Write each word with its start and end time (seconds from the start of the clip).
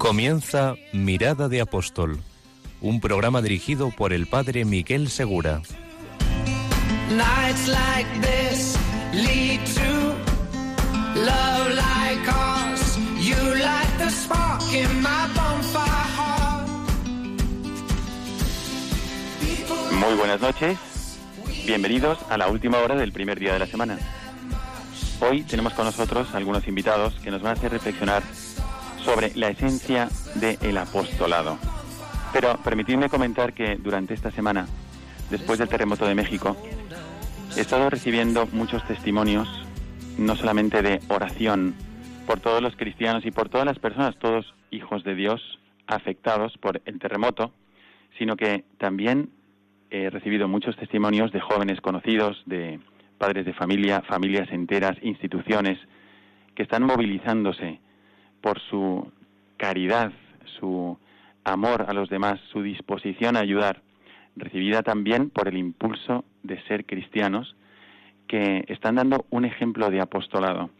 Comienza 0.00 0.76
Mirada 0.94 1.50
de 1.50 1.60
Apóstol, 1.60 2.22
un 2.80 3.00
programa 3.00 3.42
dirigido 3.42 3.90
por 3.90 4.14
el 4.14 4.26
padre 4.26 4.64
Miguel 4.64 5.10
Segura. 5.10 5.60
Muy 19.92 20.14
buenas 20.16 20.40
noches, 20.40 20.78
bienvenidos 21.66 22.18
a 22.30 22.38
la 22.38 22.48
última 22.48 22.78
hora 22.78 22.94
del 22.94 23.12
primer 23.12 23.38
día 23.38 23.52
de 23.52 23.58
la 23.58 23.66
semana. 23.66 23.98
Hoy 25.20 25.42
tenemos 25.42 25.74
con 25.74 25.84
nosotros 25.84 26.34
algunos 26.34 26.66
invitados 26.66 27.12
que 27.22 27.30
nos 27.30 27.42
van 27.42 27.50
a 27.50 27.58
hacer 27.58 27.70
reflexionar 27.70 28.22
sobre 29.04 29.32
la 29.34 29.48
esencia 29.48 30.08
del 30.36 30.78
apostolado. 30.78 31.58
Pero 32.32 32.56
permitidme 32.62 33.08
comentar 33.08 33.52
que 33.52 33.76
durante 33.76 34.14
esta 34.14 34.30
semana, 34.30 34.66
después 35.30 35.58
del 35.58 35.68
terremoto 35.68 36.06
de 36.06 36.14
México, 36.14 36.56
he 37.56 37.60
estado 37.60 37.90
recibiendo 37.90 38.46
muchos 38.52 38.86
testimonios, 38.86 39.48
no 40.18 40.36
solamente 40.36 40.82
de 40.82 41.00
oración 41.08 41.74
por 42.26 42.40
todos 42.40 42.62
los 42.62 42.76
cristianos 42.76 43.26
y 43.26 43.30
por 43.30 43.48
todas 43.48 43.66
las 43.66 43.78
personas, 43.78 44.16
todos 44.18 44.54
hijos 44.70 45.02
de 45.02 45.14
Dios 45.14 45.58
afectados 45.86 46.56
por 46.58 46.80
el 46.84 46.98
terremoto, 46.98 47.52
sino 48.18 48.36
que 48.36 48.64
también 48.78 49.30
he 49.90 50.08
recibido 50.10 50.46
muchos 50.46 50.76
testimonios 50.76 51.32
de 51.32 51.40
jóvenes 51.40 51.80
conocidos, 51.80 52.40
de 52.46 52.78
padres 53.18 53.44
de 53.44 53.52
familia, 53.52 54.02
familias 54.02 54.48
enteras, 54.52 54.96
instituciones, 55.02 55.78
que 56.54 56.62
están 56.62 56.84
movilizándose 56.84 57.80
por 58.40 58.60
su 58.60 59.10
caridad, 59.56 60.12
su 60.58 60.98
amor 61.44 61.86
a 61.88 61.92
los 61.92 62.08
demás, 62.08 62.40
su 62.52 62.62
disposición 62.62 63.36
a 63.36 63.40
ayudar, 63.40 63.82
recibida 64.36 64.82
también 64.82 65.30
por 65.30 65.48
el 65.48 65.56
impulso 65.56 66.24
de 66.42 66.60
ser 66.64 66.86
cristianos, 66.86 67.56
que 68.26 68.64
están 68.68 68.94
dando 68.94 69.26
un 69.30 69.44
ejemplo 69.44 69.90
de 69.90 70.00
apostolado. 70.00 70.70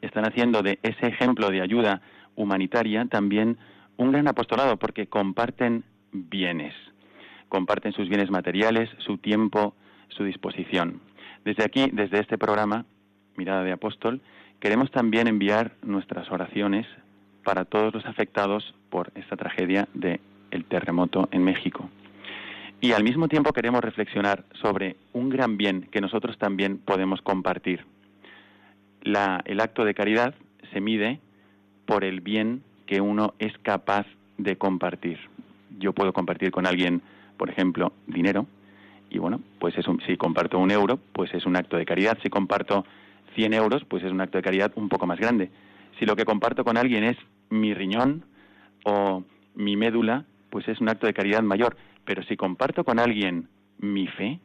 Están 0.00 0.24
haciendo 0.24 0.62
de 0.62 0.78
ese 0.82 1.06
ejemplo 1.06 1.50
de 1.50 1.60
ayuda 1.60 2.00
humanitaria 2.36 3.04
también 3.06 3.58
un 3.96 4.12
gran 4.12 4.28
apostolado 4.28 4.78
porque 4.78 5.06
comparten 5.06 5.84
bienes, 6.12 6.74
comparten 7.48 7.92
sus 7.92 8.08
bienes 8.08 8.30
materiales, 8.30 8.88
su 8.98 9.18
tiempo, 9.18 9.74
su 10.08 10.24
disposición. 10.24 11.00
Desde 11.44 11.64
aquí, 11.64 11.90
desde 11.92 12.20
este 12.20 12.38
programa, 12.38 12.84
Mirada 13.36 13.64
de 13.64 13.72
Apóstol, 13.72 14.20
queremos 14.62 14.92
también 14.92 15.26
enviar 15.26 15.72
nuestras 15.82 16.30
oraciones 16.30 16.86
para 17.42 17.64
todos 17.64 17.92
los 17.92 18.06
afectados 18.06 18.76
por 18.90 19.10
esta 19.16 19.36
tragedia 19.36 19.88
del 19.92 20.20
el 20.52 20.64
terremoto 20.66 21.28
en 21.32 21.42
México. 21.42 21.90
Y 22.80 22.92
al 22.92 23.02
mismo 23.02 23.26
tiempo 23.26 23.52
queremos 23.52 23.80
reflexionar 23.80 24.44
sobre 24.52 24.94
un 25.12 25.30
gran 25.30 25.56
bien 25.56 25.88
que 25.90 26.00
nosotros 26.00 26.38
también 26.38 26.78
podemos 26.78 27.20
compartir. 27.22 27.84
El 29.02 29.60
acto 29.60 29.84
de 29.84 29.94
caridad 29.94 30.32
se 30.72 30.80
mide 30.80 31.18
por 31.84 32.04
el 32.04 32.20
bien 32.20 32.62
que 32.86 33.00
uno 33.00 33.34
es 33.40 33.58
capaz 33.62 34.06
de 34.38 34.56
compartir. 34.56 35.18
Yo 35.80 35.92
puedo 35.92 36.12
compartir 36.12 36.52
con 36.52 36.68
alguien, 36.68 37.02
por 37.36 37.50
ejemplo, 37.50 37.92
dinero, 38.06 38.46
y 39.10 39.18
bueno, 39.18 39.40
pues 39.58 39.76
es 39.76 39.88
un, 39.88 40.00
si 40.06 40.16
comparto 40.16 40.58
un 40.60 40.70
euro, 40.70 41.00
pues 41.12 41.34
es 41.34 41.46
un 41.46 41.56
acto 41.56 41.76
de 41.76 41.84
caridad. 41.84 42.16
Si 42.22 42.30
comparto 42.30 42.84
100 43.34 43.54
euros, 43.54 43.84
pues 43.84 44.02
es 44.04 44.10
un 44.10 44.20
acto 44.20 44.38
de 44.38 44.42
caridad 44.42 44.72
un 44.76 44.88
poco 44.88 45.06
más 45.06 45.18
grande. 45.18 45.50
Si 45.98 46.06
lo 46.06 46.16
que 46.16 46.24
comparto 46.24 46.64
con 46.64 46.76
alguien 46.76 47.04
es 47.04 47.16
mi 47.50 47.74
riñón 47.74 48.24
o 48.84 49.24
mi 49.54 49.76
médula, 49.76 50.24
pues 50.50 50.66
es 50.68 50.80
un 50.80 50.88
acto 50.88 51.06
de 51.06 51.14
caridad 51.14 51.42
mayor. 51.42 51.76
Pero 52.04 52.22
si 52.24 52.36
comparto 52.36 52.84
con 52.84 52.98
alguien 52.98 53.48
mi 53.78 54.06
fe, 54.06 54.40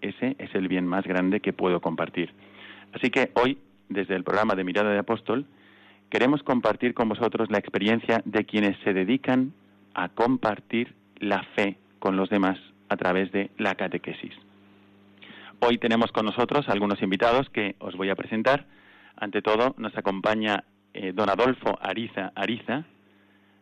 ese 0.00 0.36
es 0.38 0.54
el 0.54 0.68
bien 0.68 0.86
más 0.86 1.04
grande 1.04 1.40
que 1.40 1.52
puedo 1.52 1.80
compartir. 1.80 2.32
Así 2.92 3.10
que 3.10 3.30
hoy, 3.34 3.58
desde 3.88 4.14
el 4.14 4.24
programa 4.24 4.54
de 4.54 4.64
Mirada 4.64 4.90
de 4.90 4.98
Apóstol, 4.98 5.46
queremos 6.10 6.42
compartir 6.42 6.94
con 6.94 7.08
vosotros 7.08 7.50
la 7.50 7.58
experiencia 7.58 8.22
de 8.24 8.44
quienes 8.44 8.76
se 8.84 8.92
dedican 8.92 9.52
a 9.94 10.10
compartir 10.10 10.94
la 11.18 11.42
fe 11.56 11.76
con 11.98 12.16
los 12.16 12.28
demás 12.28 12.58
a 12.88 12.96
través 12.96 13.32
de 13.32 13.50
la 13.58 13.74
catequesis. 13.74 14.34
Hoy 15.60 15.78
tenemos 15.78 16.12
con 16.12 16.26
nosotros 16.26 16.68
algunos 16.68 17.02
invitados 17.02 17.48
que 17.50 17.76
os 17.78 17.96
voy 17.96 18.10
a 18.10 18.14
presentar. 18.14 18.66
Ante 19.16 19.42
todo, 19.42 19.74
nos 19.78 19.96
acompaña 19.96 20.64
eh, 20.92 21.12
don 21.14 21.30
Adolfo 21.30 21.78
Ariza 21.80 22.32
Ariza, 22.34 22.84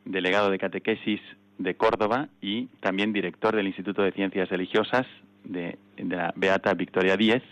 delegado 0.04 0.50
de 0.50 0.58
catequesis 0.58 1.20
de 1.58 1.74
Córdoba 1.74 2.28
y 2.40 2.66
también 2.80 3.12
director 3.12 3.54
del 3.54 3.66
Instituto 3.66 4.02
de 4.02 4.12
Ciencias 4.12 4.48
Religiosas 4.48 5.06
de, 5.44 5.78
de 5.96 6.16
la 6.16 6.32
Beata 6.36 6.74
Victoria 6.74 7.16
Díez. 7.16 7.42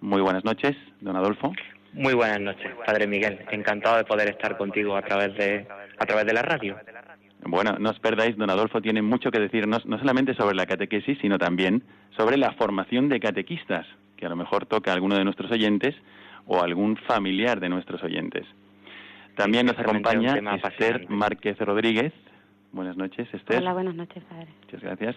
Muy 0.00 0.20
buenas 0.20 0.44
noches, 0.44 0.76
don 1.00 1.16
Adolfo. 1.16 1.52
Muy 1.92 2.14
buenas 2.14 2.40
noches, 2.40 2.70
Padre 2.86 3.06
Miguel. 3.06 3.40
Encantado 3.50 3.96
de 3.96 4.04
poder 4.04 4.28
estar 4.28 4.56
contigo 4.56 4.96
a 4.96 5.02
través 5.02 5.34
de, 5.36 5.66
a 5.98 6.06
través 6.06 6.26
de 6.26 6.32
la 6.32 6.42
radio. 6.42 6.76
Bueno, 7.44 7.76
no 7.78 7.90
os 7.90 7.98
perdáis, 8.00 8.36
don 8.36 8.50
Adolfo 8.50 8.80
tiene 8.80 9.00
mucho 9.00 9.30
que 9.30 9.38
decirnos, 9.38 9.86
no 9.86 9.98
solamente 9.98 10.34
sobre 10.34 10.56
la 10.56 10.66
catequesis, 10.66 11.18
sino 11.20 11.38
también 11.38 11.82
sobre 12.16 12.36
la 12.36 12.52
formación 12.52 13.08
de 13.08 13.20
catequistas, 13.20 13.86
que 14.16 14.26
a 14.26 14.28
lo 14.28 14.36
mejor 14.36 14.66
toca 14.66 14.90
a 14.90 14.94
alguno 14.94 15.16
de 15.16 15.24
nuestros 15.24 15.50
oyentes 15.50 15.94
o 16.46 16.62
algún 16.62 16.96
familiar 16.96 17.60
de 17.60 17.68
nuestros 17.68 18.02
oyentes. 18.02 18.44
También 19.36 19.66
nos 19.66 19.78
acompaña 19.78 20.36
Esther 20.56 21.08
Márquez 21.08 21.56
Rodríguez. 21.58 22.12
Buenas 22.72 22.96
noches, 22.96 23.32
Esther. 23.32 23.58
Hola, 23.58 23.72
buenas 23.72 23.94
noches, 23.94 24.22
padre. 24.24 24.48
Muchas 24.64 24.82
gracias. 24.82 25.16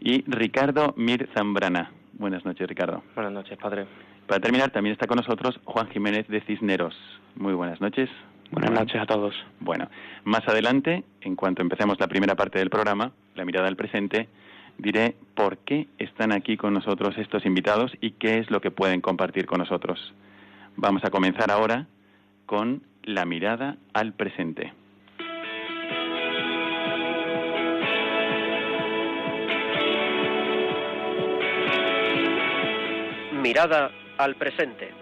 Y 0.00 0.22
Ricardo 0.26 0.92
Mir 0.96 1.28
Zambrana. 1.34 1.90
Buenas 2.12 2.44
noches, 2.44 2.68
Ricardo. 2.68 3.02
Buenas 3.14 3.32
noches, 3.32 3.56
padre. 3.58 3.86
Para 4.26 4.40
terminar, 4.40 4.70
también 4.70 4.92
está 4.92 5.06
con 5.06 5.16
nosotros 5.16 5.58
Juan 5.64 5.88
Jiménez 5.88 6.28
de 6.28 6.42
Cisneros. 6.42 6.94
Muy 7.34 7.54
buenas 7.54 7.80
noches. 7.80 8.10
Buenas 8.52 8.70
noches 8.70 9.00
a 9.00 9.06
todos. 9.06 9.34
Bueno, 9.60 9.88
más 10.24 10.46
adelante, 10.46 11.04
en 11.22 11.36
cuanto 11.36 11.62
empecemos 11.62 11.98
la 11.98 12.06
primera 12.06 12.34
parte 12.34 12.58
del 12.58 12.68
programa, 12.68 13.12
la 13.34 13.46
mirada 13.46 13.66
al 13.66 13.76
presente, 13.76 14.28
diré 14.76 15.16
por 15.34 15.56
qué 15.56 15.88
están 15.96 16.32
aquí 16.32 16.58
con 16.58 16.74
nosotros 16.74 17.16
estos 17.16 17.46
invitados 17.46 17.92
y 18.02 18.10
qué 18.10 18.38
es 18.38 18.50
lo 18.50 18.60
que 18.60 18.70
pueden 18.70 19.00
compartir 19.00 19.46
con 19.46 19.60
nosotros. 19.60 20.12
Vamos 20.76 21.02
a 21.02 21.08
comenzar 21.08 21.50
ahora 21.50 21.86
con 22.44 22.82
la 23.04 23.24
mirada 23.24 23.78
al 23.94 24.12
presente. 24.12 24.70
Mirada 33.32 33.90
al 34.18 34.34
presente. 34.36 35.01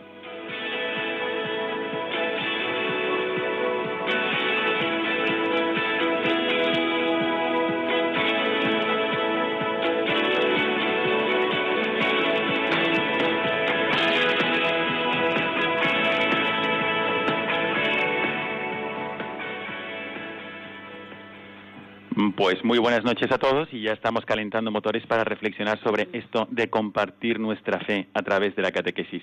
Pues 22.37 22.63
muy 22.65 22.79
buenas 22.79 23.03
noches 23.03 23.33
a 23.33 23.39
todos 23.39 23.73
y 23.73 23.81
ya 23.81 23.93
estamos 23.93 24.27
calentando 24.27 24.71
motores 24.71 25.07
para 25.07 25.25
reflexionar 25.25 25.81
sobre 25.83 26.09
esto 26.13 26.47
de 26.51 26.69
compartir 26.69 27.41
nuestra 27.41 27.81
fe 27.81 28.09
a 28.13 28.21
través 28.21 28.55
de 28.55 28.61
la 28.61 28.73
catequesis. 28.73 29.23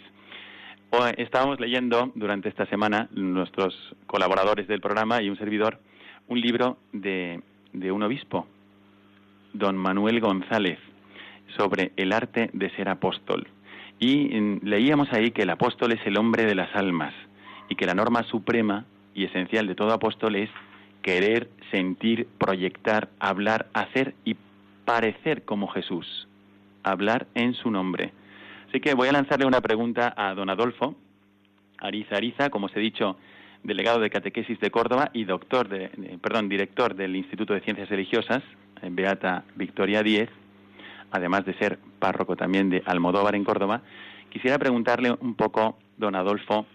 Estábamos 1.17 1.59
leyendo 1.59 2.11
durante 2.15 2.49
esta 2.49 2.65
semana, 2.65 3.07
nuestros 3.11 3.75
colaboradores 4.07 4.67
del 4.67 4.81
programa 4.81 5.21
y 5.21 5.29
un 5.29 5.37
servidor, 5.37 5.79
un 6.27 6.41
libro 6.41 6.77
de, 6.91 7.41
de 7.71 7.91
un 7.91 8.01
obispo, 8.01 8.47
don 9.53 9.77
Manuel 9.77 10.19
González, 10.19 10.79
sobre 11.55 11.91
el 11.97 12.13
arte 12.13 12.49
de 12.53 12.71
ser 12.71 12.89
apóstol. 12.89 13.47
Y 13.99 14.39
mm, 14.39 14.61
leíamos 14.63 15.13
ahí 15.13 15.29
que 15.29 15.43
el 15.43 15.51
apóstol 15.51 15.91
es 15.91 15.99
el 16.07 16.17
hombre 16.17 16.45
de 16.45 16.55
las 16.55 16.75
almas 16.75 17.13
y 17.69 17.75
que 17.75 17.85
la 17.85 17.93
norma 17.93 18.23
suprema 18.23 18.85
y 19.13 19.25
esencial 19.25 19.67
de 19.67 19.75
todo 19.75 19.93
apóstol 19.93 20.35
es 20.35 20.49
querer, 21.01 21.49
sentir, 21.71 22.27
proyectar, 22.37 23.09
hablar, 23.19 23.67
hacer 23.73 24.13
y 24.25 24.35
parecer 24.85 25.43
como 25.43 25.67
Jesús, 25.67 26.27
hablar 26.83 27.27
en 27.35 27.53
su 27.53 27.71
nombre. 27.71 28.13
Así 28.69 28.79
que 28.79 28.93
voy 28.93 29.07
a 29.07 29.13
lanzarle 29.13 29.45
una 29.45 29.61
pregunta 29.61 30.13
a 30.17 30.33
don 30.33 30.49
Adolfo 30.49 30.95
Ariza 31.79 32.17
Ariza, 32.17 32.49
como 32.49 32.67
os 32.67 32.75
he 32.75 32.79
dicho, 32.79 33.17
delegado 33.63 33.99
de 33.99 34.09
catequesis 34.09 34.59
de 34.59 34.71
Córdoba 34.71 35.09
y 35.13 35.25
doctor 35.25 35.67
de, 35.67 35.89
perdón, 36.21 36.49
director 36.49 36.95
del 36.95 37.15
Instituto 37.15 37.53
de 37.53 37.61
Ciencias 37.61 37.89
Religiosas, 37.89 38.43
Beata 38.81 39.43
Victoria 39.55 40.03
Díez, 40.03 40.29
además 41.11 41.45
de 41.45 41.53
ser 41.55 41.79
párroco 41.99 42.35
también 42.35 42.69
de 42.69 42.83
Almodóvar 42.85 43.35
en 43.35 43.43
Córdoba. 43.43 43.81
Quisiera 44.29 44.57
preguntarle 44.57 45.15
un 45.19 45.35
poco, 45.35 45.77
don 45.97 46.15
Adolfo, 46.15 46.65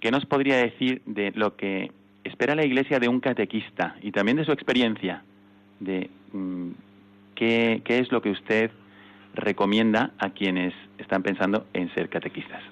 ¿qué 0.00 0.10
nos 0.10 0.26
podría 0.26 0.56
decir 0.56 1.02
de 1.06 1.32
lo 1.34 1.56
que 1.56 1.92
espera 2.26 2.54
la 2.54 2.64
Iglesia 2.64 2.98
de 2.98 3.08
un 3.08 3.20
catequista 3.20 3.96
y 4.02 4.12
también 4.12 4.36
de 4.36 4.44
su 4.44 4.52
experiencia, 4.52 5.22
de 5.80 6.10
mm, 6.32 6.70
qué, 7.34 7.82
qué 7.84 7.98
es 7.98 8.10
lo 8.10 8.20
que 8.20 8.30
usted 8.30 8.70
recomienda 9.34 10.12
a 10.18 10.30
quienes 10.30 10.74
están 10.98 11.22
pensando 11.22 11.66
en 11.72 11.92
ser 11.94 12.08
catequistas? 12.08 12.62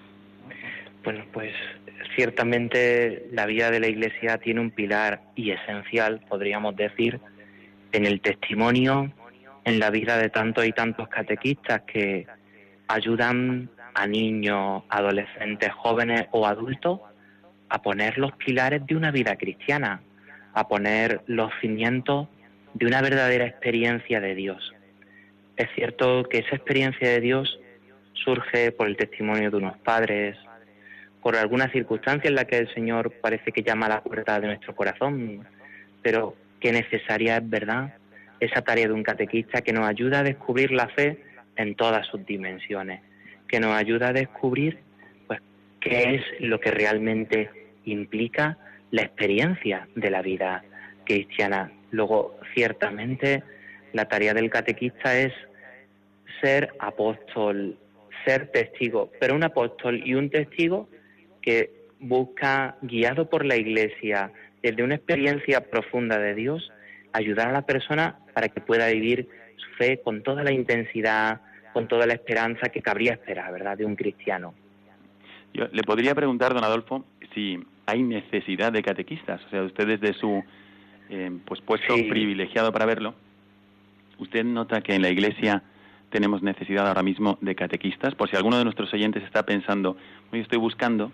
Bueno, 1.05 1.25
pues 1.33 1.53
ciertamente 2.17 3.27
la 3.31 3.47
vida 3.47 3.71
de 3.71 3.81
la 3.81 3.89
Iglesia 3.89 4.39
tiene 4.39 4.61
un 4.61 4.71
pilar 4.71 5.21
y 5.37 5.51
esencial, 5.51 6.21
podríamos 6.29 6.75
decir, 6.77 7.21
en 7.93 8.07
el 8.07 8.21
testimonio, 8.21 9.13
en 9.65 9.79
la 9.79 9.91
vida 9.91 10.19
de 10.19 10.31
tantos 10.31 10.67
y 10.67 10.73
tantos 10.73 11.09
catequistas 11.09 11.83
que 11.83 12.27
ayudan 12.89 13.71
a 13.95 14.07
niños, 14.07 14.83
adolescentes, 14.89 15.71
jóvenes 15.73 16.27
o 16.33 16.47
adultos 16.47 17.01
a 17.75 17.83
poner 17.83 18.19
los 18.19 18.31
pilares 18.37 18.87
de 18.87 18.95
una 18.95 19.11
vida 19.11 19.35
cristiana, 19.35 20.01
a 20.53 20.69
poner 20.69 21.23
los 21.27 21.51
cimientos 21.61 22.29
de 22.73 22.87
una 22.87 23.03
verdadera 23.03 23.47
experiencia 23.47 24.21
de 24.21 24.37
Dios. 24.37 24.73
Es 25.57 25.67
cierto 25.75 26.23
que 26.31 26.39
esa 26.39 26.55
experiencia 26.55 27.09
de 27.09 27.21
Dios 27.21 27.59
surge 28.13 28.71
por 28.71 28.87
el 28.87 28.97
testimonio 28.97 29.51
de 29.51 29.57
unos 29.57 29.77
padres, 29.79 30.37
por 31.21 31.35
alguna 31.35 31.69
circunstancia 31.73 32.29
en 32.29 32.37
la 32.37 32.45
que 32.45 32.59
el 32.59 32.73
Señor 32.73 33.11
parece 33.21 33.51
que 33.51 33.65
llama 33.65 33.87
a 33.87 33.89
la 33.89 34.03
puerta 34.05 34.39
de 34.39 34.47
nuestro 34.47 34.77
corazón, 34.77 35.45
pero 36.01 36.37
qué 36.61 36.71
necesaria 36.71 37.39
es, 37.39 37.51
¿verdad?, 37.51 37.95
esa 38.39 38.63
tarea 38.63 38.87
de 38.87 38.93
un 38.93 39.03
catequista 39.03 39.63
que 39.63 39.73
nos 39.73 39.85
ayuda 39.85 40.21
a 40.21 40.23
descubrir 40.23 40.71
la 40.71 40.87
fe 40.91 41.25
en 41.57 41.75
todas 41.75 42.07
sus 42.07 42.25
dimensiones, 42.25 43.01
que 43.49 43.59
nos 43.59 43.75
ayuda 43.77 44.11
a 44.11 44.13
descubrir 44.13 44.79
pues 45.27 45.41
qué 45.81 46.15
es 46.15 46.23
lo 46.39 46.61
que 46.61 46.71
realmente 46.71 47.64
implica 47.85 48.59
la 48.91 49.03
experiencia 49.03 49.89
de 49.95 50.11
la 50.11 50.23
vida 50.23 50.65
cristiana. 51.05 51.73
Luego, 51.91 52.39
ciertamente, 52.55 53.43
la 53.93 54.07
tarea 54.07 54.35
del 54.35 54.51
catequista 54.51 55.19
es 55.19 55.33
ser 56.41 56.75
apóstol, 56.79 57.77
ser 58.25 58.51
testigo, 58.51 59.11
pero 59.21 59.35
un 59.35 59.45
apóstol 59.45 60.03
y 60.05 60.15
un 60.15 60.31
testigo 60.31 60.89
que 61.43 61.71
busca, 62.01 62.77
guiado 62.83 63.29
por 63.29 63.45
la 63.45 63.57
Iglesia, 63.57 64.33
desde 64.63 64.83
una 64.83 64.97
experiencia 64.97 65.61
profunda 65.71 66.19
de 66.19 66.35
Dios, 66.35 66.73
ayudar 67.13 67.49
a 67.49 67.53
la 67.53 67.63
persona 67.63 68.19
para 68.33 68.49
que 68.49 68.61
pueda 68.61 68.89
vivir 68.89 69.29
su 69.57 69.71
fe 69.77 70.01
con 70.03 70.23
toda 70.23 70.43
la 70.43 70.53
intensidad, 70.53 71.41
con 71.73 71.87
toda 71.89 72.07
la 72.07 72.15
esperanza 72.15 72.69
que 72.69 72.83
cabría 72.83 73.13
esperar, 73.13 73.53
¿verdad?, 73.53 73.77
de 73.77 73.85
un 73.85 73.97
cristiano. 73.97 74.55
Yo 75.53 75.69
le 75.71 75.83
podría 75.83 76.15
preguntar, 76.15 76.53
don 76.55 76.65
Adolfo, 76.65 77.05
si 77.35 77.59
hay 77.87 78.03
necesidad 78.03 78.73
de 78.73 78.83
catequistas, 78.83 79.45
o 79.47 79.51
sea, 79.51 79.63
usted 79.63 79.87
desde 79.87 80.15
su 80.15 80.43
eh, 81.11 81.31
pues 81.45 81.61
puesto 81.61 81.95
privilegiado 82.09 82.73
para 82.73 82.87
verlo, 82.87 83.15
¿usted 84.19 84.45
nota 84.45 84.81
que 84.81 84.95
en 84.95 85.03
la 85.03 85.11
Iglesia 85.11 85.63
tenemos 86.11 86.43
necesidad 86.43 86.89
ahora 86.89 87.03
mismo 87.03 87.39
de 87.41 87.55
catequistas? 87.55 88.15
Por 88.15 88.31
si 88.31 88.37
alguno 88.37 88.59
de 88.59 88.65
nuestros 88.65 88.93
oyentes 88.95 89.23
está 89.23 89.45
pensando, 89.45 89.97
hoy 90.33 90.41
estoy 90.41 90.59
buscando 90.59 91.13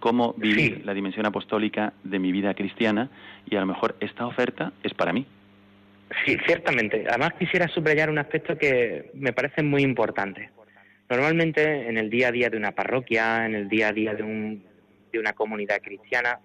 cómo 0.00 0.34
vivir 0.36 0.82
la 0.84 0.94
dimensión 0.94 1.26
apostólica 1.26 1.92
de 2.04 2.18
mi 2.18 2.32
vida 2.32 2.54
cristiana 2.54 3.10
y 3.48 3.56
a 3.56 3.60
lo 3.60 3.66
mejor 3.66 3.96
esta 4.00 4.26
oferta 4.26 4.72
es 4.82 4.94
para 4.94 5.12
mí. 5.12 5.26
Sí, 6.24 6.36
ciertamente. 6.46 7.04
Además 7.08 7.34
quisiera 7.38 7.68
subrayar 7.68 8.10
un 8.10 8.18
aspecto 8.18 8.56
que 8.56 9.10
me 9.14 9.32
parece 9.32 9.62
muy 9.62 9.82
importante. 9.82 10.50
Normalmente 11.10 11.88
en 11.88 11.96
el 11.98 12.10
día 12.10 12.28
a 12.28 12.32
día 12.32 12.50
de 12.50 12.56
una 12.56 12.72
parroquia, 12.72 13.46
en 13.46 13.54
el 13.54 13.68
día 13.68 13.88
a 13.88 13.92
día 13.92 14.14
de, 14.14 14.22
un, 14.22 14.62
de 15.12 15.18
una 15.18 15.32
comunidad 15.32 15.80
cristiana, 15.80 16.40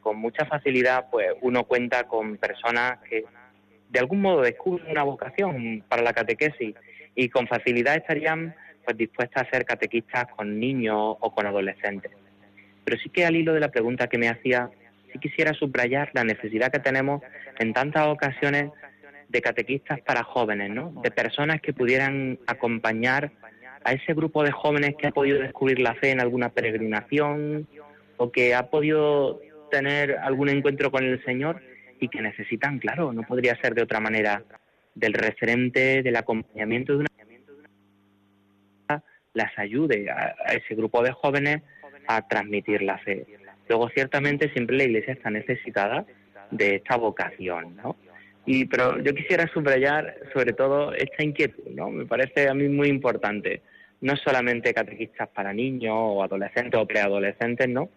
con 0.00 0.18
mucha 0.18 0.44
facilidad 0.46 1.06
pues 1.10 1.28
uno 1.40 1.64
cuenta 1.64 2.04
con 2.04 2.36
personas 2.36 2.98
que 3.08 3.24
de 3.88 3.98
algún 3.98 4.20
modo 4.20 4.42
descubren 4.42 4.90
una 4.90 5.02
vocación 5.02 5.84
para 5.88 6.02
la 6.02 6.12
catequesis 6.12 6.74
y 7.14 7.28
con 7.28 7.46
facilidad 7.46 7.96
estarían 7.96 8.54
pues 8.84 8.96
dispuestas 8.96 9.46
a 9.46 9.50
ser 9.50 9.64
catequistas 9.64 10.26
con 10.36 10.60
niños 10.60 11.16
o 11.18 11.34
con 11.34 11.46
adolescentes. 11.46 12.12
Pero 12.84 12.98
sí 12.98 13.10
que 13.10 13.26
al 13.26 13.34
hilo 13.34 13.52
de 13.52 13.60
la 13.60 13.70
pregunta 13.70 14.06
que 14.06 14.18
me 14.18 14.28
hacía, 14.28 14.70
sí 15.12 15.18
quisiera 15.18 15.52
subrayar 15.54 16.10
la 16.14 16.22
necesidad 16.22 16.70
que 16.70 16.78
tenemos 16.78 17.20
en 17.58 17.72
tantas 17.72 18.06
ocasiones 18.06 18.70
de 19.28 19.42
catequistas 19.42 20.00
para 20.02 20.22
jóvenes, 20.22 20.70
¿no? 20.70 20.92
De 21.02 21.10
personas 21.10 21.60
que 21.60 21.72
pudieran 21.72 22.38
acompañar 22.46 23.32
a 23.82 23.92
ese 23.92 24.14
grupo 24.14 24.44
de 24.44 24.52
jóvenes 24.52 24.94
que 24.96 25.08
ha 25.08 25.10
podido 25.10 25.40
descubrir 25.40 25.80
la 25.80 25.94
fe 25.94 26.10
en 26.10 26.20
alguna 26.20 26.50
peregrinación 26.50 27.66
o 28.16 28.30
que 28.30 28.54
ha 28.54 28.70
podido 28.70 29.40
tener 29.70 30.18
algún 30.18 30.48
encuentro 30.48 30.90
con 30.90 31.04
el 31.04 31.22
Señor 31.24 31.60
y 32.00 32.08
que 32.08 32.20
necesitan, 32.20 32.78
claro, 32.78 33.12
no 33.12 33.22
podría 33.22 33.56
ser 33.60 33.74
de 33.74 33.82
otra 33.82 34.00
manera, 34.00 34.42
del 34.94 35.12
referente, 35.12 36.02
del 36.02 36.16
acompañamiento 36.16 36.92
de 36.92 36.98
una 37.00 37.08
las 39.34 39.58
ayude 39.58 40.10
a 40.10 40.54
ese 40.54 40.74
grupo 40.74 41.02
de 41.02 41.12
jóvenes 41.12 41.62
a 42.08 42.26
transmitir 42.26 42.82
la 42.82 42.98
fe. 42.98 43.26
Luego, 43.68 43.88
ciertamente, 43.90 44.50
siempre 44.52 44.76
la 44.76 44.84
Iglesia 44.84 45.12
está 45.12 45.30
necesitada 45.30 46.06
de 46.50 46.76
esta 46.76 46.96
vocación, 46.96 47.76
¿no? 47.76 47.96
Y, 48.46 48.64
pero 48.66 48.98
yo 49.02 49.12
quisiera 49.12 49.46
subrayar 49.48 50.16
sobre 50.32 50.52
todo 50.52 50.94
esta 50.94 51.22
inquietud, 51.24 51.68
¿no? 51.72 51.90
Me 51.90 52.06
parece 52.06 52.48
a 52.48 52.54
mí 52.54 52.68
muy 52.68 52.88
importante. 52.88 53.60
No 54.00 54.16
solamente 54.16 54.72
catequistas 54.72 55.28
para 55.28 55.52
niños 55.52 55.94
o 55.94 56.22
adolescentes 56.22 56.80
o 56.80 56.86
preadolescentes, 56.86 57.68
¿no? 57.68 57.90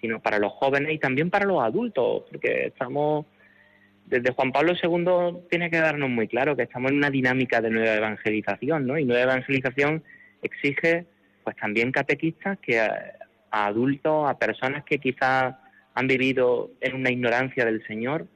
Sino 0.00 0.20
para 0.20 0.38
los 0.38 0.52
jóvenes 0.52 0.92
y 0.94 0.98
también 0.98 1.30
para 1.30 1.44
los 1.44 1.62
adultos, 1.62 2.24
porque 2.30 2.66
estamos, 2.66 3.26
desde 4.06 4.32
Juan 4.32 4.52
Pablo 4.52 4.72
II 4.72 5.42
tiene 5.50 5.70
que 5.70 5.78
darnos 5.78 6.08
muy 6.08 6.26
claro 6.26 6.56
que 6.56 6.62
estamos 6.62 6.90
en 6.90 6.98
una 6.98 7.10
dinámica 7.10 7.60
de 7.60 7.70
nueva 7.70 7.94
evangelización, 7.94 8.86
¿no? 8.86 8.98
Y 8.98 9.04
nueva 9.04 9.22
evangelización 9.24 10.02
exige, 10.42 11.06
pues 11.44 11.56
también 11.56 11.92
catequistas 11.92 12.58
que 12.60 12.80
a 12.80 13.16
adultos, 13.50 14.28
a 14.28 14.38
personas 14.38 14.84
que 14.84 14.98
quizás 14.98 15.54
han 15.94 16.06
vivido 16.06 16.70
en 16.80 16.94
una 16.94 17.10
ignorancia 17.10 17.64
del 17.64 17.84
Señor 17.86 18.26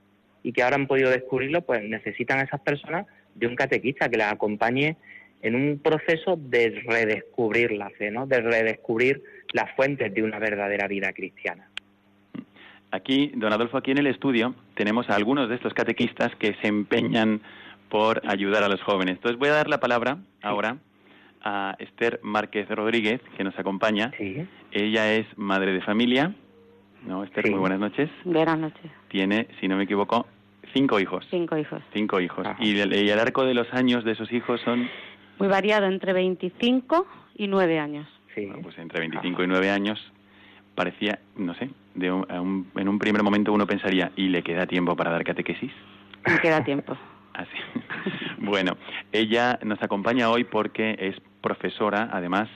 y 0.43 0.53
que 0.53 0.63
ahora 0.63 0.77
han 0.77 0.87
podido 0.87 1.11
descubrirlo, 1.11 1.63
pues 1.63 1.83
necesitan 1.83 2.41
a 2.41 2.43
esas 2.43 2.61
personas 2.61 3.07
de 3.35 3.47
un 3.47 3.57
catequista 3.57 4.09
que 4.09 4.19
las 4.19 4.33
acompañe 4.33 4.97
en 5.45 5.55
un 5.55 5.79
proceso 5.79 6.37
de 6.39 6.83
redescubrir 6.87 7.73
la 7.73 7.91
fe, 7.91 8.11
¿no? 8.11 8.27
de 8.27 8.41
redescubrir 8.41 9.23
las 9.53 9.71
fuentes 9.77 10.13
de 10.13 10.23
una 10.23 10.39
verdadera 10.39 10.89
vida 10.89 11.13
cristiana. 11.13 11.69
Aquí, 12.91 13.31
don 13.35 13.53
Adolfo, 13.53 13.77
aquí 13.77 13.91
en 13.91 13.99
el 13.99 14.07
estudio 14.07 14.55
tenemos 14.75 15.11
a 15.11 15.17
algunos 15.17 15.51
de 15.51 15.57
estos 15.57 15.75
catequistas 15.75 16.35
que 16.37 16.55
se 16.63 16.69
empeñan 16.69 17.43
por 17.91 18.23
ayudar 18.27 18.63
a 18.63 18.69
los 18.69 18.81
jóvenes. 18.83 19.17
Entonces 19.17 19.39
voy 19.39 19.51
a 19.51 19.53
dar 19.53 19.69
la 19.69 19.81
palabra 19.81 20.17
ahora 20.43 20.79
a 21.43 21.77
Esther 21.79 22.21
Márquez 22.23 22.67
Rodríguez, 22.71 23.21
que 23.37 23.45
nos 23.45 23.59
acompaña. 23.59 24.13
Sí. 24.17 24.47
Ella 24.73 25.13
es 25.13 25.27
madre 25.37 25.73
de 25.73 25.83
familia. 25.83 26.35
¿No, 27.07 27.23
Esther? 27.23 27.51
Muy 27.51 27.61
buenas 27.61 27.81
noches. 27.81 28.09
Buenas 28.25 28.59
noches. 28.59 28.91
Tiene, 29.09 29.49
si 29.61 29.69
no 29.69 29.77
me 29.77 29.85
equivoco, 29.85 30.27
cinco 30.73 30.99
hijos. 30.99 31.27
Cinco 31.31 31.59
hijos. 31.59 31.83
Cinco 31.93 32.19
hijos. 32.19 32.47
Y 32.61 32.79
el, 32.79 32.95
y 32.95 33.11
el, 33.11 33.19
arco 33.19 33.45
de 33.45 33.53
los 33.53 33.71
años 33.75 34.05
de 34.05 34.13
esos 34.13 34.33
hijos 34.33 34.63
son... 34.63 34.89
Muy 35.39 35.49
variado, 35.49 35.87
entre 35.87 36.13
25 36.13 37.07
y 37.37 37.47
9 37.49 37.79
años. 37.79 38.09
Sí. 38.35 38.51
pues 38.63 38.77
entre 38.79 38.99
25 38.99 39.45
y 39.45 39.47
9 39.47 39.71
años 39.71 40.13
parecía, 40.75 41.21
no 41.37 41.55
sé, 41.55 41.71
de 41.95 42.09
en 42.09 42.89
un 42.89 42.99
primer 42.99 43.23
momento 43.23 43.53
uno 43.53 43.67
pensaría, 43.67 44.11
¿y 44.17 44.29
le 44.29 44.43
queda 44.43 44.67
tiempo 44.67 44.97
para 44.97 45.13
dar 45.13 45.23
catequesis? 45.23 45.71
Le 46.27 46.39
queda 46.41 46.65
tiempo. 46.65 46.97
Así. 47.33 47.57
bueno, 48.39 48.77
ella 49.13 49.59
nos 49.63 49.83
acompaña 49.83 50.31
hoy 50.31 50.45
porque 50.45 50.97
es 50.99 51.17
profesora, 51.41 52.09
además, 52.13 52.49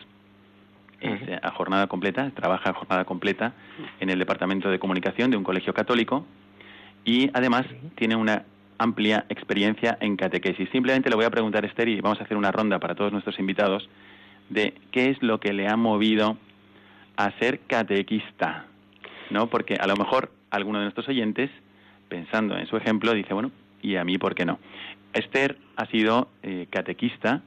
es 1.00 1.20
a 1.42 1.50
jornada 1.50 1.87
completa, 1.87 2.30
trabaja 2.35 2.70
a 2.70 2.75
jornada 2.75 3.04
completa 3.04 3.52
en 4.00 4.11
el 4.11 4.18
Departamento 4.18 4.68
de 4.68 4.80
Comunicación 4.80 5.30
de 5.30 5.37
un 5.37 5.44
colegio 5.44 5.73
católico 5.73 6.26
y 7.04 7.30
además 7.35 7.66
tiene 7.94 8.16
una 8.16 8.44
amplia 8.78 9.26
experiencia 9.28 9.99
en 10.00 10.16
catequesis. 10.16 10.68
Simplemente 10.70 11.11
le 11.11 11.16
voy 11.16 11.25
a 11.25 11.30
preguntar, 11.30 11.64
Esther, 11.64 11.88
y 11.88 12.00
vamos 12.00 12.20
a 12.20 12.25
hacer 12.25 12.37
una 12.37 12.52
ronda 12.52 12.78
para 12.78 12.94
todos 12.94 13.12
nuestros 13.12 13.38
invitados, 13.38 13.88
de 14.49 14.75
qué 14.92 15.11
es 15.11 15.23
lo 15.23 15.40
que 15.40 15.52
le 15.52 15.68
ha 15.68 15.76
movido 15.76 16.38
a 17.16 17.32
ser 17.38 17.61
catequista, 17.61 18.66
¿no? 19.30 19.49
Porque 19.49 19.75
a 19.75 19.87
lo 19.87 19.97
mejor 19.97 20.32
alguno 20.50 20.78
de 20.78 20.85
nuestros 20.85 21.08
oyentes 21.08 21.50
pensando 22.08 22.56
en 22.56 22.66
su 22.66 22.76
ejemplo, 22.76 23.12
dice, 23.12 23.35
bueno, 23.35 23.50
¿y 23.82 23.97
a 23.97 24.04
mí 24.04 24.18
por 24.18 24.35
qué 24.35 24.44
no? 24.44 24.58
Esther 25.12 25.58
ha 25.76 25.87
sido 25.87 26.28
eh, 26.42 26.66
catequista 26.70 27.42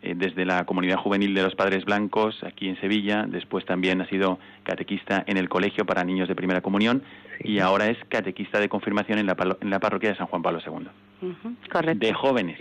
eh, 0.00 0.14
desde 0.16 0.44
la 0.44 0.64
comunidad 0.64 0.98
juvenil 0.98 1.34
de 1.34 1.42
los 1.42 1.56
Padres 1.56 1.84
Blancos 1.84 2.44
aquí 2.44 2.68
en 2.68 2.80
Sevilla, 2.80 3.26
después 3.26 3.64
también 3.64 4.00
ha 4.00 4.08
sido 4.08 4.38
catequista 4.62 5.24
en 5.26 5.36
el 5.36 5.48
colegio 5.48 5.84
para 5.86 6.04
niños 6.04 6.28
de 6.28 6.36
primera 6.36 6.60
comunión 6.60 7.02
y 7.40 7.58
ahora 7.58 7.86
es 7.86 7.98
catequista 8.08 8.60
de 8.60 8.68
confirmación 8.68 9.18
en 9.18 9.26
la, 9.26 9.36
en 9.60 9.70
la 9.70 9.80
parroquia 9.80 10.10
de 10.10 10.16
San 10.16 10.28
Juan 10.28 10.42
Pablo 10.42 10.60
II. 10.64 11.34
correcto. 11.70 12.06
De 12.06 12.14
jóvenes. 12.14 12.58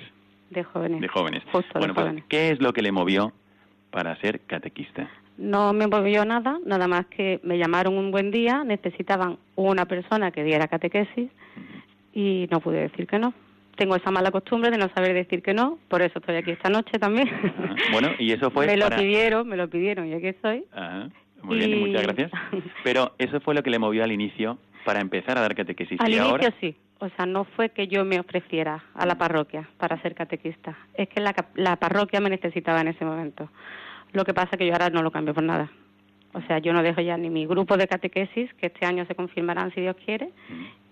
De 0.50 0.64
jóvenes. 0.64 1.02
De 1.02 1.08
jóvenes. 1.08 1.44
Justo 1.52 1.80
bueno, 1.80 1.88
de 1.88 1.94
pues, 1.94 2.06
jóvenes. 2.06 2.24
¿qué 2.28 2.50
es 2.50 2.60
lo 2.60 2.74
que 2.74 2.82
le 2.82 2.92
movió 2.92 3.34
para 3.92 4.16
ser 4.18 4.40
catequista? 4.42 5.08
No 5.38 5.74
me 5.74 5.86
movió 5.86 6.26
nada, 6.26 6.58
nada 6.66 6.88
más 6.88 7.06
que 7.06 7.40
me 7.44 7.60
llamaron 7.60 7.96
un 7.98 8.10
buen 8.10 8.32
día, 8.32 8.64
necesitaban 8.64 9.38
una 9.56 9.86
persona 9.86 10.32
que 10.32 10.44
diera 10.44 10.68
catequesis 10.68 11.30
y 12.14 12.48
no 12.50 12.62
pude 12.62 12.80
decir 12.80 13.06
que 13.06 13.20
no. 13.20 13.34
Tengo 13.78 13.96
esa 13.96 14.12
mala 14.12 14.32
costumbre 14.32 14.72
de 14.72 14.78
no 14.78 14.90
saber 14.90 15.14
decir 15.14 15.42
que 15.42 15.54
no, 15.54 15.78
por 15.88 16.02
eso 16.02 16.20
estoy 16.20 16.36
aquí 16.36 16.52
esta 16.52 16.70
noche 16.70 17.00
también. 17.00 17.30
Ajá. 17.30 17.76
Bueno, 17.94 18.10
y 18.20 18.32
eso 18.32 18.52
fue 18.52 18.66
me 18.68 18.76
lo 18.76 18.86
para... 18.86 18.98
pidieron, 18.98 19.48
me 19.48 19.56
lo 19.56 19.70
pidieron 19.70 20.08
y 20.08 20.14
aquí 20.14 20.28
estoy. 20.28 20.66
Ajá. 20.74 21.10
Muy 21.44 21.58
bien, 21.60 21.72
Y- 21.72 21.76
muchas 21.86 22.02
gracias. 22.04 22.32
Pero 22.84 23.14
eso 23.20 23.40
fue 23.40 23.54
lo 23.56 23.64
que 23.64 23.70
le 23.70 23.80
movió 23.80 24.04
al 24.04 24.12
inicio 24.12 24.58
para 24.84 25.00
empezar 25.00 25.38
a 25.38 25.42
dar 25.42 25.56
catequesis. 25.56 26.00
Al 26.02 26.10
y 26.10 26.16
inicio 26.16 26.32
ahora, 26.32 26.54
sí, 26.60 26.76
o 27.00 27.10
sea, 27.10 27.26
no 27.26 27.44
fue 27.44 27.70
que 27.70 27.88
yo 27.88 28.04
me 28.04 28.20
ofreciera 28.20 28.84
a 28.96 29.06
la 29.06 29.16
parroquia 29.18 29.70
para 29.78 30.02
ser 30.02 30.16
catequista, 30.16 30.76
es 30.96 31.08
que 31.10 31.22
la, 31.22 31.36
la 31.56 31.76
parroquia 31.76 32.20
me 32.20 32.30
necesitaba 32.30 32.82
en 32.82 32.88
ese 32.90 33.06
momento. 33.06 33.50
Lo 34.14 34.26
que 34.26 34.34
pasa 34.34 34.58
que 34.58 34.66
yo 34.66 34.74
ahora 34.74 34.90
no 34.90 35.04
lo 35.04 35.12
cambio 35.12 35.34
por 35.34 35.44
nada. 35.44 35.70
O 36.34 36.42
sea, 36.42 36.60
yo 36.60 36.74
no 36.74 36.82
dejo 36.82 37.02
ya 37.02 37.18
ni 37.18 37.30
mi 37.30 37.46
grupo 37.46 37.78
de 37.78 37.88
catequesis, 37.88 38.52
que 38.56 38.68
este 38.68 38.86
año 38.86 39.06
se 39.06 39.16
confirmarán 39.16 39.72
si 39.74 39.82
Dios 39.82 39.96
quiere, 40.04 40.30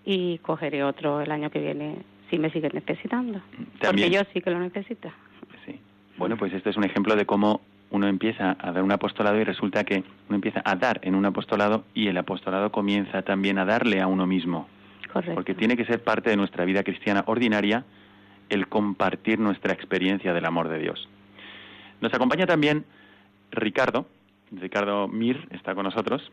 y 0.04 0.38
cogeré 0.38 0.84
otro 0.84 1.20
el 1.20 1.30
año 1.32 1.50
que 1.50 1.58
viene 1.58 1.96
si 2.30 2.38
me 2.38 2.50
siguen 2.50 2.72
necesitando. 2.74 3.40
También. 3.80 4.08
Porque 4.08 4.10
yo 4.10 4.20
sí 4.32 4.40
que 4.40 4.50
lo 4.50 4.58
necesito. 4.60 5.10
Sí. 5.64 5.78
Bueno, 6.16 6.36
pues 6.36 6.52
este 6.52 6.70
es 6.70 6.76
un 6.76 6.84
ejemplo 6.84 7.16
de 7.16 7.26
cómo 7.26 7.60
uno 7.90 8.08
empieza 8.08 8.56
a 8.58 8.72
dar 8.72 8.82
un 8.82 8.92
apostolado 8.92 9.38
y 9.40 9.44
resulta 9.44 9.84
que 9.84 10.02
uno 10.28 10.34
empieza 10.34 10.60
a 10.64 10.74
dar 10.74 11.00
en 11.02 11.14
un 11.14 11.24
apostolado 11.24 11.84
y 11.94 12.08
el 12.08 12.16
apostolado 12.16 12.72
comienza 12.72 13.22
también 13.22 13.58
a 13.58 13.64
darle 13.64 14.00
a 14.00 14.06
uno 14.06 14.26
mismo. 14.26 14.68
Correcto. 15.12 15.34
Porque 15.34 15.54
tiene 15.54 15.76
que 15.76 15.84
ser 15.84 16.02
parte 16.02 16.30
de 16.30 16.36
nuestra 16.36 16.64
vida 16.64 16.82
cristiana 16.82 17.22
ordinaria 17.26 17.84
el 18.48 18.68
compartir 18.68 19.38
nuestra 19.38 19.72
experiencia 19.72 20.32
del 20.32 20.44
amor 20.44 20.68
de 20.68 20.78
Dios. 20.78 21.08
Nos 22.00 22.12
acompaña 22.12 22.46
también 22.46 22.84
Ricardo. 23.50 24.06
Ricardo 24.52 25.08
Mir 25.08 25.48
está 25.50 25.74
con 25.74 25.84
nosotros 25.84 26.30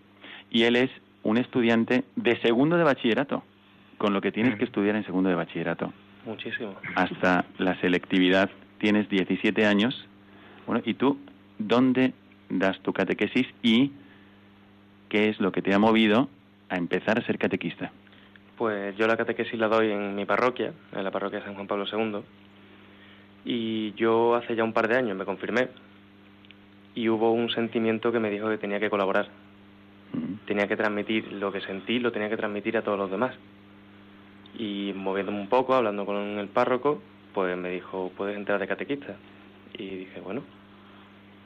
y 0.52 0.64
él 0.64 0.76
es 0.76 0.92
un 1.24 1.38
estudiante 1.38 2.04
de 2.16 2.40
segundo 2.42 2.78
de 2.78 2.84
bachillerato, 2.84 3.44
con 4.04 4.14
lo 4.14 4.20
que 4.20 4.34
tienes 4.34 4.58
que 4.58 4.66
estudiar 4.70 4.98
en 4.98 5.06
segundo 5.06 5.30
de 5.30 5.36
bachillerato 5.36 5.94
Muchísimo. 6.26 6.76
hasta 6.96 7.46
la 7.58 7.80
selectividad 7.80 8.50
tienes 8.78 9.08
17 9.08 9.66
años. 9.66 10.06
Bueno, 10.68 10.82
¿y 10.86 10.94
tú 10.96 11.18
dónde 11.58 12.12
das 12.50 12.78
tu 12.82 12.92
catequesis 12.92 13.48
y 13.62 13.94
qué 15.08 15.30
es 15.30 15.40
lo 15.40 15.54
que 15.54 15.62
te 15.62 15.74
ha 15.74 15.80
movido 15.80 16.28
a 16.68 16.76
empezar 16.76 17.18
a 17.18 17.26
ser 17.26 17.38
catequista? 17.38 17.92
Pues 18.58 18.98
yo 18.98 19.08
la 19.08 19.16
catequesis 19.16 19.58
la 19.58 19.70
doy 19.70 19.90
en 19.92 20.16
mi 20.16 20.26
parroquia, 20.26 20.74
en 20.92 21.04
la 21.04 21.12
parroquia 21.12 21.40
de 21.40 21.46
San 21.46 21.54
Juan 21.56 21.68
Pablo 21.68 21.86
II. 21.90 22.20
Y 23.46 23.94
yo 23.94 24.36
hace 24.36 24.54
ya 24.54 24.66
un 24.66 24.74
par 24.74 24.90
de 24.90 24.98
años 24.98 25.18
me 25.18 25.24
confirmé 25.24 25.70
y 26.94 27.08
hubo 27.08 27.32
un 27.32 27.50
sentimiento 27.52 28.12
que 28.12 28.20
me 28.20 28.30
dijo 28.30 28.50
que 28.50 28.58
tenía 28.58 28.82
que 28.82 28.90
colaborar. 28.90 29.28
Mm, 30.12 30.46
Tenía 30.46 30.68
que 30.68 30.76
transmitir 30.76 31.32
lo 31.32 31.54
que 31.54 31.62
sentí, 31.62 32.00
lo 32.00 32.12
tenía 32.12 32.30
que 32.30 32.38
transmitir 32.38 32.76
a 32.78 32.82
todos 32.82 32.98
los 32.98 33.10
demás. 33.10 33.34
Y 34.58 34.94
moviéndome 34.96 35.40
un 35.40 35.48
poco, 35.48 35.74
hablando 35.74 36.06
con 36.06 36.16
el 36.18 36.48
párroco, 36.48 37.02
pues 37.34 37.58
me 37.58 37.70
dijo, 37.70 38.12
puedes 38.16 38.36
entrar 38.38 38.60
de 38.60 38.68
catequista. 38.68 39.16
Y 39.78 39.88
dije, 39.90 40.20
bueno. 40.22 40.44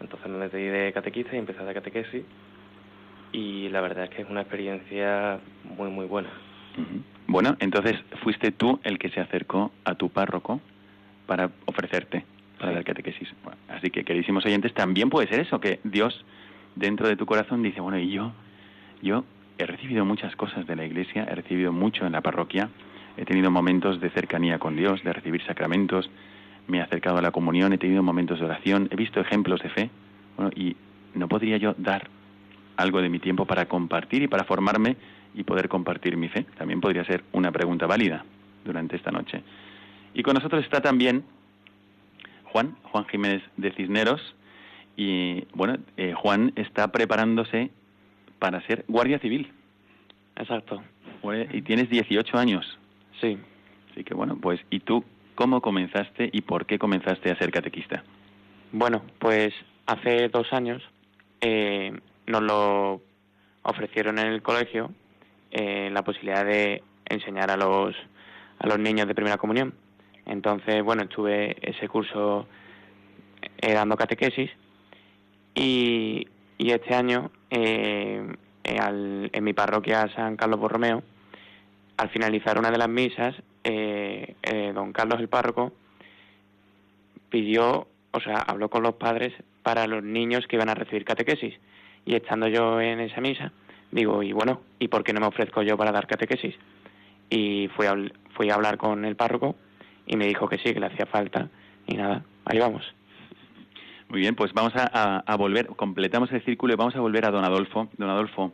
Entonces 0.02 0.30
me 0.30 0.38
metí 0.38 0.58
de 0.58 0.92
catequista 0.94 1.36
y 1.36 1.40
empecé 1.40 1.64
de 1.64 1.74
catequesis. 1.74 2.24
Y 3.32 3.70
la 3.70 3.82
verdad 3.82 4.06
es 4.06 4.10
que 4.12 4.22
es 4.22 4.30
una 4.30 4.42
experiencia 4.42 5.40
muy, 5.64 5.90
muy 5.90 6.06
buena. 6.06 6.30
Bueno, 7.28 7.56
entonces 7.60 7.96
fuiste 8.24 8.52
tú 8.52 8.80
el 8.84 9.00
que 9.00 9.10
se 9.10 9.20
acercó 9.20 9.72
a 9.86 9.96
tu 9.96 10.10
párroco 10.10 10.62
para 11.26 11.50
ofrecerte 11.66 12.24
para 12.60 12.72
Sí. 12.72 12.76
dar 12.76 12.84
catequesis. 12.86 13.30
Bueno, 13.44 13.58
así 13.70 13.90
que, 13.90 14.04
queridísimos 14.04 14.46
oyentes, 14.46 14.74
también 14.74 15.10
puede 15.10 15.28
ser 15.28 15.40
eso, 15.42 15.60
que 15.60 15.80
Dios 15.84 16.24
dentro 16.76 17.08
de 17.08 17.16
tu 17.16 17.26
corazón 17.26 17.62
dice, 17.64 17.82
bueno, 17.82 17.98
y 18.00 18.10
yo, 18.12 18.32
yo 19.02 19.24
he 19.58 19.66
recibido 19.66 20.06
muchas 20.06 20.36
cosas 20.36 20.66
de 20.68 20.76
la 20.76 20.86
iglesia, 20.86 21.28
he 21.30 21.36
recibido 21.36 21.72
mucho 21.72 22.06
en 22.06 22.14
la 22.14 22.22
parroquia, 22.22 22.70
he 23.18 23.26
tenido 23.26 23.52
momentos 23.52 24.00
de 24.00 24.10
cercanía 24.12 24.60
con 24.60 24.76
Dios, 24.76 25.04
de 25.04 25.12
recibir 25.12 25.44
sacramentos, 25.44 26.10
me 26.68 26.78
he 26.78 26.82
acercado 26.82 27.18
a 27.18 27.22
la 27.22 27.32
comunión, 27.32 27.74
he 27.74 27.78
tenido 27.78 28.04
momentos 28.04 28.40
de 28.40 28.46
oración, 28.46 28.88
he 28.92 28.96
visto 28.96 29.20
ejemplos 29.20 29.62
de 29.62 29.70
fe, 29.70 29.90
bueno, 30.36 30.52
y 30.56 30.76
no 31.16 31.28
podría 31.28 31.58
yo 31.58 31.74
dar 31.78 32.10
algo 32.76 33.02
de 33.02 33.10
mi 33.10 33.20
tiempo 33.20 33.46
para 33.46 33.66
compartir 33.66 34.22
y 34.22 34.28
para 34.28 34.44
formarme 34.44 34.98
y 35.34 35.44
poder 35.44 35.68
compartir 35.68 36.16
mi 36.16 36.30
fe. 36.30 36.46
También 36.58 36.80
podría 36.80 37.04
ser 37.06 37.24
una 37.32 37.52
pregunta 37.52 37.88
válida 37.88 38.24
durante 38.64 38.96
esta 38.96 39.12
noche. 39.12 39.42
Y 40.14 40.24
con 40.24 40.36
nosotros 40.36 40.64
está 40.64 40.82
también 40.82 41.24
Juan, 42.46 42.76
Juan 42.84 43.06
Jiménez 43.06 43.42
de 43.58 43.72
Cisneros, 43.72 44.36
y 44.96 45.46
bueno, 45.54 45.78
eh, 45.96 46.14
Juan 46.14 46.54
está 46.56 46.92
preparándose 46.92 47.70
para 48.40 48.66
ser 48.66 48.84
guardia 48.88 49.20
civil. 49.20 49.52
Exacto. 50.36 50.84
Y 51.52 51.62
tienes 51.62 51.90
18 51.90 52.38
años. 52.38 52.78
Sí. 53.22 53.38
Así 53.92 54.04
que 54.04 54.14
bueno, 54.14 54.38
pues 54.42 54.60
¿y 54.70 54.80
tú 54.82 55.04
cómo 55.36 55.62
comenzaste 55.62 56.30
y 56.32 56.42
por 56.42 56.66
qué 56.66 56.78
comenzaste 56.80 57.32
a 57.32 57.38
ser 57.38 57.52
catequista? 57.52 58.04
Bueno, 58.72 59.02
pues 59.20 59.54
hace 59.86 60.28
dos 60.30 60.52
años 60.54 60.84
eh, 61.42 61.92
nos 62.26 62.42
lo 62.42 63.02
ofrecieron 63.64 64.20
en 64.20 64.28
el 64.28 64.42
colegio 64.42 64.92
eh, 65.52 65.90
la 65.92 66.04
posibilidad 66.04 66.46
de 66.46 66.84
enseñar 67.10 67.50
a 67.52 67.58
los 67.58 67.96
a 68.60 68.68
los 68.68 68.80
niños 68.80 69.08
de 69.08 69.16
primera 69.16 69.38
comunión. 69.38 69.74
Entonces, 70.26 70.84
bueno, 70.84 71.04
estuve 71.04 71.56
ese 71.62 71.88
curso 71.88 72.48
eh, 73.62 73.74
dando 73.74 73.96
catequesis 73.96 74.50
y, 75.56 76.28
y 76.58 76.72
este 76.72 76.94
año 76.96 77.32
eh, 77.50 78.28
eh, 78.64 78.78
al- 78.80 79.30
en 79.32 79.44
mi 79.44 79.54
parroquia 79.54 80.08
San 80.16 80.36
Carlos 80.38 80.60
Borromeo, 80.60 81.04
al 81.98 82.10
finalizar 82.10 82.58
una 82.60 82.72
de 82.72 82.78
las 82.78 82.90
misas, 82.90 83.36
eh, 83.64 84.36
eh, 84.44 84.72
don 84.74 84.94
Carlos 84.94 85.20
el 85.20 85.28
párroco 85.30 85.74
pidió, 87.30 87.88
o 88.12 88.20
sea, 88.20 88.38
habló 88.40 88.70
con 88.70 88.84
los 88.84 88.96
padres 88.96 89.34
para 89.64 89.88
los 89.88 90.04
niños 90.04 90.48
que 90.48 90.56
iban 90.56 90.70
a 90.70 90.76
recibir 90.76 91.04
catequesis. 91.06 91.56
Y 92.06 92.16
estando 92.16 92.48
yo 92.48 92.80
en 92.80 93.00
esa 93.02 93.20
misa, 93.20 93.52
digo, 93.92 94.24
y 94.24 94.32
bueno, 94.32 94.62
¿y 94.80 94.88
por 94.88 95.04
qué 95.04 95.12
no 95.14 95.20
me 95.20 95.28
ofrezco 95.28 95.62
yo 95.62 95.76
para 95.78 95.92
dar 95.92 96.08
catequesis? 96.08 96.56
Y 97.30 97.68
fui 97.76 97.86
a, 97.88 97.96
fui 98.36 98.50
a 98.50 98.56
hablar 98.56 98.78
con 98.78 99.04
el 99.04 99.16
párroco 99.16 99.56
y 100.06 100.16
me 100.16 100.28
dijo 100.28 100.48
que 100.48 100.58
sí, 100.60 100.74
que 100.74 100.80
le 100.80 100.86
hacía 100.86 101.06
falta. 101.06 101.50
Y 101.86 101.96
nada, 101.96 102.24
ahí 102.46 102.60
vamos. 102.60 102.84
Muy 104.08 104.22
bien, 104.22 104.36
pues 104.36 104.54
vamos 104.54 104.74
a, 104.78 104.90
a- 104.94 105.20
a 105.26 105.36
volver, 105.36 105.68
completamos 105.68 106.32
el 106.32 106.42
círculo 106.46 106.74
y 106.74 106.78
vamos 106.78 106.96
a 106.96 107.02
volver 107.02 107.26
a 107.26 107.32
don 107.32 107.44
Adolfo. 107.44 107.90
Don 107.98 108.10
Adolfo, 108.10 108.54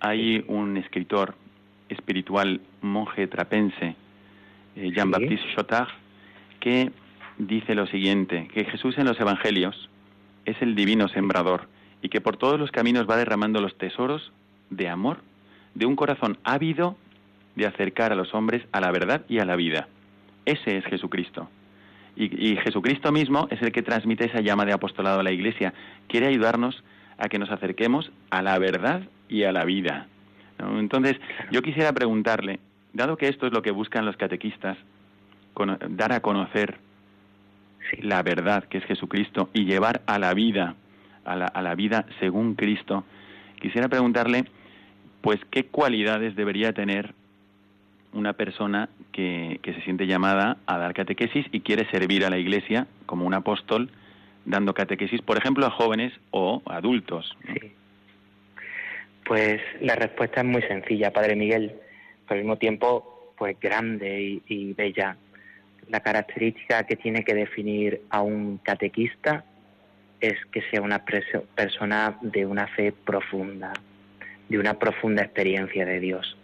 hay 0.00 0.44
un 0.48 0.76
escritor 0.76 1.34
espiritual, 1.90 2.60
monje 2.80 3.26
trapense, 3.26 3.94
eh, 4.76 4.90
Jean-Baptiste 4.94 5.54
Chotard, 5.54 5.88
que 6.60 6.90
dice 7.38 7.74
lo 7.74 7.86
siguiente, 7.86 8.48
que 8.52 8.64
Jesús 8.64 8.96
en 8.98 9.06
los 9.06 9.18
evangelios 9.20 9.88
es 10.44 10.60
el 10.62 10.74
divino 10.74 11.08
sembrador 11.08 11.68
y 12.02 12.08
que 12.08 12.20
por 12.20 12.36
todos 12.36 12.58
los 12.58 12.70
caminos 12.70 13.08
va 13.08 13.16
derramando 13.16 13.60
los 13.60 13.76
tesoros 13.76 14.32
de 14.70 14.88
amor 14.88 15.18
de 15.74 15.86
un 15.86 15.96
corazón 15.96 16.38
ávido 16.44 16.96
de 17.56 17.66
acercar 17.66 18.12
a 18.12 18.16
los 18.16 18.34
hombres 18.34 18.62
a 18.72 18.80
la 18.80 18.90
verdad 18.90 19.24
y 19.28 19.38
a 19.38 19.44
la 19.44 19.56
vida. 19.56 19.88
Ese 20.46 20.76
es 20.76 20.84
Jesucristo. 20.84 21.48
Y, 22.16 22.52
y 22.52 22.56
Jesucristo 22.56 23.12
mismo 23.12 23.48
es 23.50 23.62
el 23.62 23.72
que 23.72 23.82
transmite 23.82 24.26
esa 24.26 24.40
llama 24.40 24.64
de 24.64 24.72
apostolado 24.72 25.20
a 25.20 25.22
la 25.22 25.32
Iglesia. 25.32 25.72
Quiere 26.08 26.26
ayudarnos 26.26 26.82
a 27.18 27.28
que 27.28 27.38
nos 27.38 27.50
acerquemos 27.50 28.10
a 28.30 28.42
la 28.42 28.58
verdad 28.58 29.02
y 29.28 29.44
a 29.44 29.52
la 29.52 29.64
vida. 29.64 30.08
¿No? 30.60 30.78
Entonces, 30.78 31.16
yo 31.50 31.62
quisiera 31.62 31.92
preguntarle, 31.92 32.60
dado 32.92 33.16
que 33.16 33.28
esto 33.28 33.46
es 33.46 33.52
lo 33.52 33.62
que 33.62 33.70
buscan 33.70 34.06
los 34.06 34.16
catequistas, 34.16 34.76
dar 35.90 36.12
a 36.12 36.20
conocer 36.20 36.78
la 38.00 38.22
verdad 38.22 38.64
que 38.64 38.78
es 38.78 38.84
Jesucristo 38.84 39.50
y 39.52 39.64
llevar 39.64 40.02
a 40.06 40.18
la 40.18 40.32
vida, 40.34 40.74
a 41.24 41.36
la, 41.36 41.46
a 41.46 41.62
la 41.62 41.74
vida 41.74 42.06
según 42.18 42.54
Cristo, 42.54 43.04
quisiera 43.60 43.88
preguntarle, 43.88 44.44
pues, 45.20 45.40
qué 45.50 45.66
cualidades 45.66 46.36
debería 46.36 46.72
tener 46.72 47.14
una 48.12 48.32
persona 48.32 48.88
que, 49.12 49.60
que 49.62 49.74
se 49.74 49.82
siente 49.82 50.06
llamada 50.06 50.56
a 50.66 50.78
dar 50.78 50.94
catequesis 50.94 51.46
y 51.52 51.60
quiere 51.60 51.88
servir 51.90 52.24
a 52.24 52.30
la 52.30 52.38
Iglesia 52.38 52.86
como 53.06 53.26
un 53.26 53.34
apóstol 53.34 53.90
dando 54.44 54.74
catequesis, 54.74 55.20
por 55.22 55.36
ejemplo, 55.36 55.66
a 55.66 55.70
jóvenes 55.70 56.12
o 56.30 56.62
adultos. 56.66 57.36
Sí. 57.46 57.72
Pues 59.30 59.60
la 59.80 59.94
respuesta 59.94 60.40
es 60.40 60.46
muy 60.48 60.60
sencilla, 60.62 61.12
Padre 61.12 61.36
Miguel. 61.36 61.72
Pero 62.26 62.40
al 62.40 62.44
mismo 62.44 62.56
tiempo, 62.56 63.32
pues 63.38 63.56
grande 63.60 64.20
y, 64.20 64.42
y 64.48 64.72
bella. 64.72 65.16
La 65.88 66.00
característica 66.00 66.82
que 66.82 66.96
tiene 66.96 67.22
que 67.22 67.34
definir 67.34 68.02
a 68.10 68.22
un 68.22 68.58
catequista 68.58 69.44
es 70.20 70.34
que 70.46 70.62
sea 70.62 70.82
una 70.82 71.04
persona 71.04 72.18
de 72.22 72.44
una 72.44 72.66
fe 72.66 72.90
profunda, 72.90 73.72
de 74.48 74.58
una 74.58 74.80
profunda 74.80 75.22
experiencia 75.22 75.86
de 75.86 76.00
Dios. 76.00 76.36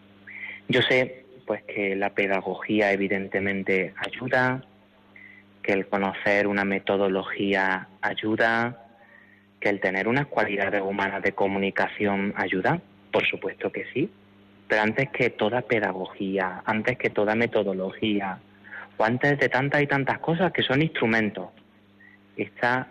Yo 0.68 0.80
sé 0.82 1.24
pues 1.44 1.64
que 1.64 1.96
la 1.96 2.10
pedagogía 2.10 2.92
evidentemente 2.92 3.94
ayuda, 3.96 4.62
que 5.60 5.72
el 5.72 5.88
conocer 5.88 6.46
una 6.46 6.64
metodología 6.64 7.88
ayuda, 8.00 8.85
que 9.60 9.68
el 9.68 9.80
tener 9.80 10.08
unas 10.08 10.26
cualidades 10.26 10.82
humanas 10.82 11.22
de 11.22 11.32
comunicación 11.32 12.34
ayuda, 12.36 12.80
por 13.10 13.26
supuesto 13.26 13.72
que 13.72 13.86
sí, 13.92 14.10
pero 14.68 14.82
antes 14.82 15.10
que 15.10 15.30
toda 15.30 15.62
pedagogía, 15.62 16.62
antes 16.64 16.98
que 16.98 17.10
toda 17.10 17.34
metodología, 17.34 18.38
o 18.96 19.04
antes 19.04 19.38
de 19.38 19.48
tantas 19.48 19.82
y 19.82 19.86
tantas 19.86 20.18
cosas 20.18 20.52
que 20.52 20.62
son 20.62 20.82
instrumentos, 20.82 21.48
está 22.36 22.88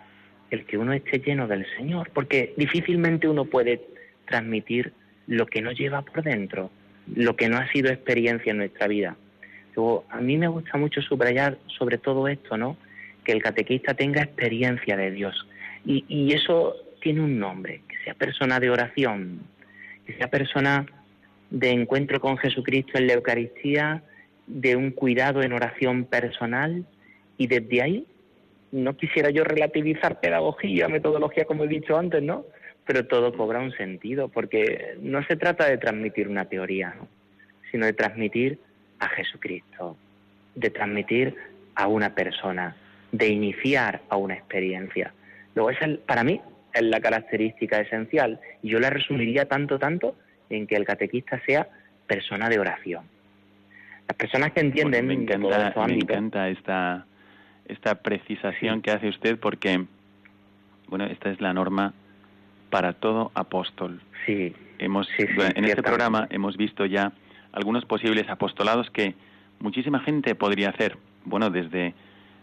el 0.50 0.64
que 0.64 0.78
uno 0.78 0.92
esté 0.92 1.18
lleno 1.18 1.46
del 1.46 1.66
Señor, 1.76 2.10
porque 2.14 2.54
difícilmente 2.56 3.28
uno 3.28 3.44
puede 3.44 3.82
transmitir 4.26 4.92
lo 5.26 5.46
que 5.46 5.60
no 5.60 5.72
lleva 5.72 6.02
por 6.02 6.22
dentro, 6.22 6.70
lo 7.14 7.36
que 7.36 7.48
no 7.48 7.58
ha 7.58 7.70
sido 7.72 7.90
experiencia 7.90 8.50
en 8.50 8.58
nuestra 8.58 8.86
vida. 8.86 9.16
A 10.08 10.20
mí 10.20 10.38
me 10.38 10.48
gusta 10.48 10.78
mucho 10.78 11.02
subrayar 11.02 11.58
sobre 11.66 11.98
todo 11.98 12.28
esto, 12.28 12.56
¿no? 12.56 12.78
Que 13.24 13.32
el 13.32 13.42
catequista 13.42 13.92
tenga 13.92 14.22
experiencia 14.22 14.96
de 14.96 15.10
Dios. 15.10 15.46
Y, 15.86 16.04
y 16.08 16.32
eso 16.34 16.74
tiene 17.00 17.20
un 17.22 17.38
nombre, 17.38 17.82
que 17.88 17.96
sea 18.04 18.14
persona 18.14 18.60
de 18.60 18.70
oración, 18.70 19.40
que 20.04 20.14
sea 20.14 20.28
persona 20.28 20.86
de 21.50 21.70
encuentro 21.70 22.20
con 22.20 22.36
Jesucristo 22.36 22.98
en 22.98 23.06
la 23.06 23.14
Eucaristía, 23.14 24.02
de 24.46 24.76
un 24.76 24.90
cuidado 24.92 25.42
en 25.42 25.52
oración 25.52 26.04
personal 26.04 26.84
y 27.36 27.46
desde 27.46 27.82
ahí 27.82 28.06
no 28.72 28.96
quisiera 28.96 29.30
yo 29.30 29.44
relativizar 29.44 30.20
pedagogía, 30.20 30.88
metodología, 30.88 31.44
como 31.44 31.64
he 31.64 31.68
dicho 31.68 31.96
antes, 31.96 32.22
¿no? 32.22 32.44
Pero 32.84 33.06
todo 33.06 33.32
cobra 33.36 33.60
un 33.60 33.72
sentido, 33.72 34.28
porque 34.28 34.96
no 35.00 35.24
se 35.24 35.36
trata 35.36 35.68
de 35.68 35.78
transmitir 35.78 36.28
una 36.28 36.44
teoría, 36.44 36.94
¿no? 36.96 37.08
sino 37.70 37.86
de 37.86 37.92
transmitir 37.92 38.58
a 39.00 39.08
Jesucristo, 39.08 39.96
de 40.54 40.70
transmitir 40.70 41.34
a 41.74 41.88
una 41.88 42.14
persona, 42.14 42.76
de 43.12 43.28
iniciar 43.28 44.02
a 44.08 44.16
una 44.16 44.34
experiencia. 44.34 45.12
Luego, 45.56 45.70
esa 45.70 45.86
es, 45.86 45.98
para 45.98 46.22
mí 46.22 46.40
es 46.72 46.82
la 46.82 47.00
característica 47.00 47.80
esencial. 47.80 48.38
Y 48.62 48.68
yo 48.68 48.78
la 48.78 48.90
resumiría 48.90 49.46
tanto, 49.46 49.78
tanto, 49.78 50.14
en 50.50 50.68
que 50.68 50.76
el 50.76 50.84
catequista 50.84 51.42
sea 51.44 51.66
persona 52.06 52.48
de 52.48 52.60
oración. 52.60 53.04
Las 54.06 54.16
personas 54.16 54.52
que 54.52 54.60
entienden 54.60 55.06
Bueno, 55.06 55.18
me 55.18 55.24
encanta, 55.24 55.86
me 55.86 55.94
encanta 55.94 56.48
esta, 56.48 57.06
esta 57.66 57.96
precisación 57.96 58.82
que 58.82 58.92
hace 58.92 59.08
usted 59.08 59.38
porque, 59.40 59.84
bueno, 60.86 61.06
esta 61.06 61.30
es 61.30 61.40
la 61.40 61.52
norma 61.52 61.92
para 62.70 62.92
todo 62.92 63.32
apóstol. 63.34 64.00
Sí, 64.26 64.54
Hemos, 64.78 65.06
Sí, 65.16 65.26
sí, 65.26 65.34
en 65.54 65.64
este 65.64 65.82
programa 65.82 66.26
hemos 66.30 66.56
visto 66.58 66.84
ya 66.84 67.12
algunos 67.52 67.86
posibles 67.86 68.28
apostolados 68.28 68.90
que 68.90 69.14
muchísima 69.60 70.00
gente 70.00 70.34
podría 70.34 70.68
hacer. 70.68 70.98
Bueno, 71.24 71.48
desde, 71.48 71.94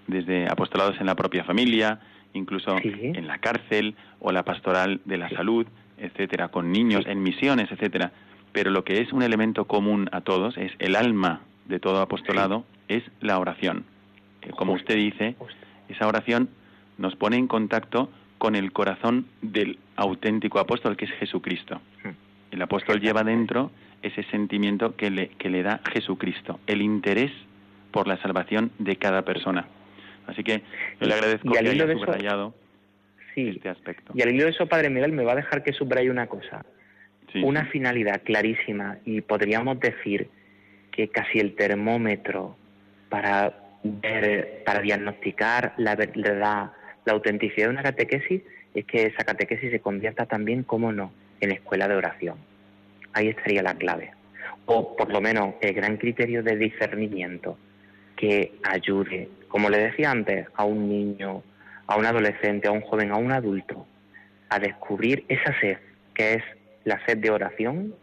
desde 0.08 0.48
apostolados 0.48 1.00
en 1.00 1.05
la 1.05 1.15
propia 1.15 1.43
familia, 1.43 2.00
incluso 2.34 2.78
Sí. 2.80 2.92
en 3.16 3.28
la 3.28 3.38
cárcel 3.40 3.96
o 4.20 4.32
la 4.32 4.44
pastoral 4.44 5.02
de 5.06 5.18
la 5.18 5.30
salud, 5.30 5.66
etcétera, 5.98 6.50
con 6.50 6.72
niños, 6.72 7.06
en 7.08 7.22
misiones, 7.24 7.72
etcétera. 7.72 8.12
Pero 8.52 8.72
lo 8.72 8.84
que 8.84 9.02
es 9.02 9.12
un 9.13 9.24
elemento 9.24 9.66
común 9.66 10.10
a 10.12 10.22
todos 10.22 10.58
es 10.58 10.72
el 10.80 10.96
alma 10.96 11.42
de 11.66 11.80
todo 11.80 12.02
apostolado 12.02 12.66
es 12.88 13.03
la 13.22 13.40
oración. 13.40 13.86
Como 14.57 14.74
usted 14.74 14.96
dice, 14.96 15.36
esa 15.90 16.07
oración 16.07 16.50
nos 16.98 17.16
pone 17.16 17.38
en 17.38 17.48
contacto 17.48 18.10
con 18.38 18.55
el 18.55 18.74
corazón 18.74 19.25
del 19.42 19.79
auténtico 19.96 20.60
apóstol, 20.60 20.98
que 20.98 21.05
es 21.05 21.12
Jesucristo. 21.14 21.79
El 22.51 22.62
apóstol 22.62 23.00
lleva 23.00 23.24
dentro 23.24 23.72
ese 24.01 24.24
sentimiento 24.24 24.96
que 24.98 25.10
le, 25.10 25.29
que 25.29 25.50
le 25.50 25.64
da 25.64 25.79
Jesucristo, 25.94 26.60
el 26.68 26.81
interés 26.81 27.31
por 27.92 28.07
la 28.07 28.18
salvación 28.18 28.72
de 28.79 28.98
cada 28.98 29.22
persona. 29.24 29.66
Así 30.27 30.44
que 30.44 30.62
yo 31.00 31.07
le 31.07 31.14
agradezco 31.14 31.48
Y 31.48 31.51
que 31.51 31.59
haya 31.59 31.72
eso- 31.72 32.00
subrayado 32.00 32.53
Sí. 33.36 33.50
este 33.50 33.70
aspecto. 33.70 34.14
Y 34.16 34.22
al 34.22 34.33
hilo 34.33 34.44
de 34.46 34.51
eso, 34.51 34.68
Padre 34.68 34.90
Miguel, 34.90 35.12
me 35.12 35.24
va 35.24 35.33
a 35.33 35.36
dejar 35.36 35.64
que 35.64 35.74
subraye 35.74 36.09
una 36.09 36.27
cosa. 36.27 36.66
Sí. 37.31 37.42
Una 37.44 37.66
finalidad 37.66 38.22
clarísima 38.24 38.98
y 39.05 39.22
podríamos 39.22 39.79
decir 39.79 40.27
que 40.92 41.07
casi 41.07 41.40
el 41.40 41.55
termómetro 41.55 42.55
para 43.09 43.53
ver, 43.83 44.62
para 44.66 44.81
diagnosticar 44.81 45.74
la 45.77 45.96
verdad, 45.96 46.72
la 47.05 47.14
autenticidad 47.14 47.68
de 47.68 47.74
una 47.74 47.83
catequesis 47.83 48.44
es 48.75 48.86
que 48.86 49.07
esa 49.07 49.24
catequesis 49.24 49.72
se 49.72 49.79
convierta 49.79 50.25
también, 50.27 50.64
como 50.64 50.92
no, 50.92 51.12
en 51.42 51.51
escuela 51.51 51.88
de 51.88 51.96
oración. 51.96 52.38
Ahí 53.14 53.27
estaría 53.29 53.62
la 53.64 53.75
clave. 53.75 54.12
O 54.66 54.96
por 54.96 55.12
lo 55.12 55.20
menos 55.20 55.55
el 55.62 55.74
gran 55.74 55.98
criterio 55.98 56.44
de 56.44 56.55
discernimiento 56.55 57.57
que 58.16 58.53
ayude, 58.64 59.27
como 59.53 59.70
le 59.70 59.77
decía 59.77 60.09
antes, 60.09 60.48
a 60.55 60.66
un 60.66 60.89
niño, 60.89 61.44
a 61.85 61.96
un 61.96 62.07
adolescente, 62.07 62.68
a 62.68 62.72
un 62.72 62.81
joven, 62.81 63.11
a 63.11 63.18
un 63.18 63.31
adulto, 63.31 63.85
a 64.50 64.57
descubrir 64.57 65.25
esa 65.27 65.53
sed, 65.59 65.77
que 66.16 66.33
es 66.33 66.44
la 66.85 67.00
sed 67.05 67.20
de 67.20 67.29
oración 67.29 67.94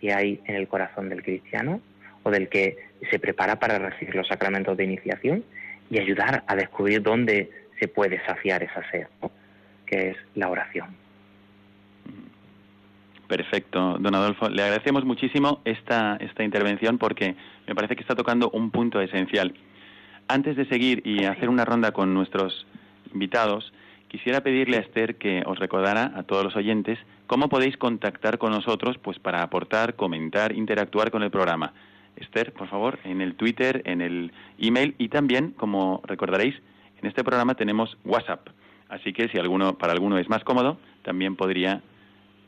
que 0.00 0.14
hay 0.14 0.40
en 0.46 0.56
el 0.56 0.66
corazón 0.68 1.10
del 1.10 1.22
cristiano 1.22 1.82
o 2.22 2.30
del 2.30 2.48
que 2.48 2.78
se 3.10 3.18
prepara 3.18 3.56
para 3.56 3.78
recibir 3.78 4.14
los 4.14 4.26
sacramentos 4.26 4.74
de 4.74 4.84
iniciación 4.84 5.44
y 5.90 5.98
ayudar 5.98 6.44
a 6.46 6.56
descubrir 6.56 7.02
dónde 7.02 7.50
se 7.78 7.88
puede 7.88 8.24
saciar 8.24 8.62
esa 8.62 8.82
sed, 8.90 9.06
que 9.84 10.12
es 10.12 10.16
la 10.34 10.48
oración. 10.48 10.96
Perfecto, 13.28 13.98
don 13.98 14.14
Adolfo. 14.14 14.48
Le 14.48 14.62
agradecemos 14.62 15.04
muchísimo 15.04 15.60
esta, 15.66 16.16
esta 16.20 16.42
intervención 16.42 16.96
porque 16.96 17.36
me 17.66 17.74
parece 17.74 17.96
que 17.96 18.00
está 18.00 18.14
tocando 18.14 18.48
un 18.48 18.70
punto 18.70 18.98
esencial. 19.02 19.52
Antes 20.28 20.56
de 20.56 20.66
seguir 20.66 21.02
y 21.06 21.24
hacer 21.24 21.48
una 21.48 21.64
ronda 21.64 21.92
con 21.92 22.12
nuestros 22.12 22.66
invitados, 23.12 23.72
quisiera 24.08 24.40
pedirle 24.40 24.78
a 24.78 24.80
Esther 24.80 25.16
que 25.16 25.44
os 25.46 25.58
recordara 25.58 26.12
a 26.16 26.24
todos 26.24 26.42
los 26.42 26.56
oyentes 26.56 26.98
cómo 27.26 27.48
podéis 27.48 27.76
contactar 27.76 28.38
con 28.38 28.50
nosotros 28.50 28.98
pues 28.98 29.18
para 29.18 29.42
aportar, 29.42 29.94
comentar, 29.94 30.52
interactuar 30.52 31.10
con 31.10 31.22
el 31.22 31.30
programa. 31.30 31.72
Esther, 32.16 32.52
por 32.52 32.68
favor, 32.68 32.98
en 33.04 33.20
el 33.20 33.34
Twitter, 33.34 33.82
en 33.84 34.00
el 34.00 34.32
email 34.58 34.94
y 34.98 35.08
también, 35.08 35.52
como 35.52 36.02
recordaréis, 36.04 36.56
en 37.00 37.06
este 37.06 37.22
programa 37.22 37.54
tenemos 37.54 37.96
WhatsApp. 38.04 38.48
Así 38.88 39.12
que 39.12 39.28
si 39.28 39.38
alguno, 39.38 39.76
para 39.78 39.92
alguno 39.92 40.18
es 40.18 40.28
más 40.28 40.42
cómodo, 40.42 40.78
también 41.02 41.36
podría 41.36 41.82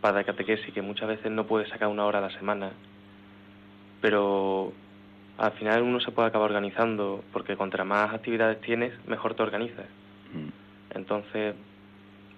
para 0.00 0.18
la 0.18 0.24
catequesis, 0.24 0.72
que 0.72 0.82
muchas 0.82 1.08
veces 1.08 1.30
no 1.30 1.46
puede 1.46 1.66
sacar 1.68 1.88
una 1.88 2.04
hora 2.04 2.18
a 2.18 2.22
la 2.22 2.30
semana, 2.38 2.70
pero 4.00 4.72
al 5.38 5.52
final 5.52 5.82
uno 5.82 6.00
se 6.00 6.12
puede 6.12 6.28
acabar 6.28 6.50
organizando, 6.50 7.24
porque 7.32 7.56
contra 7.56 7.84
más 7.84 8.12
actividades 8.12 8.60
tienes, 8.60 8.92
mejor 9.06 9.34
te 9.34 9.42
organizas. 9.42 9.86
Mm. 10.32 10.96
Entonces, 10.96 11.54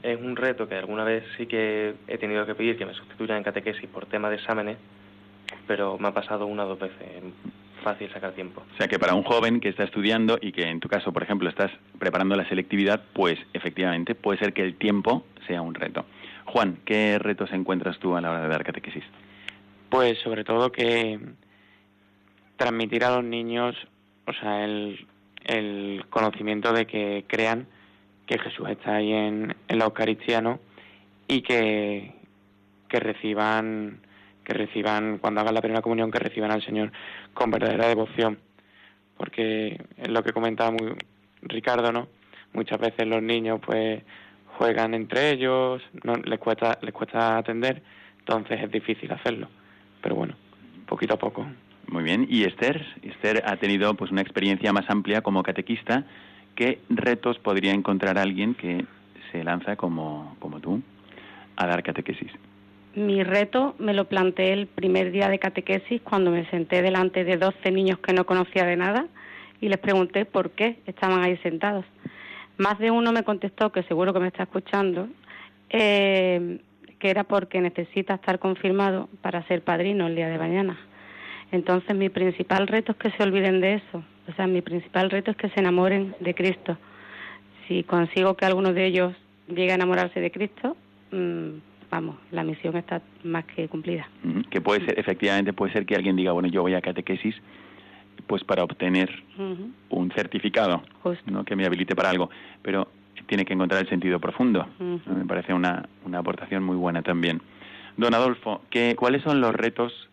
es 0.03 0.21
un 0.21 0.37
reto 0.37 0.69
que 0.69 0.77
alguna 0.77 1.05
vez 1.05 1.25
sí 1.37 1.47
que 1.47 1.95
he 2.07 2.19
tenido 2.19 2.47
que 2.47 2.55
pedir 2.55 2.79
que 2.79 2.87
me 2.87 2.95
sustituyan 2.95 3.39
en 3.39 3.45
catequesis 3.45 3.89
por 3.89 4.07
tema 4.07 4.31
de 4.31 4.37
exámenes, 4.37 4.79
pero 5.67 5.99
me 5.99 6.09
ha 6.09 6.15
pasado 6.15 6.47
una 6.47 6.65
o 6.65 6.69
dos 6.69 6.79
veces. 6.79 7.01
Es 7.01 7.83
fácil 7.83 8.11
sacar 8.13 8.33
tiempo. 8.33 8.63
O 8.75 8.77
sea 8.77 8.89
que 8.89 8.99
para 8.99 9.15
un 9.15 9.23
joven 9.23 9.61
que 9.61 9.69
está 9.69 9.85
estudiando 9.85 10.39
y 10.41 10.53
que 10.53 10.63
en 10.63 10.81
tu 10.81 10.89
caso, 10.89 11.13
por 11.13 11.23
ejemplo, 11.23 11.49
estás 11.49 11.71
preparando 11.99 12.35
la 12.35 12.49
selectividad, 12.49 13.03
pues 13.13 13.39
efectivamente 13.53 14.15
puede 14.15 14.39
ser 14.39 14.53
que 14.53 14.63
el 14.63 14.77
tiempo 14.77 15.25
sea 15.47 15.63
un 15.63 15.75
reto. 15.75 16.05
Juan, 16.47 16.79
¿qué 16.85 17.19
retos 17.19 17.53
encuentras 17.53 17.99
tú 17.99 18.17
a 18.17 18.21
la 18.21 18.31
hora 18.31 18.43
de 18.43 18.49
dar 18.49 18.65
catequesis? 18.65 19.05
Pues 19.91 20.19
sobre 20.19 20.45
todo 20.45 20.73
que 20.73 21.19
transmitir 22.57 23.05
a 23.05 23.17
los 23.17 23.25
niños, 23.25 23.77
o 24.27 24.33
sea, 24.33 24.65
el, 24.65 25.07
el 25.45 26.05
conocimiento 26.11 26.73
de 26.73 26.87
que 26.87 27.25
crean 27.27 27.67
que 28.27 28.39
Jesús 28.39 28.69
está 28.69 28.97
ahí 28.97 29.13
en, 29.13 29.55
en 29.69 29.79
la 29.79 29.85
Eucaristía, 29.85 30.41
¿no? 30.41 30.59
Y 31.29 31.43
que, 31.43 32.13
que 32.89 33.01
reciban 33.01 34.01
que 34.45 34.55
reciban 34.55 35.19
cuando 35.19 35.41
hagan 35.41 35.55
la 35.55 35.61
primera 35.61 35.83
comunión 35.83 36.13
que 36.13 36.21
reciban 36.21 36.53
al 36.53 36.63
Señor 36.63 36.93
con 37.35 37.51
verdadera 37.51 37.89
devoción. 37.89 38.39
Porque 39.17 39.81
es 39.97 40.09
lo 40.09 40.23
que 40.23 40.33
comentaba 40.33 40.71
muy 40.71 40.95
Ricardo 41.43 41.91
no 41.93 42.09
muchas 42.53 42.79
veces 42.79 43.07
los 43.07 43.23
niños 43.23 43.61
pues 43.65 44.03
juegan 44.57 44.95
entre 44.95 45.33
ellos 45.33 45.83
no 46.05 46.15
les 46.17 46.39
cuesta 46.39 46.79
les 46.81 46.95
cuesta 46.95 47.37
atender 47.37 47.83
entonces 48.21 48.63
es 48.63 48.71
difícil 48.71 49.11
hacerlo. 49.13 49.49
Pero 50.01 50.15
bueno 50.15 50.35
poquito 50.87 51.15
a 51.15 51.19
poco 51.19 51.45
Muy 51.89 52.03
bien. 52.03 52.27
¿Y 52.29 52.45
Esther? 52.45 52.85
Esther 53.03 53.43
ha 53.47 53.57
tenido 53.57 53.95
pues 53.95 54.11
una 54.11 54.23
experiencia 54.23 54.73
más 54.73 54.89
amplia 54.89 55.23
como 55.23 55.43
catequista. 55.43 56.05
¿Qué 56.55 56.81
retos 56.89 57.39
podría 57.39 57.73
encontrar 57.73 58.19
alguien 58.19 58.55
que 58.55 58.85
se 59.31 59.45
lanza 59.45 59.77
como, 59.77 60.37
como 60.41 60.61
tú 60.61 60.83
a 61.57 61.67
dar 61.67 61.83
catequesis? 61.83 62.31
Mi 62.95 63.23
reto 63.23 63.75
me 63.79 63.93
lo 63.93 64.07
planteé 64.07 64.55
el 64.55 64.67
primer 64.67 65.13
día 65.13 65.29
de 65.29 65.39
catequesis 65.39 66.01
cuando 66.03 66.31
me 66.31 66.49
senté 66.51 66.81
delante 66.81 67.25
de 67.25 67.37
12 67.37 67.71
niños 67.71 67.99
que 67.99 68.15
no 68.15 68.25
conocía 68.25 68.65
de 68.65 68.77
nada 68.77 69.07
y 69.61 69.69
les 69.69 69.79
pregunté 69.79 70.25
por 70.25 70.51
qué 70.51 70.79
estaban 70.87 71.23
ahí 71.23 71.37
sentados. 71.39 71.85
Más 72.57 72.79
de 72.79 72.91
uno 72.91 73.13
me 73.13 73.23
contestó, 73.23 73.71
que 73.71 73.83
seguro 73.83 74.15
que 74.15 74.21
me 74.21 74.29
está 74.29 74.45
escuchando, 74.45 75.09
eh, 75.69 76.59
que 76.99 77.11
era 77.11 77.25
porque 77.25 77.61
necesita 77.61 78.15
estar 78.15 78.39
confirmado 78.39 79.11
para 79.21 79.47
ser 79.47 79.63
padrino 79.63 80.07
el 80.07 80.17
día 80.17 80.29
de 80.29 80.39
mañana. 80.39 80.79
Entonces 81.53 81.97
mi 81.97 82.09
principal 82.09 82.67
reto 82.67 82.93
es 82.93 82.99
que 82.99 83.11
se 83.13 83.23
olviden 83.23 83.61
de 83.61 83.75
eso. 83.75 84.03
O 84.29 84.33
sea, 84.35 84.47
mi 84.47 84.63
principal 84.63 85.11
reto 85.11 85.31
es 85.31 85.37
que 85.37 85.49
se 85.51 85.61
enamoren 85.61 86.15
de 86.21 86.35
Cristo. 86.35 86.77
Si 87.69 87.83
consigo 87.85 88.37
que 88.37 88.45
alguno 88.45 88.73
de 88.73 88.87
ellos 88.87 89.15
llegue 89.49 89.73
a 89.73 89.77
enamorarse 89.77 90.21
de 90.21 90.31
Cristo, 90.31 90.77
mm, 91.13 91.49
vamos, 91.91 92.17
la 92.33 92.43
misión 92.43 92.77
está 92.77 93.01
más 93.25 93.45
que 93.45 93.69
cumplida. 93.69 94.09
Que 94.51 94.61
puede 94.61 94.85
ser, 94.85 94.99
efectivamente, 94.99 95.53
puede 95.53 95.73
ser 95.73 95.87
que 95.87 95.95
alguien 95.95 96.17
diga, 96.17 96.33
bueno, 96.33 96.49
yo 96.49 96.63
voy 96.63 96.75
a 96.75 96.81
catequesis 96.81 97.37
pues 98.27 98.43
para 98.43 98.65
obtener 98.65 99.11
un 99.91 100.11
certificado 100.13 100.83
Justo. 101.03 101.31
¿no? 101.31 101.45
que 101.45 101.55
me 101.55 101.65
habilite 101.65 101.95
para 101.95 102.11
algo, 102.11 102.31
pero 102.63 102.89
tiene 103.27 103.45
que 103.45 103.53
encontrar 103.53 103.83
el 103.83 103.89
sentido 103.89 104.19
profundo. 104.19 104.67
Me 104.79 105.25
parece 105.27 105.53
una, 105.53 105.89
una 106.05 106.19
aportación 106.19 106.63
muy 106.65 106.77
buena 106.77 107.03
también. 107.03 107.41
Don 107.97 108.15
Adolfo, 108.15 108.63
¿qué, 108.71 108.95
¿cuáles 108.97 109.23
son 109.23 109.41
los 109.41 109.55
retos 109.55 110.06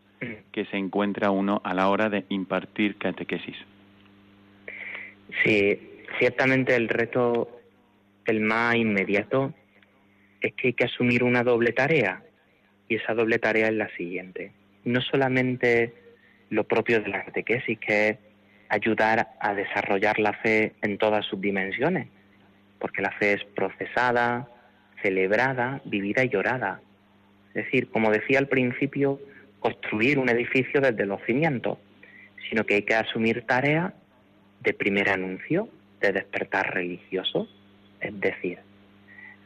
que 0.51 0.65
se 0.65 0.77
encuentra 0.77 1.31
uno 1.31 1.61
a 1.63 1.73
la 1.73 1.89
hora 1.89 2.09
de 2.09 2.25
impartir 2.29 2.97
catequesis? 2.97 3.55
Sí, 5.43 5.79
ciertamente 6.19 6.75
el 6.75 6.89
reto, 6.89 7.49
el 8.25 8.41
más 8.41 8.75
inmediato, 8.75 9.53
es 10.41 10.53
que 10.53 10.67
hay 10.67 10.73
que 10.73 10.85
asumir 10.85 11.23
una 11.23 11.43
doble 11.43 11.71
tarea. 11.71 12.21
Y 12.87 12.95
esa 12.95 13.13
doble 13.13 13.39
tarea 13.39 13.67
es 13.67 13.73
la 13.73 13.89
siguiente. 13.95 14.51
No 14.83 15.01
solamente 15.01 15.93
lo 16.49 16.65
propio 16.65 17.01
de 17.01 17.09
la 17.09 17.23
catequesis, 17.25 17.79
que 17.79 18.09
es 18.09 18.17
ayudar 18.69 19.29
a 19.39 19.53
desarrollar 19.53 20.19
la 20.19 20.33
fe 20.33 20.73
en 20.81 20.97
todas 20.97 21.25
sus 21.25 21.39
dimensiones, 21.39 22.07
porque 22.79 23.01
la 23.01 23.11
fe 23.11 23.33
es 23.33 23.43
procesada, 23.55 24.49
celebrada, 25.01 25.81
vivida 25.85 26.23
y 26.23 26.29
llorada. 26.29 26.81
Es 27.49 27.65
decir, 27.65 27.89
como 27.89 28.11
decía 28.11 28.39
al 28.39 28.47
principio, 28.47 29.19
construir 29.63 30.19
un 30.19 30.27
edificio 30.27 30.81
desde 30.81 31.05
los 31.05 31.21
cimientos, 31.25 31.77
sino 32.49 32.65
que 32.65 32.75
hay 32.75 32.81
que 32.81 32.95
asumir 32.95 33.45
tareas 33.47 33.93
de 34.59 34.73
primer 34.73 35.07
anuncio, 35.07 35.69
de 36.01 36.11
despertar 36.11 36.73
religioso, 36.73 37.47
es 38.01 38.19
decir, 38.19 38.59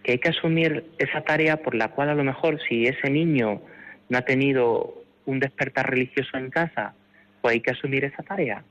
que 0.02 0.14
hay 0.14 0.18
que 0.18 0.30
asumir 0.30 0.86
esa 0.98 1.22
tarea 1.22 1.58
por 1.58 1.76
la 1.76 1.90
cual 1.90 2.10
a 2.10 2.16
lo 2.16 2.24
mejor 2.24 2.60
si 2.68 2.88
ese 2.88 3.12
niño 3.12 3.62
no 4.10 4.18
ha 4.18 4.24
tenido 4.24 5.04
un 5.28 5.40
despertar 5.40 5.88
religioso 5.88 6.36
en 6.36 6.50
casa, 6.50 6.96
pues 7.42 7.54
hay 7.54 7.62
que 7.62 7.72
asumir 7.72 8.04
esa 8.04 8.24
tarea. 8.24 8.64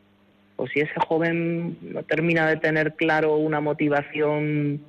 O 0.57 0.67
si 0.67 0.81
ese 0.81 0.99
joven 1.07 1.79
no 1.81 2.03
termina 2.03 2.49
de 2.49 2.57
tener 2.57 2.95
claro 2.97 3.37
una 3.37 3.61
motivación 3.61 4.83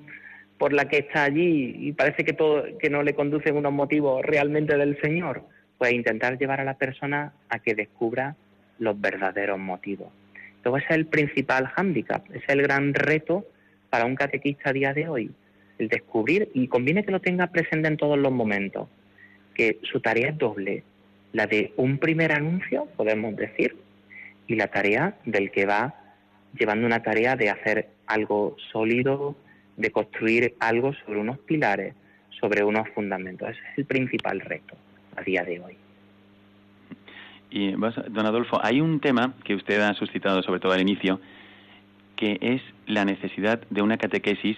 por 0.58 0.74
la 0.74 0.86
que 0.86 0.98
está 1.00 1.26
allí 1.26 1.76
y 1.78 1.91
parece 1.91 2.26
que 2.26 2.34
todo 2.34 2.63
que 2.80 2.89
no 2.89 3.04
le 3.04 3.13
conducen 3.13 3.56
unos 3.56 3.74
motivos 3.74 4.26
realmente 4.26 4.76
del 4.76 5.00
Señor, 5.02 5.43
pues 5.78 5.94
intentar 5.94 6.38
llevar 6.38 6.62
a 6.62 6.63
la 6.63 6.76
persona 6.76 7.34
a 7.50 7.60
que 7.60 7.76
descubra 7.76 8.36
los 8.80 9.00
verdaderos 9.00 9.60
motivos. 9.60 10.10
Entonces 10.58 10.84
ese 10.86 10.94
es 10.94 11.00
el 11.00 11.06
principal 11.08 11.68
hándicap, 11.68 12.26
ese 12.30 12.38
es 12.38 12.50
el 12.50 12.62
gran 12.62 12.94
reto 12.94 13.46
para 13.90 14.06
un 14.06 14.16
catequista 14.16 14.70
a 14.70 14.74
día 14.74 14.94
de 14.94 15.08
hoy, 15.08 15.32
el 15.78 15.88
descubrir, 15.88 16.50
y 16.54 16.68
conviene 16.68 17.04
que 17.04 17.12
lo 17.12 17.22
tenga 17.22 17.48
presente 17.48 17.88
en 17.88 17.98
todos 17.98 18.18
los 18.18 18.32
momentos, 18.32 18.90
que 19.54 19.80
su 19.84 20.02
tarea 20.02 20.30
es 20.30 20.38
doble, 20.38 20.84
la 21.32 21.48
de 21.48 21.74
un 21.78 22.00
primer 22.00 22.32
anuncio, 22.32 22.88
podemos 22.98 23.36
decir, 23.36 23.76
y 24.48 24.56
la 24.56 24.68
tarea 24.68 25.16
del 25.26 25.52
que 25.52 25.66
va 25.66 25.96
llevando 26.58 26.88
una 26.88 27.04
tarea 27.04 27.36
de 27.36 27.50
hacer 27.50 27.90
algo 28.08 28.56
sólido, 28.72 29.36
de 29.76 29.92
construir 29.92 30.56
algo 30.60 30.94
sobre 30.94 31.20
unos 31.20 31.38
pilares, 31.40 31.94
sobre 32.40 32.63
unos 32.63 32.90
fundamentos. 32.90 33.50
Ese 33.50 33.60
es 33.60 33.78
el 33.78 33.86
principal 33.86 34.40
reto 34.40 34.76
a 35.17 35.23
día 35.23 35.43
de 35.43 35.60
hoy. 35.60 35.77
Y, 37.49 37.71
don 37.71 38.25
Adolfo, 38.25 38.60
hay 38.63 38.82
un 38.82 38.99
tema 38.99 39.34
que 39.43 39.56
usted 39.56 39.82
ha 39.82 39.93
suscitado, 39.93 40.41
sobre 40.43 40.60
todo 40.60 40.71
al 40.73 40.82
inicio, 40.82 41.19
que 42.15 42.38
es 42.41 42.62
la 42.86 43.06
necesidad 43.06 43.62
de 43.69 43.82
una 43.82 43.97
catequesis, 43.97 44.58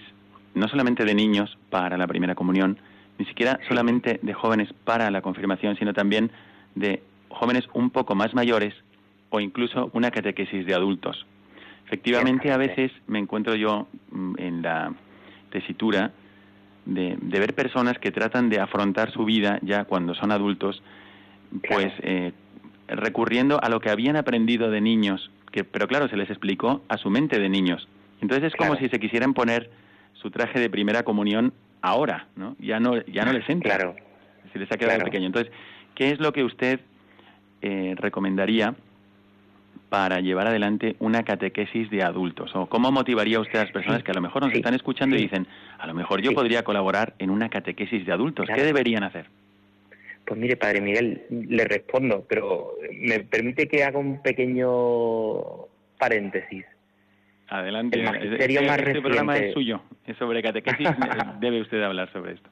no 0.54 0.68
solamente 0.68 1.04
de 1.04 1.14
niños 1.14 1.56
para 1.70 1.96
la 1.96 2.06
primera 2.06 2.34
comunión, 2.34 2.78
ni 3.18 3.26
siquiera 3.26 3.58
solamente 3.68 4.18
de 4.22 4.32
jóvenes 4.34 4.72
para 4.84 5.10
la 5.10 5.22
confirmación, 5.22 5.76
sino 5.76 5.92
también 5.92 6.30
de 6.74 7.02
jóvenes 7.28 7.64
un 7.74 7.90
poco 7.90 8.14
más 8.14 8.34
mayores 8.34 8.74
o 9.30 9.40
incluso 9.40 9.90
una 9.92 10.10
catequesis 10.10 10.66
de 10.66 10.74
adultos. 10.74 11.26
Efectivamente, 11.86 12.52
a 12.52 12.56
veces 12.56 12.92
me 13.06 13.18
encuentro 13.18 13.54
yo 13.54 13.88
mm, 14.10 14.34
en 14.38 14.62
la 14.62 14.92
tesitura 15.50 16.12
de, 16.86 17.16
de 17.20 17.38
ver 17.40 17.54
personas 17.54 17.98
que 17.98 18.10
tratan 18.10 18.48
de 18.48 18.58
afrontar 18.60 19.10
su 19.12 19.24
vida 19.24 19.58
ya 19.62 19.84
cuando 19.84 20.14
son 20.14 20.32
adultos, 20.32 20.82
pues 21.68 21.92
eh, 22.02 22.32
recurriendo 22.88 23.62
a 23.62 23.68
lo 23.68 23.80
que 23.80 23.90
habían 23.90 24.16
aprendido 24.16 24.70
de 24.70 24.80
niños, 24.80 25.30
que, 25.52 25.64
pero 25.64 25.86
claro, 25.88 26.08
se 26.08 26.16
les 26.16 26.30
explicó 26.30 26.82
a 26.88 26.96
su 26.96 27.10
mente 27.10 27.38
de 27.38 27.48
niños. 27.48 27.88
Entonces 28.20 28.48
es 28.48 28.56
como 28.56 28.72
Claro. 28.72 28.84
si 28.84 28.90
se 28.90 29.00
quisieran 29.00 29.34
poner 29.34 29.70
su 30.14 30.30
traje 30.30 30.58
de 30.60 30.68
primera 30.70 31.02
comunión 31.02 31.52
ahora, 31.82 32.26
¿no? 32.36 32.56
Ya 32.58 32.78
no, 32.80 33.00
ya 33.06 33.24
no 33.24 33.32
les 33.32 33.48
entra. 33.48 33.76
Claro. 33.76 33.96
Se 34.52 34.58
les 34.58 34.70
ha 34.70 34.76
quedado 34.76 34.96
Claro. 34.96 35.04
pequeño. 35.10 35.26
Entonces, 35.26 35.52
¿qué 35.94 36.10
es 36.10 36.20
lo 36.20 36.32
que 36.32 36.44
usted 36.44 36.80
eh, 37.62 37.94
recomendaría 37.96 38.74
para 39.88 40.20
llevar 40.20 40.46
adelante 40.46 40.94
una 41.00 41.24
catequesis 41.24 41.90
de 41.90 42.02
adultos? 42.02 42.54
¿O 42.54 42.66
cómo 42.66 42.92
motivaría 42.92 43.40
usted 43.40 43.58
a 43.58 43.62
las 43.64 43.72
personas 43.72 43.98
Sí, 43.98 44.04
que 44.04 44.10
a 44.12 44.14
lo 44.14 44.20
mejor 44.20 44.42
nos 44.42 44.52
sí, 44.52 44.58
están 44.58 44.74
escuchando 44.74 45.16
y 45.16 45.22
dicen, 45.22 45.46
a 45.78 45.86
lo 45.86 45.94
mejor 45.94 46.20
yo 46.22 46.32
podría 46.32 46.62
colaborar 46.62 47.14
en 47.18 47.30
una 47.30 47.48
catequesis 47.48 48.06
de 48.06 48.12
adultos? 48.12 48.46
Claro. 48.46 48.60
¿Qué 48.60 48.66
deberían 48.66 49.02
hacer? 49.02 49.26
Pues 50.24 50.38
mire, 50.38 50.56
padre 50.56 50.80
Miguel, 50.80 51.22
le 51.30 51.64
respondo, 51.64 52.24
pero 52.28 52.74
me 52.94 53.18
permite 53.20 53.66
que 53.66 53.82
haga 53.82 53.98
un 53.98 54.22
pequeño 54.22 55.40
paréntesis. 55.98 56.64
Adelante. 57.48 57.98
El 57.98 58.04
magisterio 58.04 58.60
este, 58.60 58.70
más 58.70 58.78
este 58.78 59.00
programa 59.02 59.32
reciente- 59.34 59.48
es 59.48 59.54
suyo, 59.54 59.82
es 60.06 60.16
sobre 60.18 60.40
catequesis, 60.42 60.86
debe 61.40 61.60
usted 61.62 61.82
hablar 61.82 62.12
sobre 62.12 62.34
esto. 62.34 62.48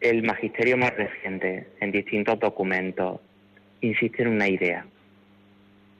El 0.00 0.22
magisterio 0.22 0.76
más 0.76 0.94
reciente, 0.96 1.66
en 1.80 1.90
distintos 1.90 2.38
documentos, 2.38 3.18
insiste 3.80 4.22
en 4.22 4.28
una 4.28 4.48
idea, 4.48 4.86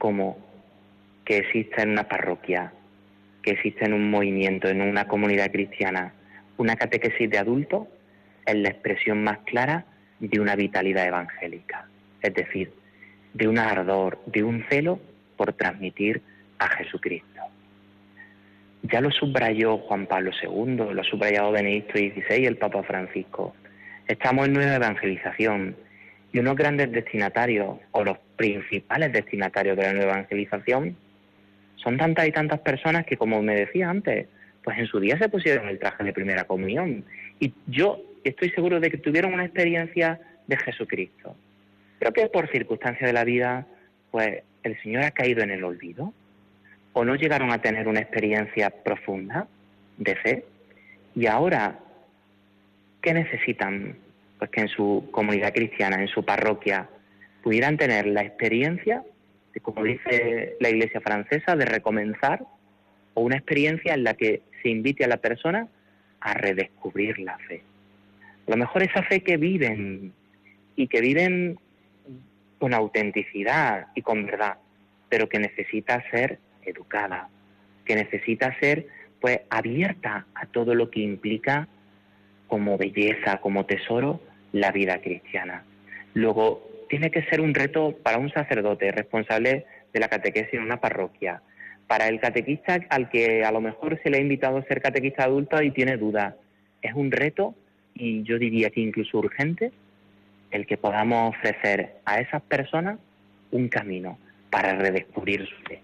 como 0.06 0.38
que 1.24 1.38
exista 1.38 1.82
en 1.82 1.90
una 1.90 2.04
parroquia, 2.06 2.72
que 3.42 3.50
exista 3.50 3.86
en 3.86 3.92
un 3.92 4.08
movimiento, 4.08 4.68
en 4.68 4.80
una 4.80 5.08
comunidad 5.08 5.50
cristiana, 5.50 6.12
Una 6.58 6.76
catequesis 6.76 7.28
de 7.28 7.38
adulto 7.38 7.88
es 8.46 8.54
la 8.54 8.68
expresión 8.68 9.24
más 9.24 9.38
clara 9.38 9.84
de 10.20 10.38
una 10.38 10.54
vitalidad 10.54 11.06
evangélica, 11.08 11.88
es 12.22 12.32
decir, 12.34 12.72
de 13.34 13.48
un 13.48 13.58
ardor, 13.58 14.22
de 14.26 14.44
un 14.44 14.64
celo 14.70 15.00
por 15.36 15.52
transmitir 15.54 16.22
a 16.60 16.68
Jesucristo. 16.68 17.40
Ya 18.84 19.00
lo 19.00 19.10
subrayó 19.10 19.78
Juan 19.78 20.06
Pablo 20.06 20.30
II, 20.40 20.94
lo 20.94 21.00
ha 21.00 21.04
subrayado 21.04 21.50
Benedicto 21.50 21.98
XVI 21.98 22.46
el 22.46 22.58
Papa 22.58 22.84
Francisco. 22.84 23.56
Estamos 24.06 24.46
en 24.46 24.52
nueva 24.52 24.76
evangelización 24.76 25.74
y 26.36 26.38
unos 26.38 26.54
grandes 26.54 26.92
destinatarios 26.92 27.78
o 27.92 28.04
los 28.04 28.18
principales 28.36 29.10
destinatarios 29.10 29.74
de 29.74 29.84
la 29.84 29.94
nueva 29.94 30.12
evangelización 30.12 30.94
son 31.76 31.96
tantas 31.96 32.28
y 32.28 32.32
tantas 32.32 32.60
personas 32.60 33.06
que, 33.06 33.16
como 33.16 33.40
me 33.40 33.54
decía 33.54 33.88
antes, 33.88 34.26
pues 34.62 34.78
en 34.78 34.86
su 34.86 35.00
día 35.00 35.16
se 35.16 35.30
pusieron 35.30 35.66
el 35.66 35.78
traje 35.78 36.04
de 36.04 36.12
primera 36.12 36.44
comunión. 36.44 37.06
Y 37.40 37.54
yo 37.66 38.02
estoy 38.22 38.50
seguro 38.50 38.80
de 38.80 38.90
que 38.90 38.98
tuvieron 38.98 39.32
una 39.32 39.46
experiencia 39.46 40.20
de 40.46 40.58
Jesucristo. 40.58 41.34
Creo 42.00 42.12
que 42.12 42.26
por 42.26 42.50
circunstancias 42.50 43.08
de 43.08 43.14
la 43.14 43.24
vida, 43.24 43.66
pues 44.10 44.42
el 44.62 44.78
Señor 44.82 45.04
ha 45.04 45.12
caído 45.12 45.42
en 45.42 45.50
el 45.50 45.64
olvido 45.64 46.12
o 46.92 47.02
no 47.02 47.14
llegaron 47.14 47.50
a 47.50 47.62
tener 47.62 47.88
una 47.88 48.00
experiencia 48.00 48.68
profunda 48.68 49.48
de 49.96 50.16
fe. 50.16 50.44
Y 51.14 51.28
ahora, 51.28 51.78
¿qué 53.00 53.14
necesitan? 53.14 53.96
Pues 54.38 54.50
que 54.50 54.60
en 54.60 54.68
su 54.68 55.08
comunidad 55.10 55.52
cristiana, 55.52 56.00
en 56.00 56.08
su 56.08 56.24
parroquia, 56.24 56.88
pudieran 57.42 57.76
tener 57.76 58.06
la 58.06 58.22
experiencia, 58.22 59.02
como 59.62 59.82
dice 59.84 60.56
la 60.60 60.68
iglesia 60.68 61.00
francesa, 61.00 61.56
de 61.56 61.64
recomenzar, 61.64 62.44
o 63.14 63.22
una 63.22 63.36
experiencia 63.36 63.94
en 63.94 64.04
la 64.04 64.14
que 64.14 64.42
se 64.62 64.68
invite 64.68 65.04
a 65.04 65.08
la 65.08 65.16
persona 65.16 65.68
a 66.20 66.34
redescubrir 66.34 67.18
la 67.18 67.38
fe. 67.38 67.62
A 68.46 68.50
lo 68.50 68.56
mejor 68.56 68.82
esa 68.82 69.02
fe 69.04 69.22
que 69.22 69.36
viven 69.36 70.12
y 70.76 70.88
que 70.88 71.00
viven 71.00 71.58
con 72.58 72.74
autenticidad 72.74 73.86
y 73.94 74.02
con 74.02 74.26
verdad, 74.26 74.58
pero 75.08 75.28
que 75.28 75.38
necesita 75.38 76.02
ser 76.10 76.38
educada, 76.62 77.28
que 77.84 77.96
necesita 77.96 78.58
ser 78.60 78.86
pues 79.20 79.40
abierta 79.50 80.26
a 80.34 80.46
todo 80.46 80.74
lo 80.74 80.90
que 80.90 81.00
implica 81.00 81.68
como 82.48 82.76
belleza, 82.76 83.38
como 83.38 83.66
tesoro, 83.66 84.20
la 84.60 84.72
vida 84.72 85.00
cristiana. 85.00 85.64
Luego, 86.14 86.66
tiene 86.88 87.10
que 87.10 87.22
ser 87.24 87.40
un 87.40 87.54
reto 87.54 87.96
para 88.02 88.18
un 88.18 88.30
sacerdote 88.30 88.92
responsable 88.92 89.66
de 89.92 90.00
la 90.00 90.08
catequesis 90.08 90.54
en 90.54 90.62
una 90.62 90.80
parroquia, 90.80 91.42
para 91.86 92.08
el 92.08 92.20
catequista 92.20 92.78
al 92.90 93.08
que 93.08 93.44
a 93.44 93.52
lo 93.52 93.60
mejor 93.60 94.00
se 94.02 94.10
le 94.10 94.18
ha 94.18 94.20
invitado 94.20 94.58
a 94.58 94.64
ser 94.64 94.80
catequista 94.80 95.24
adulto 95.24 95.62
y 95.62 95.70
tiene 95.70 95.96
dudas. 95.96 96.34
Es 96.82 96.94
un 96.94 97.10
reto, 97.10 97.54
y 97.94 98.22
yo 98.22 98.38
diría 98.38 98.70
que 98.70 98.80
incluso 98.80 99.18
urgente, 99.18 99.72
el 100.50 100.66
que 100.66 100.76
podamos 100.76 101.34
ofrecer 101.36 101.96
a 102.04 102.20
esas 102.20 102.42
personas 102.42 102.98
un 103.50 103.68
camino 103.68 104.18
para 104.50 104.74
redescubrir 104.76 105.46
su 105.46 105.56
fe. 105.68 105.80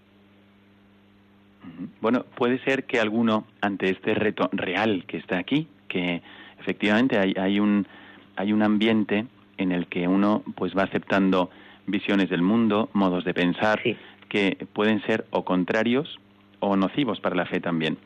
Bueno, 2.01 2.25
puede 2.35 2.59
ser 2.63 2.83
que 2.85 2.99
alguno, 2.99 3.47
ante 3.61 3.89
este 3.89 4.13
reto 4.13 4.49
real 4.51 5.05
que 5.07 5.17
está 5.17 5.37
aquí, 5.37 5.67
que 5.87 6.21
efectivamente 6.59 7.17
hay, 7.17 7.33
hay, 7.37 7.59
un, 7.59 7.87
hay 8.35 8.53
un 8.53 8.63
ambiente 8.63 9.25
en 9.57 9.71
el 9.71 9.87
que 9.87 10.07
uno 10.07 10.43
pues 10.55 10.75
va 10.77 10.83
aceptando 10.83 11.49
visiones 11.85 12.29
del 12.29 12.41
mundo, 12.41 12.89
modos 12.93 13.23
de 13.23 13.33
pensar, 13.33 13.81
que 14.29 14.67
pueden 14.73 15.01
ser 15.03 15.25
o 15.31 15.45
contrarios 15.45 16.19
o 16.59 16.75
nocivos 16.75 17.19
para 17.19 17.35
la 17.35 17.45
fe 17.45 17.59
también. 17.59 17.97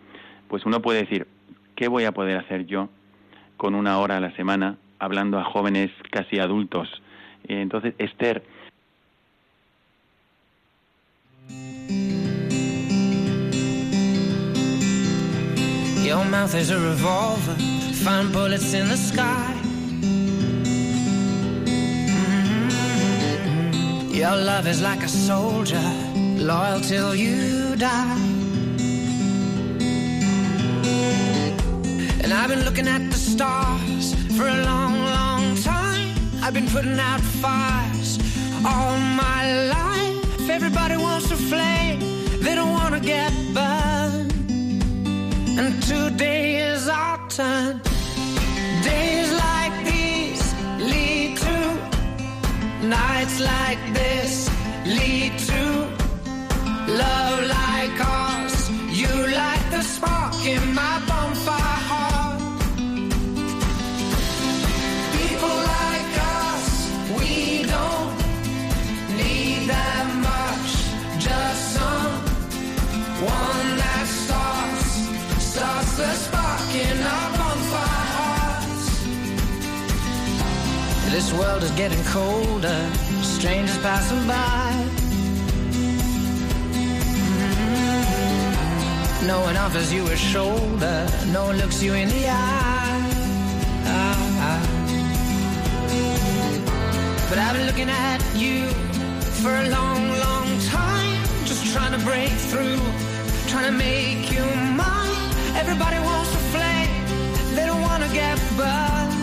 Pues 0.48 0.66
uno 0.66 0.82
puede 0.82 1.02
decir, 1.02 1.28
¿qué 1.76 1.88
voy 1.88 2.06
a 2.06 2.12
poder 2.12 2.38
hacer 2.38 2.66
yo 2.66 2.90
con 3.56 3.76
una 3.76 4.00
hora 4.00 4.18
a 4.18 4.20
la 4.20 4.36
semana 4.36 4.78
hablando 5.00 5.40
a 5.40 5.44
jóvenes 5.44 5.92
casi 6.12 6.40
adultos? 6.40 6.90
Eh, 7.48 7.62
entonces, 7.62 7.94
Esther, 7.98 8.44
Your 16.04 16.24
mouth 16.24 16.56
is 16.56 16.70
a 16.72 16.80
revolver, 16.80 17.56
find 18.04 18.32
bullets 18.32 18.74
in 18.74 18.88
the 18.88 18.96
sky. 18.96 19.67
Your 24.18 24.36
love 24.36 24.66
is 24.66 24.82
like 24.82 25.04
a 25.04 25.08
soldier, 25.08 25.88
loyal 26.16 26.82
till 26.82 27.14
you 27.14 27.76
die. 27.76 28.18
And 32.24 32.34
I've 32.34 32.50
been 32.50 32.66
looking 32.66 32.88
at 32.88 33.12
the 33.12 33.16
stars 33.16 34.16
for 34.36 34.48
a 34.48 34.64
long, 34.64 34.96
long 35.20 35.56
time. 35.58 36.16
I've 36.42 36.56
been 36.56 36.68
putting 36.68 36.98
out 36.98 37.22
fires 37.22 38.18
all 38.66 38.98
my 38.98 39.68
life. 39.76 40.40
If 40.42 40.50
everybody 40.50 40.98
wants 40.98 41.30
to 41.30 41.36
flame, 41.36 42.00
they 42.42 42.56
don't 42.56 42.72
want 42.72 42.96
to 42.96 43.00
get 43.00 43.32
burned. 43.54 44.34
And 45.60 45.84
today 45.84 46.72
is 46.72 46.88
our 46.88 47.20
turn. 47.30 47.82
Days 48.82 49.37
nights 52.90 53.40
like 53.42 53.80
this 53.94 54.50
lead 54.86 55.38
to 55.40 55.64
love 56.88 57.48
like. 57.48 58.27
World 81.38 81.64
is 81.64 81.72
getting 81.72 82.04
colder, 82.06 82.90
strangers 83.22 83.78
passing 83.80 84.26
by. 84.28 84.72
Mm-hmm. 87.38 89.28
No 89.28 89.42
one 89.42 89.58
offers 89.58 89.94
you 89.94 90.06
a 90.08 90.16
shoulder, 90.16 91.08
no 91.32 91.46
one 91.46 91.58
looks 91.58 91.82
you 91.84 91.94
in 91.94 92.10
the 92.10 92.30
eye. 92.30 92.88
But 97.30 97.40
I've 97.40 97.56
been 97.58 97.68
looking 97.68 97.90
at 97.90 98.20
you 98.36 98.70
for 99.42 99.54
a 99.54 99.70
long, 99.70 100.10
long 100.26 100.60
time, 100.62 101.22
just 101.46 101.66
trying 101.74 101.92
to 101.92 102.00
break 102.06 102.32
through, 102.32 102.80
trying 103.48 103.66
to 103.66 103.78
make 103.78 104.32
you 104.32 104.46
mine. 104.74 105.32
Everybody 105.56 106.00
wants 106.00 106.32
to 106.32 106.38
flame, 106.56 107.06
they 107.54 107.66
don't 107.66 107.82
want 107.82 108.02
to 108.04 108.10
get 108.14 108.40
burned. 108.56 109.17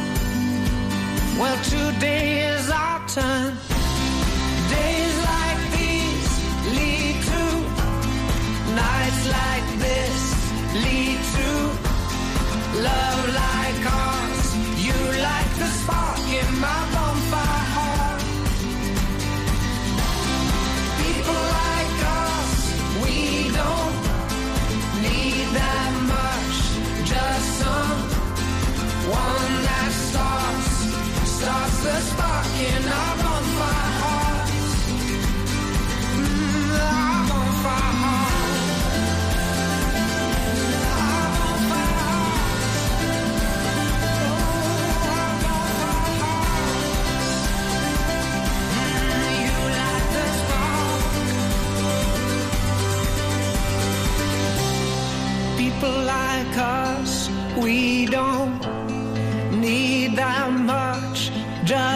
Well, 1.36 1.56
today 1.64 2.46
is 2.46 2.70
our 2.70 3.08
turn. 3.08 3.73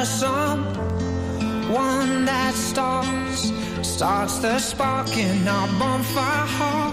Someone 0.09 0.65
that 2.25 2.55
starts, 2.55 3.53
starts 3.83 4.39
the 4.39 4.59
spark 4.59 5.17
in 5.17 5.47
our 5.47 5.69
bonfire 5.79 6.47
hearts. 6.47 6.88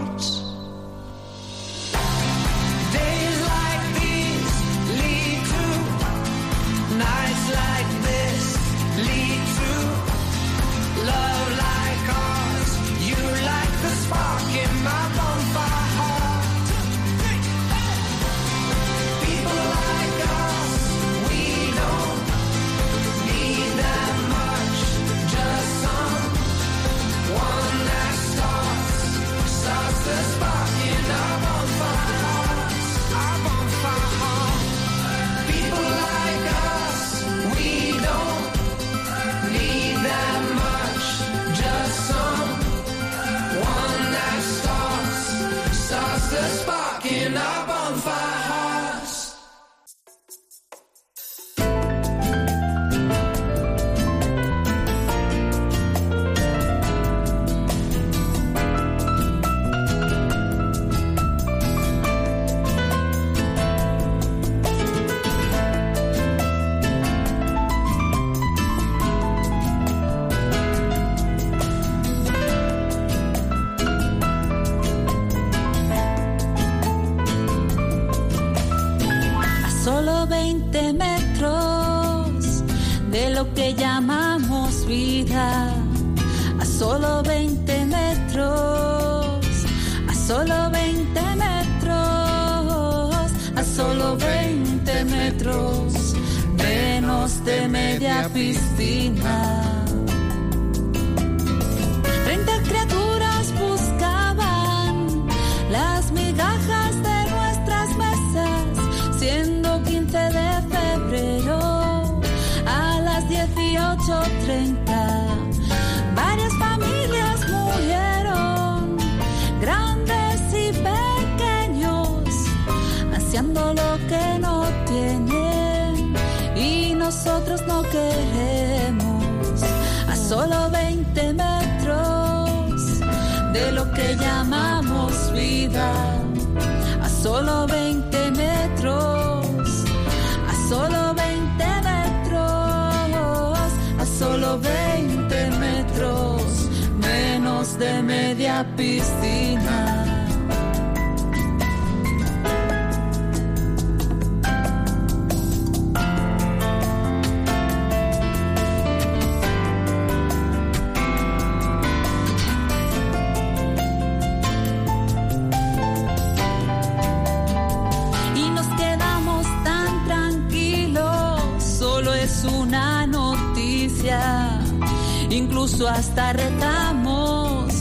Hasta 176.15 176.34
retamos. 176.34 177.73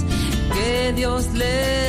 Que 0.53 0.93
Dios 0.97 1.33
les 1.35 1.84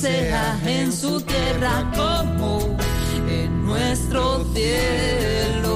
sea 0.00 0.60
en 0.64 0.92
su 0.92 1.20
tierra 1.20 1.90
como 1.96 2.60
en 3.28 3.66
nuestro 3.66 4.44
cielo, 4.54 5.72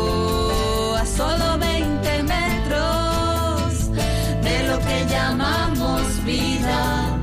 a 0.96 1.04
solo 1.04 1.58
20 1.58 2.22
metros 2.22 3.90
de 4.42 4.68
lo 4.68 4.78
que 4.78 5.06
llamamos 5.10 6.02
vida, 6.24 7.18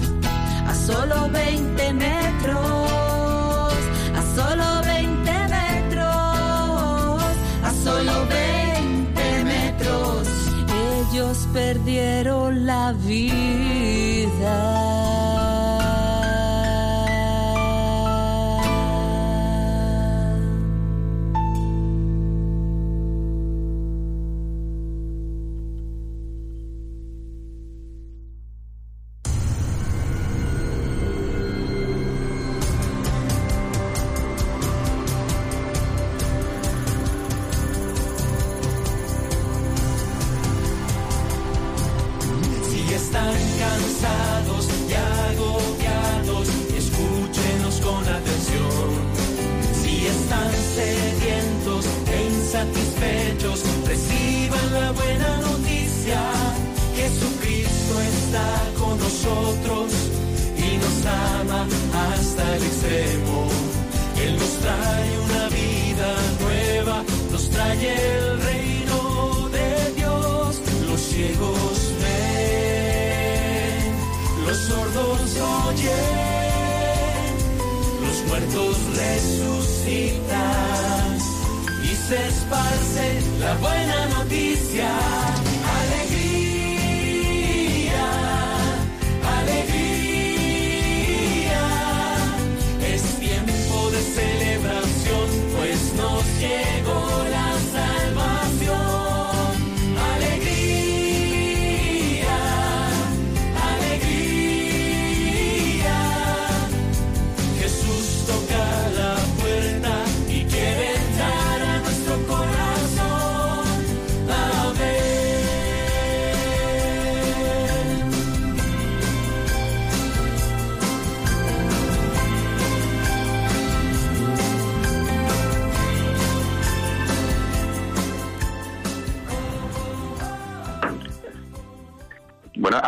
a 0.67 0.75
solo 0.75 1.29
20 1.29 1.93
metros, 1.93 3.73
a 4.19 4.23
solo 4.35 4.81
20 4.85 5.31
metros, 5.57 7.23
a 7.63 7.71
solo 7.81 8.25
20 8.27 9.43
metros, 9.45 10.27
ellos 11.13 11.47
perdieron 11.53 12.65
la 12.65 12.91
vida. 12.91 13.68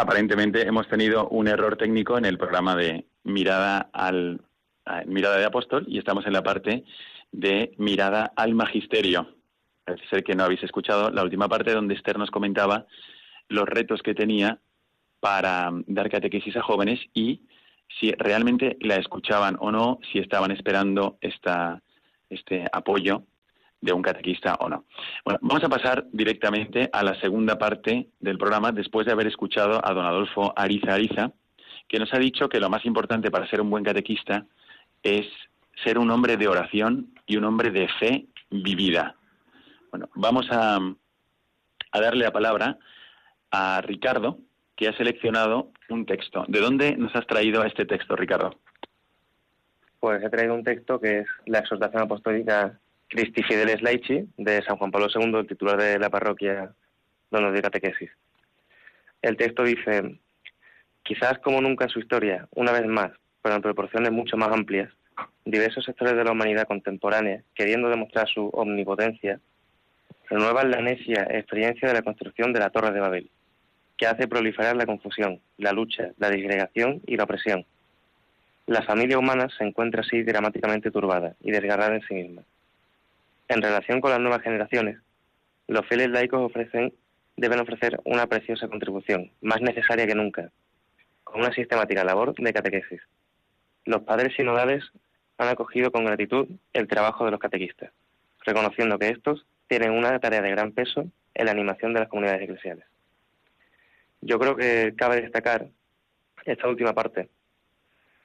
Aparentemente 0.02 0.68
hemos 0.68 0.88
tenido 0.88 1.30
un 1.30 1.48
error 1.48 1.78
técnico 1.78 2.18
en 2.18 2.26
el 2.26 2.38
programa 2.40 2.76
de 2.76 3.06
mirada 3.24 3.90
al 3.94 4.42
mirada 5.06 5.38
de 5.38 5.46
apóstol 5.46 5.86
y 5.88 6.00
estamos 6.00 6.26
en 6.26 6.34
la 6.34 6.42
parte 6.42 6.84
de 7.32 7.72
mirada 7.78 8.34
al 8.36 8.56
magisterio. 8.56 9.36
Parece 9.86 10.08
ser 10.10 10.24
que 10.24 10.34
no 10.34 10.44
habéis 10.44 10.64
escuchado 10.64 11.12
la 11.12 11.24
última 11.24 11.48
parte 11.48 11.72
donde 11.72 11.94
Esther 11.94 12.18
nos 12.18 12.32
comentaba 12.32 12.88
los 13.48 13.70
retos 13.70 14.02
que 14.02 14.16
tenía 14.16 14.60
para 15.20 15.70
dar 15.86 16.10
catequesis 16.10 16.58
a 16.58 16.64
jóvenes 16.64 17.00
y 17.14 17.44
si 18.00 18.12
realmente 18.14 18.78
la 18.82 18.96
escuchaban 18.96 19.56
o 19.60 19.72
no, 19.72 20.00
si 20.12 20.18
estaban 20.18 20.50
esperando 20.50 21.20
esta, 21.22 21.84
este 22.30 22.66
apoyo 22.74 23.24
de 23.82 23.94
un 23.94 24.02
catequista 24.02 24.56
o 24.60 24.70
no. 24.70 24.86
Bueno, 25.26 25.40
vamos 25.42 25.64
a 25.64 25.70
pasar 25.70 26.06
directamente 26.12 26.90
a 26.94 27.04
la 27.04 27.20
segunda 27.20 27.58
parte 27.58 28.10
del 28.20 28.38
programa 28.38 28.72
después 28.72 29.06
de 29.06 29.12
haber 29.12 29.28
escuchado 29.28 29.82
a 29.84 29.94
don 29.94 30.06
Adolfo 30.06 30.54
Ariza 30.56 30.94
Ariza, 30.94 31.32
que 31.88 32.00
nos 32.00 32.14
ha 32.14 32.20
dicho 32.20 32.48
que 32.48 32.60
lo 32.60 32.70
más 32.70 32.86
importante 32.86 33.32
para 33.32 33.50
ser 33.50 33.60
un 33.60 33.70
buen 33.70 33.84
catequista 33.84 34.46
es 35.04 35.26
ser 35.84 35.98
un 35.98 36.12
hombre 36.12 36.38
de 36.38 36.48
oración 36.48 37.14
y 37.26 37.38
un 37.38 37.46
hombre 37.46 37.72
de 37.72 37.88
fe 38.00 38.28
vivida. 38.50 39.16
Bueno, 39.90 40.10
vamos 40.16 40.48
a, 40.52 40.78
a 40.78 42.00
darle 42.00 42.26
la 42.26 42.32
palabra 42.32 42.78
a 43.50 43.82
Ricardo, 43.82 44.38
que 44.76 44.88
ha 44.88 44.94
seleccionado 44.98 45.72
un 45.90 46.06
texto. 46.06 46.46
¿De 46.48 46.60
dónde 46.60 46.96
nos 46.96 47.16
has 47.16 47.28
traído 47.28 47.64
este 47.64 47.86
texto, 47.86 48.16
Ricardo? 48.16 48.58
Pues 50.00 50.24
he 50.24 50.30
traído 50.30 50.56
un 50.56 50.64
texto 50.64 51.00
que 51.00 51.20
es 51.20 51.28
la 51.46 51.60
exhortación 51.60 52.04
apostólica 52.04 52.80
Christi 53.12 53.44
Fideles 53.44 53.82
Laici 53.82 54.26
de 54.38 54.62
San 54.62 54.78
Juan 54.78 54.90
Pablo 54.90 55.08
II, 55.14 55.40
el 55.40 55.48
titular 55.48 55.78
de 55.78 56.00
la 56.00 56.10
parroquia 56.10 56.72
donde 57.30 57.52
de 57.52 57.62
catequesis. 57.62 58.10
El 59.22 59.36
texto 59.36 59.64
dice, 59.64 60.18
quizás 61.04 61.38
como 61.40 61.60
nunca 61.60 61.86
en 61.86 61.90
su 61.90 62.00
historia, 62.00 62.48
una 62.56 62.72
vez 62.72 62.86
más, 62.86 63.12
pero 63.42 63.56
en 63.56 63.62
proporciones 63.62 64.14
mucho 64.14 64.38
más 64.38 64.48
amplias, 64.54 64.94
diversos 65.44 65.84
sectores 65.84 66.16
de 66.16 66.24
la 66.24 66.32
humanidad 66.32 66.68
contemporánea, 66.68 67.44
queriendo 67.54 67.90
demostrar 67.90 68.30
su 68.30 68.48
omnipotencia, 68.54 69.42
renuevan 70.30 70.72
la 70.72 70.82
necia 70.82 71.28
experiencia 71.32 71.90
de 71.90 71.96
la 71.96 72.04
construcción 72.04 72.54
de 72.54 72.62
la 72.62 72.70
Torre 72.70 72.92
de 72.92 73.02
Babel, 73.02 73.30
que 73.98 74.08
hace 74.08 74.30
proliferar 74.30 74.78
la 74.78 74.86
confusión, 74.86 75.42
la 75.58 75.74
lucha, 75.74 76.12
la 76.18 76.30
disgregación 76.30 77.02
y 77.06 77.18
la 77.18 77.26
opresión. 77.26 77.66
La 78.68 78.84
familia 78.84 79.20
humana 79.20 79.50
se 79.58 79.66
encuentra 79.66 80.00
así 80.00 80.24
dramáticamente 80.24 80.92
turbada 80.92 81.36
y 81.42 81.52
desgarrada 81.52 81.96
en 81.96 82.02
sí 82.04 82.14
misma. 82.14 82.44
En 83.52 83.62
relación 83.62 84.00
con 84.00 84.12
las 84.12 84.20
nuevas 84.22 84.42
generaciones, 84.44 84.98
los 85.68 85.86
fieles 85.86 86.10
laicos 86.10 86.54
deben 87.36 87.60
ofrecer 87.60 88.00
una 88.06 88.26
preciosa 88.26 88.70
contribución, 88.70 89.30
más 89.42 89.60
necesaria 89.60 90.08
que 90.08 90.16
nunca, 90.16 90.52
con 91.26 91.42
una 91.42 91.52
sistemática 91.52 92.06
labor 92.06 92.34
de 92.34 92.54
catequesis. 92.54 93.02
Los 93.84 94.04
padres 94.04 94.34
sinodales 94.38 94.86
han 95.38 95.50
acogido 95.50 95.92
con 95.92 96.06
gratitud 96.06 96.48
el 96.72 96.88
trabajo 96.88 97.26
de 97.26 97.32
los 97.32 97.42
catequistas, 97.42 97.92
reconociendo 98.46 98.98
que 98.98 99.10
estos 99.10 99.46
tienen 99.68 99.92
una 99.92 100.18
tarea 100.20 100.42
de 100.42 100.52
gran 100.52 100.72
peso 100.72 101.12
en 101.34 101.46
la 101.46 101.52
animación 101.52 101.94
de 101.94 102.00
las 102.00 102.08
comunidades 102.08 102.44
eclesiales. 102.44 102.86
Yo 104.22 104.40
creo 104.40 104.56
que 104.56 104.94
cabe 104.96 105.20
destacar 105.20 105.68
esta 106.46 106.70
última 106.70 106.94
parte, 106.94 107.28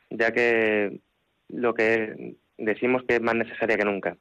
ya 0.09 0.31
que 0.31 1.01
lo 1.49 1.75
que 1.75 2.37
decimos 2.59 3.03
que 3.09 3.17
es 3.17 3.21
más 3.21 3.35
necesaria 3.35 3.77
que 3.77 3.85
nunca, 3.85 4.17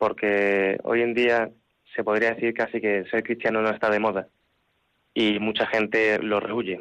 porque 0.00 0.78
hoy 0.84 1.02
en 1.02 1.12
día 1.12 1.50
se 1.94 2.02
podría 2.02 2.32
decir 2.32 2.54
casi 2.54 2.80
que 2.80 3.04
ser 3.10 3.22
cristiano 3.22 3.60
no 3.60 3.68
está 3.68 3.90
de 3.90 4.00
moda 4.00 4.28
y 5.12 5.38
mucha 5.38 5.66
gente 5.66 6.18
lo 6.22 6.40
rehuye. 6.40 6.80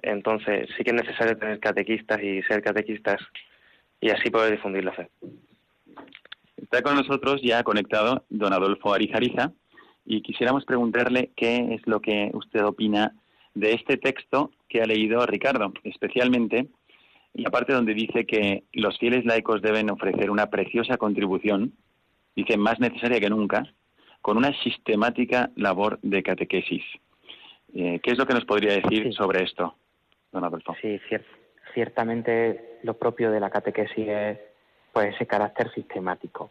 Entonces 0.00 0.68
sí 0.76 0.84
que 0.84 0.92
es 0.92 0.96
necesario 0.96 1.36
tener 1.36 1.58
catequistas 1.58 2.22
y 2.22 2.40
ser 2.42 2.62
catequistas 2.62 3.20
y 4.00 4.10
así 4.10 4.30
poder 4.30 4.52
difundir 4.52 4.84
la 4.84 4.92
fe. 4.92 5.08
Está 6.56 6.82
con 6.82 6.94
nosotros 6.94 7.42
ya 7.42 7.64
conectado 7.64 8.24
don 8.30 8.52
Adolfo 8.52 8.94
Arizariza 8.94 9.50
y 10.06 10.22
quisiéramos 10.22 10.64
preguntarle 10.64 11.32
qué 11.34 11.74
es 11.74 11.84
lo 11.86 12.00
que 12.00 12.30
usted 12.32 12.64
opina 12.64 13.12
de 13.54 13.72
este 13.72 13.96
texto 13.96 14.52
que 14.68 14.82
ha 14.82 14.86
leído 14.86 15.26
Ricardo, 15.26 15.72
especialmente 15.82 16.68
la 17.34 17.50
parte 17.50 17.72
donde 17.72 17.94
dice 17.94 18.24
que 18.24 18.62
los 18.72 18.96
fieles 18.98 19.24
laicos 19.24 19.62
deben 19.62 19.90
ofrecer 19.90 20.30
una 20.30 20.46
preciosa 20.46 20.96
contribución, 20.96 21.72
dice 22.34 22.56
más 22.56 22.80
necesaria 22.80 23.20
que 23.20 23.30
nunca, 23.30 23.64
con 24.20 24.36
una 24.36 24.52
sistemática 24.62 25.50
labor 25.56 25.98
de 26.02 26.22
catequesis. 26.22 26.82
Eh, 27.74 28.00
¿Qué 28.02 28.12
es 28.12 28.18
lo 28.18 28.26
que 28.26 28.34
nos 28.34 28.44
podría 28.44 28.74
decir 28.74 29.12
sobre 29.14 29.42
esto, 29.42 29.74
don 30.30 30.44
Adolfo? 30.44 30.76
Sí, 30.80 31.00
ciertamente 31.74 32.78
lo 32.82 32.94
propio 32.94 33.30
de 33.30 33.40
la 33.40 33.50
catequesis 33.50 34.08
es 34.08 34.38
pues 34.92 35.14
ese 35.14 35.26
carácter 35.26 35.72
sistemático. 35.72 36.50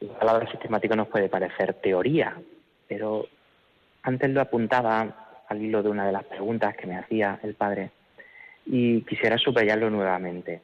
La 0.00 0.18
palabra 0.18 0.50
sistemático 0.50 0.96
nos 0.96 1.08
puede 1.08 1.28
parecer 1.28 1.74
teoría, 1.74 2.36
pero 2.88 3.26
antes 4.02 4.30
lo 4.30 4.40
apuntaba 4.40 5.44
al 5.48 5.62
hilo 5.62 5.82
de 5.82 5.90
una 5.90 6.06
de 6.06 6.12
las 6.12 6.24
preguntas 6.24 6.76
que 6.76 6.86
me 6.86 6.96
hacía 6.96 7.38
el 7.42 7.54
padre 7.54 7.90
y 8.66 9.02
quisiera 9.02 9.38
subrayarlo 9.38 9.90
nuevamente. 9.90 10.62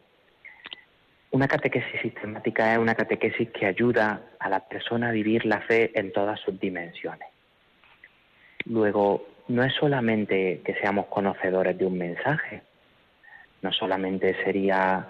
Una 1.31 1.47
catequesis 1.47 2.01
sistemática 2.01 2.73
es 2.73 2.79
una 2.79 2.95
catequesis 2.95 3.51
que 3.51 3.67
ayuda 3.67 4.23
a 4.39 4.49
la 4.49 4.61
persona 4.61 5.11
a 5.11 5.13
vivir 5.13 5.45
la 5.45 5.61
fe 5.61 5.91
en 5.95 6.11
todas 6.11 6.41
sus 6.41 6.59
dimensiones. 6.59 7.29
Luego, 8.65 9.27
no 9.49 9.63
es 9.63 9.75
solamente 9.75 10.63
que 10.65 10.75
seamos 10.75 11.07
conocedores 11.07 11.77
de 11.77 11.85
un 11.85 11.99
mensaje, 11.99 12.63
no 13.61 13.73
solamente 13.73 14.37
sería 14.43 15.07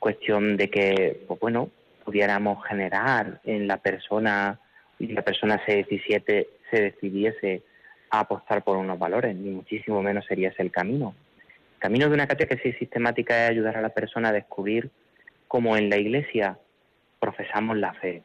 cuestión 0.00 0.56
de 0.56 0.70
que, 0.70 1.24
pues 1.28 1.38
bueno, 1.38 1.70
pudiéramos 2.04 2.64
generar 2.66 3.40
en 3.44 3.68
la 3.68 3.76
persona 3.76 4.58
y 4.98 5.08
la 5.08 5.22
persona 5.22 5.60
se 5.64 5.84
se 5.84 6.80
decidiese 6.80 7.62
apostar 8.10 8.62
por 8.62 8.76
unos 8.76 8.98
valores, 8.98 9.34
ni 9.36 9.50
muchísimo 9.50 10.02
menos 10.02 10.24
sería 10.26 10.48
ese 10.48 10.62
el 10.62 10.70
camino. 10.70 11.14
El 11.74 11.78
camino 11.78 12.08
de 12.08 12.14
una 12.14 12.26
catequesis 12.26 12.76
sistemática 12.78 13.44
es 13.44 13.50
ayudar 13.50 13.76
a 13.76 13.82
la 13.82 13.90
persona 13.90 14.30
a 14.30 14.32
descubrir 14.32 14.90
cómo 15.54 15.76
en 15.76 15.88
la 15.88 15.98
Iglesia 15.98 16.58
profesamos 17.20 17.76
la 17.76 17.94
fe, 17.94 18.24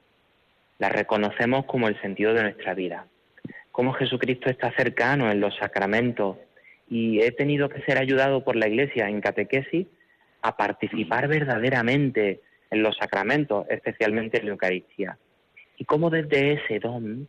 la 0.80 0.90
reconocemos 0.90 1.66
como 1.66 1.88
el 1.88 2.02
sentido 2.02 2.34
de 2.34 2.42
nuestra 2.42 2.74
vida, 2.74 3.06
cómo 3.72 3.94
Jesucristo 3.94 4.50
está 4.50 4.74
cercano 4.76 5.30
en 5.30 5.40
los 5.40 5.56
sacramentos 5.58 6.38
y 6.90 7.22
he 7.22 7.32
tenido 7.32 7.70
que 7.70 7.84
ser 7.84 8.00
ayudado 8.00 8.44
por 8.44 8.56
la 8.56 8.68
Iglesia 8.68 9.08
en 9.10 9.22
catequesis 9.22 9.86
a 10.42 10.58
participar 10.58 11.28
verdaderamente 11.28 12.42
en 12.72 12.82
los 12.82 12.98
sacramentos, 12.98 13.68
especialmente 13.70 14.40
en 14.40 14.46
la 14.46 14.52
Eucaristía. 14.54 15.20
Y 15.78 15.86
cómo 15.86 16.10
desde 16.10 16.54
ese 16.54 16.80
don 16.80 17.28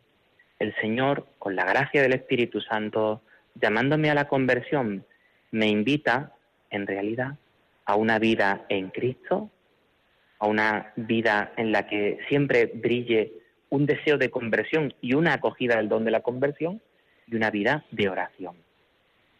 el 0.61 0.75
Señor, 0.77 1.27
con 1.39 1.57
la 1.57 1.67
gracia 1.67 2.01
del 2.01 2.15
Espíritu 2.15 2.63
Santo, 2.63 3.21
llamándome 3.55 4.09
a 4.09 4.15
la 4.15 4.29
conversión, 4.29 5.05
me 5.51 5.67
invita, 5.67 6.33
en 6.71 6.87
realidad, 6.87 7.35
a 7.85 7.97
una 7.97 8.19
vida 8.19 8.65
en 8.71 8.89
Cristo, 8.89 9.51
a 10.41 10.47
una 10.47 10.93
vida 10.97 11.53
en 11.57 11.71
la 11.71 11.87
que 11.87 12.19
siempre 12.29 12.67
brille 12.67 13.33
un 13.69 13.87
deseo 13.87 14.19
de 14.19 14.31
conversión 14.31 14.93
y 15.01 15.15
una 15.15 15.35
acogida 15.35 15.77
del 15.77 15.89
don 15.89 16.05
de 16.05 16.11
la 16.11 16.23
conversión 16.23 16.81
y 17.29 17.37
una 17.37 17.51
vida 17.51 17.85
de 17.93 18.09
oración. 18.09 18.57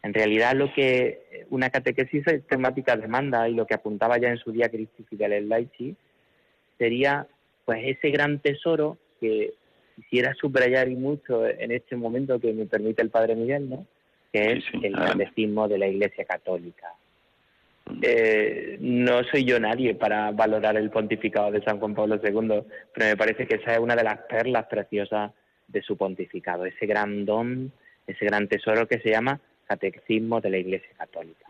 En 0.03 0.15
realidad 0.15 0.55
lo 0.55 0.73
que 0.73 1.47
una 1.51 1.71
catequesis 1.71 2.25
sistemática 2.25 2.97
demanda 2.97 3.49
y 3.49 3.55
lo 3.55 3.67
que 3.67 3.75
apuntaba 3.75 4.19
ya 4.19 4.29
en 4.29 4.39
su 4.39 4.53
día 4.53 4.69
Cristi 4.69 5.03
Fideles 5.05 5.45
Laici 5.45 5.97
sería 6.79 7.27
pues 7.65 7.81
ese 7.85 8.11
gran 8.11 8.39
tesoro 8.39 8.97
que 9.21 9.55
quisiera 9.97 10.35
subrayar 10.35 10.89
y 10.89 10.97
mucho 10.97 11.47
en 11.47 11.71
este 11.73 11.97
momento 11.97 12.41
que 12.41 12.53
me 12.53 12.67
permite 12.67 13.03
el 13.03 13.11
Padre 13.11 13.37
Miguel, 13.37 13.69
¿no? 13.69 13.87
que 14.33 14.53
es 14.53 14.65
el 14.83 14.95
catecismo 14.95 15.69
de 15.69 15.79
la 15.79 15.89
Iglesia 15.89 16.25
Católica. 16.25 16.95
Eh, 18.03 18.79
no 18.81 19.23
soy 19.25 19.45
yo 19.45 19.59
nadie 19.59 19.95
para 19.95 20.31
valorar 20.31 20.77
el 20.77 20.91
pontificado 20.91 21.51
de 21.51 21.63
San 21.63 21.79
Juan 21.79 21.95
Pablo 21.95 22.21
II, 22.23 22.63
pero 22.95 23.07
me 23.07 23.17
parece 23.17 23.47
que 23.47 23.57
esa 23.57 23.75
es 23.75 23.79
una 23.79 23.97
de 23.97 24.05
las 24.05 24.19
perlas 24.21 24.67
preciosas 24.67 25.33
de 25.67 25.83
su 25.83 25.97
pontificado, 25.97 26.65
ese 26.65 26.87
gran 26.87 27.25
don, 27.25 27.73
ese 28.07 28.25
gran 28.27 28.49
tesoro 28.49 28.87
que 28.87 29.01
se 29.01 29.11
llama 29.11 29.41
Catecismo 29.67 30.41
de 30.41 30.51
la 30.51 30.59
Iglesia 30.59 30.91
Católica. 30.97 31.47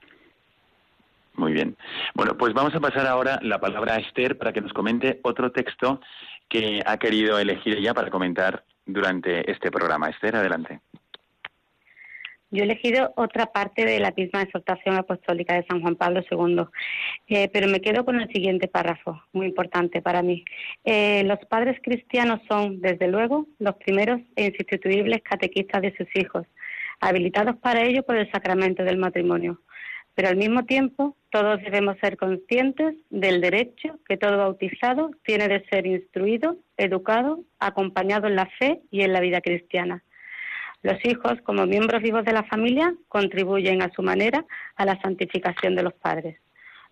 Muy 1.35 1.53
bien. 1.53 1.77
Bueno, 2.15 2.37
pues 2.37 2.53
vamos 2.53 2.75
a 2.75 2.81
pasar 2.81 3.07
ahora 3.07 3.39
la 3.43 3.61
palabra 3.61 3.95
a 3.95 3.99
Esther 3.99 4.37
para 4.37 4.53
que 4.53 4.61
nos 4.61 4.73
comente 4.73 5.21
otro 5.23 5.53
texto 5.53 6.01
que 6.49 6.81
ha 6.85 6.99
querido 6.99 7.39
elegir 7.39 7.79
ella 7.79 7.95
para 7.95 8.11
comentar 8.11 8.65
durante 8.85 9.51
este 9.51 9.71
programa. 9.71 10.11
Esther, 10.11 10.37
adelante. 10.37 10.81
Yo 12.53 12.63
he 12.63 12.65
elegido 12.65 13.13
otra 13.17 13.47
parte 13.47 13.85
de 13.85 14.01
la 14.01 14.13
misma 14.17 14.43
exhortación 14.43 14.97
apostólica 14.97 15.55
de 15.55 15.65
San 15.67 15.81
Juan 15.81 15.95
Pablo 15.95 16.21
II, 16.29 16.65
eh, 17.29 17.49
pero 17.53 17.69
me 17.69 17.81
quedo 17.81 18.05
con 18.05 18.21
el 18.21 18.29
siguiente 18.33 18.67
párrafo, 18.67 19.23
muy 19.33 19.47
importante 19.47 20.03
para 20.03 20.21
mí. 20.21 20.45
Eh, 20.85 21.23
los 21.25 21.39
padres 21.49 21.79
cristianos 21.81 22.41
son, 22.49 22.81
desde 22.81 23.07
luego, 23.07 23.47
los 23.61 23.77
primeros 23.77 24.21
e 24.35 24.47
insustituibles 24.47 25.23
catequistas 25.23 25.81
de 25.83 25.97
sus 25.97 26.09
hijos, 26.17 26.45
habilitados 26.99 27.57
para 27.57 27.85
ello 27.85 28.03
por 28.03 28.17
el 28.17 28.31
sacramento 28.33 28.83
del 28.83 28.99
matrimonio. 28.99 29.61
Pero 30.17 30.29
al 30.29 30.37
mismo 30.37 30.65
tiempo, 30.65 31.17
todos 31.31 31.63
debemos 31.63 31.99
ser 32.01 32.17
conscientes 32.17 32.97
del 33.11 33.41
derecho 33.41 34.01
que 34.09 34.17
todo 34.17 34.39
bautizado 34.39 35.13
tiene 35.25 35.47
de 35.47 35.65
ser 35.71 35.87
instruido, 35.87 36.57
educado, 36.77 37.45
acompañado 37.61 38.27
en 38.27 38.35
la 38.35 38.47
fe 38.59 38.81
y 38.91 39.03
en 39.03 39.13
la 39.13 39.21
vida 39.21 39.41
cristiana. 39.41 40.03
Los 40.83 41.05
hijos, 41.05 41.35
como 41.45 41.67
miembros 41.67 42.03
vivos 42.03 42.25
de 42.25 42.33
la 42.33 42.45
familia, 42.45 42.95
contribuyen 43.09 43.83
a 43.83 43.93
su 43.93 44.03
manera 44.03 44.45
a 44.77 44.85
la 44.85 45.01
santificación 45.01 45.75
de 45.75 45.83
los 45.83 45.93
padres. 45.93 46.39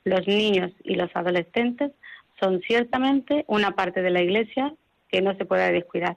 Los 0.05 0.27
niños 0.27 0.73
y 0.85 0.95
los 0.95 1.11
adolescentes 1.15 1.93
son 2.39 2.61
ciertamente 2.61 3.45
una 3.49 3.73
parte 3.73 4.03
de 4.03 4.11
la 4.11 4.23
Iglesia 4.23 4.75
que 5.09 5.23
no 5.23 5.35
se 5.37 5.47
puede 5.47 5.73
descuidar. 5.73 6.17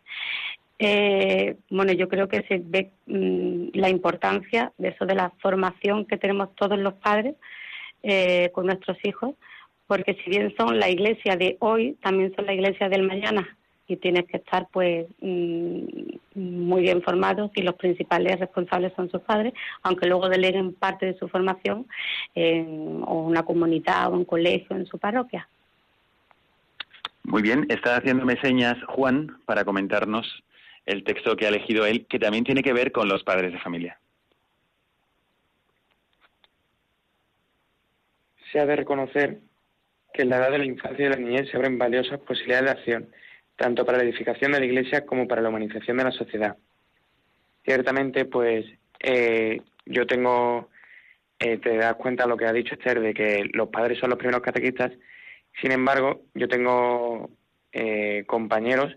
Eh, 0.80 1.56
bueno, 1.70 1.94
yo 1.94 2.10
creo 2.10 2.28
que 2.28 2.42
se 2.48 2.60
ve 2.64 2.92
mm, 3.06 3.70
la 3.74 3.90
importancia 3.90 4.74
de 4.78 4.90
eso 4.90 5.06
de 5.06 5.16
la 5.16 5.32
formación 5.42 6.06
que 6.06 6.18
tenemos 6.18 6.54
todos 6.56 6.78
los 6.78 6.96
padres 6.96 7.36
eh, 8.04 8.50
con 8.54 8.66
nuestros 8.66 8.98
hijos, 9.04 9.36
porque 9.88 10.18
si 10.24 10.30
bien 10.30 10.54
son 10.58 10.80
la 10.80 10.90
iglesia 10.90 11.38
de 11.38 11.56
hoy, 11.60 11.98
también 12.02 12.34
son 12.36 12.48
la 12.48 12.54
iglesia 12.54 12.90
del 12.90 13.04
mañana 13.04 13.58
y 13.92 13.98
tienes 13.98 14.26
que 14.26 14.38
estar 14.38 14.68
pues 14.72 15.08
mm, 15.20 15.84
muy 16.36 16.82
bien 16.82 17.02
formados 17.02 17.52
y 17.56 17.62
los 17.62 17.76
principales 17.76 18.40
responsables 18.40 18.94
son 18.96 19.12
sus 19.12 19.22
padres, 19.22 19.54
aunque 19.84 20.08
luego 20.08 20.30
deleguen 20.30 20.74
parte 20.74 21.08
de 21.08 21.18
su 21.18 21.28
formación 21.28 21.88
en 22.34 23.04
o 23.06 23.26
una 23.26 23.44
comunidad 23.44 24.08
o 24.08 24.12
un 24.12 24.26
colegio 24.26 24.76
en 24.76 24.86
su 24.86 24.98
parroquia. 24.98 25.48
Muy 27.24 27.42
bien, 27.42 27.66
está 27.70 27.98
haciéndome 27.98 28.40
señas 28.42 28.78
Juan 28.88 29.38
para 29.46 29.66
comentarnos 29.66 30.44
el 30.86 31.04
texto 31.04 31.36
que 31.36 31.46
ha 31.46 31.50
elegido 31.50 31.86
él, 31.86 32.06
que 32.08 32.18
también 32.18 32.44
tiene 32.44 32.64
que 32.64 32.74
ver 32.74 32.92
con 32.92 33.08
los 33.08 33.24
padres 33.24 33.52
de 33.52 33.60
familia. 33.60 34.00
Se 38.52 38.60
ha 38.60 38.66
de 38.66 38.76
reconocer 38.76 39.40
que 40.14 40.24
en 40.24 40.30
la 40.30 40.38
edad 40.38 40.52
de 40.52 40.58
la 40.58 40.66
infancia 40.66 41.06
y 41.06 41.10
de 41.10 41.16
la 41.16 41.22
niñez 41.22 41.50
se 41.50 41.58
abren 41.58 41.78
valiosas 41.78 42.20
posibilidades 42.20 42.66
de 42.66 42.72
acción, 42.72 43.10
tanto 43.56 43.86
para 43.86 43.98
la 43.98 44.04
edificación 44.04 44.52
de 44.52 44.60
la 44.60 44.66
Iglesia 44.66 45.06
como 45.06 45.28
para 45.28 45.42
la 45.42 45.50
humanización 45.50 45.98
de 45.98 46.04
la 46.04 46.12
sociedad. 46.12 46.58
Ciertamente, 47.64 48.26
pues 48.26 48.66
eh, 49.00 49.62
yo 49.86 50.08
tengo, 50.08 50.70
eh, 51.40 51.58
te 51.58 51.78
das 51.78 51.96
cuenta 51.96 52.28
lo 52.28 52.38
que 52.38 52.46
ha 52.46 52.54
dicho 52.54 52.74
Esther, 52.74 53.00
de 53.02 53.14
que 53.14 53.50
los 53.54 53.70
padres 53.70 54.00
son 54.00 54.10
los 54.10 54.18
primeros 54.18 54.42
catequistas. 54.42 54.92
Sin 55.62 55.72
embargo, 55.72 56.24
yo 56.34 56.48
tengo 56.48 57.30
eh, 57.72 58.24
compañeros, 58.26 58.96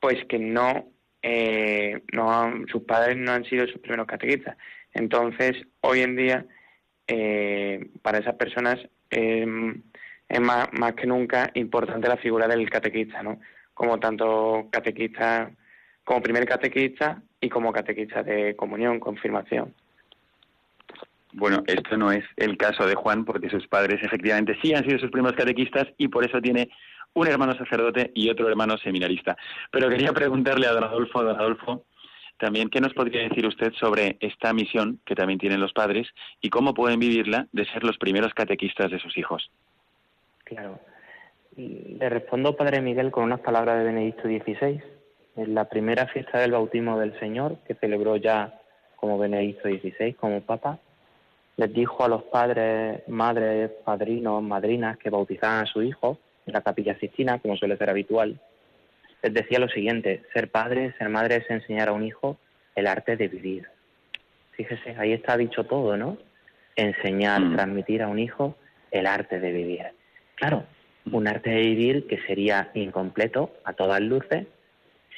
pues 0.00 0.24
que 0.26 0.38
no, 0.38 0.90
no 2.12 2.52
sus 2.70 2.82
padres 2.82 3.16
no 3.16 3.32
han 3.32 3.44
sido 3.44 3.66
sus 3.66 3.80
primeros 3.80 4.06
catequistas. 4.06 4.56
Entonces, 4.92 5.56
hoy 5.80 6.00
en 6.00 6.16
día, 6.16 6.46
para 8.02 8.18
esas 8.18 8.34
personas 8.34 8.78
es 10.28 10.40
más, 10.40 10.68
más 10.72 10.94
que 10.94 11.06
nunca 11.06 11.50
importante 11.54 12.08
la 12.08 12.16
figura 12.16 12.48
del 12.48 12.68
catequista, 12.68 13.22
¿no? 13.22 13.40
Como 13.74 13.98
tanto 13.98 14.68
catequista, 14.70 15.50
como 16.04 16.22
primer 16.22 16.46
catequista 16.46 17.20
y 17.40 17.48
como 17.48 17.72
catequista 17.72 18.22
de 18.22 18.54
comunión, 18.56 19.00
confirmación. 19.00 19.74
Bueno, 21.32 21.64
esto 21.66 21.96
no 21.96 22.12
es 22.12 22.24
el 22.36 22.56
caso 22.56 22.86
de 22.86 22.94
Juan, 22.94 23.24
porque 23.24 23.50
sus 23.50 23.66
padres 23.66 24.00
efectivamente 24.02 24.56
sí 24.62 24.72
han 24.72 24.84
sido 24.84 25.00
sus 25.00 25.10
primeros 25.10 25.36
catequistas 25.36 25.88
y 25.98 26.06
por 26.06 26.24
eso 26.24 26.40
tiene 26.40 26.70
un 27.14 27.26
hermano 27.26 27.54
sacerdote 27.56 28.12
y 28.14 28.30
otro 28.30 28.48
hermano 28.48 28.78
seminarista. 28.78 29.36
Pero 29.72 29.88
quería 29.88 30.12
preguntarle 30.12 30.66
a 30.66 30.72
don 30.72 30.84
Adolfo, 30.84 31.24
don 31.24 31.36
Adolfo, 31.36 31.84
también 32.38 32.68
qué 32.68 32.80
nos 32.80 32.94
podría 32.94 33.28
decir 33.28 33.46
usted 33.46 33.72
sobre 33.74 34.16
esta 34.20 34.52
misión 34.52 35.00
que 35.04 35.14
también 35.14 35.38
tienen 35.38 35.60
los 35.60 35.72
padres 35.72 36.08
y 36.40 36.50
cómo 36.50 36.74
pueden 36.74 37.00
vivirla 37.00 37.46
de 37.52 37.64
ser 37.66 37.84
los 37.84 37.98
primeros 37.98 38.34
catequistas 38.34 38.90
de 38.90 38.98
sus 38.98 39.16
hijos. 39.16 39.50
Claro. 40.44 40.78
Le 41.56 42.08
respondo, 42.08 42.56
Padre 42.56 42.80
Miguel, 42.80 43.10
con 43.10 43.24
unas 43.24 43.40
palabras 43.40 43.78
de 43.78 43.84
Benedicto 43.84 44.22
XVI. 44.22 44.82
En 45.36 45.54
la 45.54 45.64
primera 45.66 46.06
fiesta 46.06 46.38
del 46.38 46.52
bautismo 46.52 46.98
del 46.98 47.18
Señor, 47.18 47.56
que 47.66 47.74
celebró 47.74 48.16
ya 48.16 48.60
como 48.96 49.18
Benedicto 49.18 49.68
XVI, 49.68 50.14
como 50.14 50.40
Papa, 50.40 50.78
les 51.56 51.72
dijo 51.72 52.04
a 52.04 52.08
los 52.08 52.22
padres, 52.24 53.06
madres, 53.08 53.70
padrinos, 53.84 54.42
madrinas 54.42 54.98
que 54.98 55.10
bautizaban 55.10 55.64
a 55.64 55.66
su 55.66 55.82
hijo 55.82 56.18
en 56.46 56.52
la 56.52 56.62
capilla 56.62 56.98
Sistina, 56.98 57.38
como 57.38 57.56
suele 57.56 57.76
ser 57.76 57.90
habitual, 57.90 58.38
les 59.24 59.32
decía 59.32 59.58
lo 59.58 59.68
siguiente, 59.68 60.22
ser 60.34 60.50
padre, 60.50 60.92
ser 60.98 61.08
madre 61.08 61.36
es 61.36 61.50
enseñar 61.50 61.88
a 61.88 61.92
un 61.92 62.04
hijo 62.04 62.36
el 62.74 62.86
arte 62.86 63.16
de 63.16 63.28
vivir. 63.28 63.66
Fíjese, 64.52 64.94
ahí 64.98 65.14
está 65.14 65.38
dicho 65.38 65.64
todo, 65.64 65.96
¿no? 65.96 66.18
Enseñar, 66.76 67.40
mm. 67.40 67.54
transmitir 67.54 68.02
a 68.02 68.08
un 68.08 68.18
hijo 68.18 68.54
el 68.90 69.06
arte 69.06 69.40
de 69.40 69.50
vivir. 69.50 69.86
Claro, 70.34 70.64
un 71.10 71.28
arte 71.28 71.50
de 71.50 71.60
vivir 71.60 72.06
que 72.06 72.20
sería 72.26 72.70
incompleto 72.74 73.52
a 73.64 73.74
todas 73.74 74.00
luces 74.00 74.46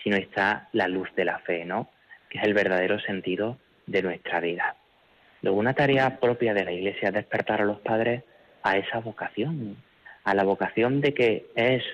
si 0.02 0.10
no 0.10 0.16
está 0.16 0.68
la 0.72 0.88
luz 0.88 1.08
de 1.14 1.24
la 1.24 1.38
fe, 1.40 1.64
¿no? 1.64 1.88
Que 2.28 2.38
es 2.38 2.44
el 2.44 2.54
verdadero 2.54 2.98
sentido 3.00 3.58
de 3.86 4.02
nuestra 4.02 4.40
vida. 4.40 4.76
Luego, 5.42 5.58
una 5.58 5.74
tarea 5.74 6.18
propia 6.18 6.54
de 6.54 6.64
la 6.64 6.72
Iglesia 6.72 7.08
es 7.08 7.14
despertar 7.14 7.62
a 7.62 7.64
los 7.64 7.78
padres 7.80 8.24
a 8.62 8.76
esa 8.76 8.98
vocación, 8.98 9.76
a 10.24 10.34
la 10.34 10.44
vocación 10.44 11.00
de 11.00 11.14
que 11.14 11.46
es 11.54 11.84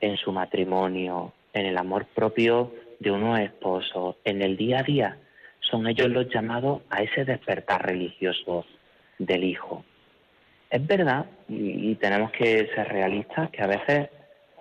en 0.00 0.16
su 0.16 0.32
matrimonio, 0.32 1.32
en 1.52 1.66
el 1.66 1.76
amor 1.76 2.06
propio 2.06 2.72
de 3.00 3.10
unos 3.10 3.38
esposos, 3.40 4.16
en 4.24 4.42
el 4.42 4.56
día 4.56 4.80
a 4.80 4.82
día, 4.82 5.18
son 5.60 5.86
ellos 5.86 6.08
los 6.08 6.28
llamados 6.28 6.82
a 6.90 7.02
ese 7.02 7.24
despertar 7.24 7.86
religioso 7.86 8.64
del 9.18 9.44
Hijo. 9.44 9.84
Es 10.70 10.86
verdad, 10.86 11.26
y, 11.48 11.94
tenemos 11.96 12.30
que 12.30 12.68
ser 12.74 12.88
realistas, 12.88 13.50
que 13.50 13.62
a 13.62 13.66
veces 13.66 14.08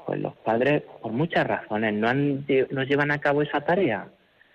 pues 0.05 0.20
los 0.20 0.36
padres, 0.38 0.82
por 1.03 1.12
muchas 1.12 1.45
razones, 1.45 1.93
no, 1.93 2.07
han, 2.07 2.45
no 2.72 2.84
llevan 2.84 3.12
a 3.12 3.20
cabo 3.20 3.43
esa 3.43 3.62
tarea 3.62 4.07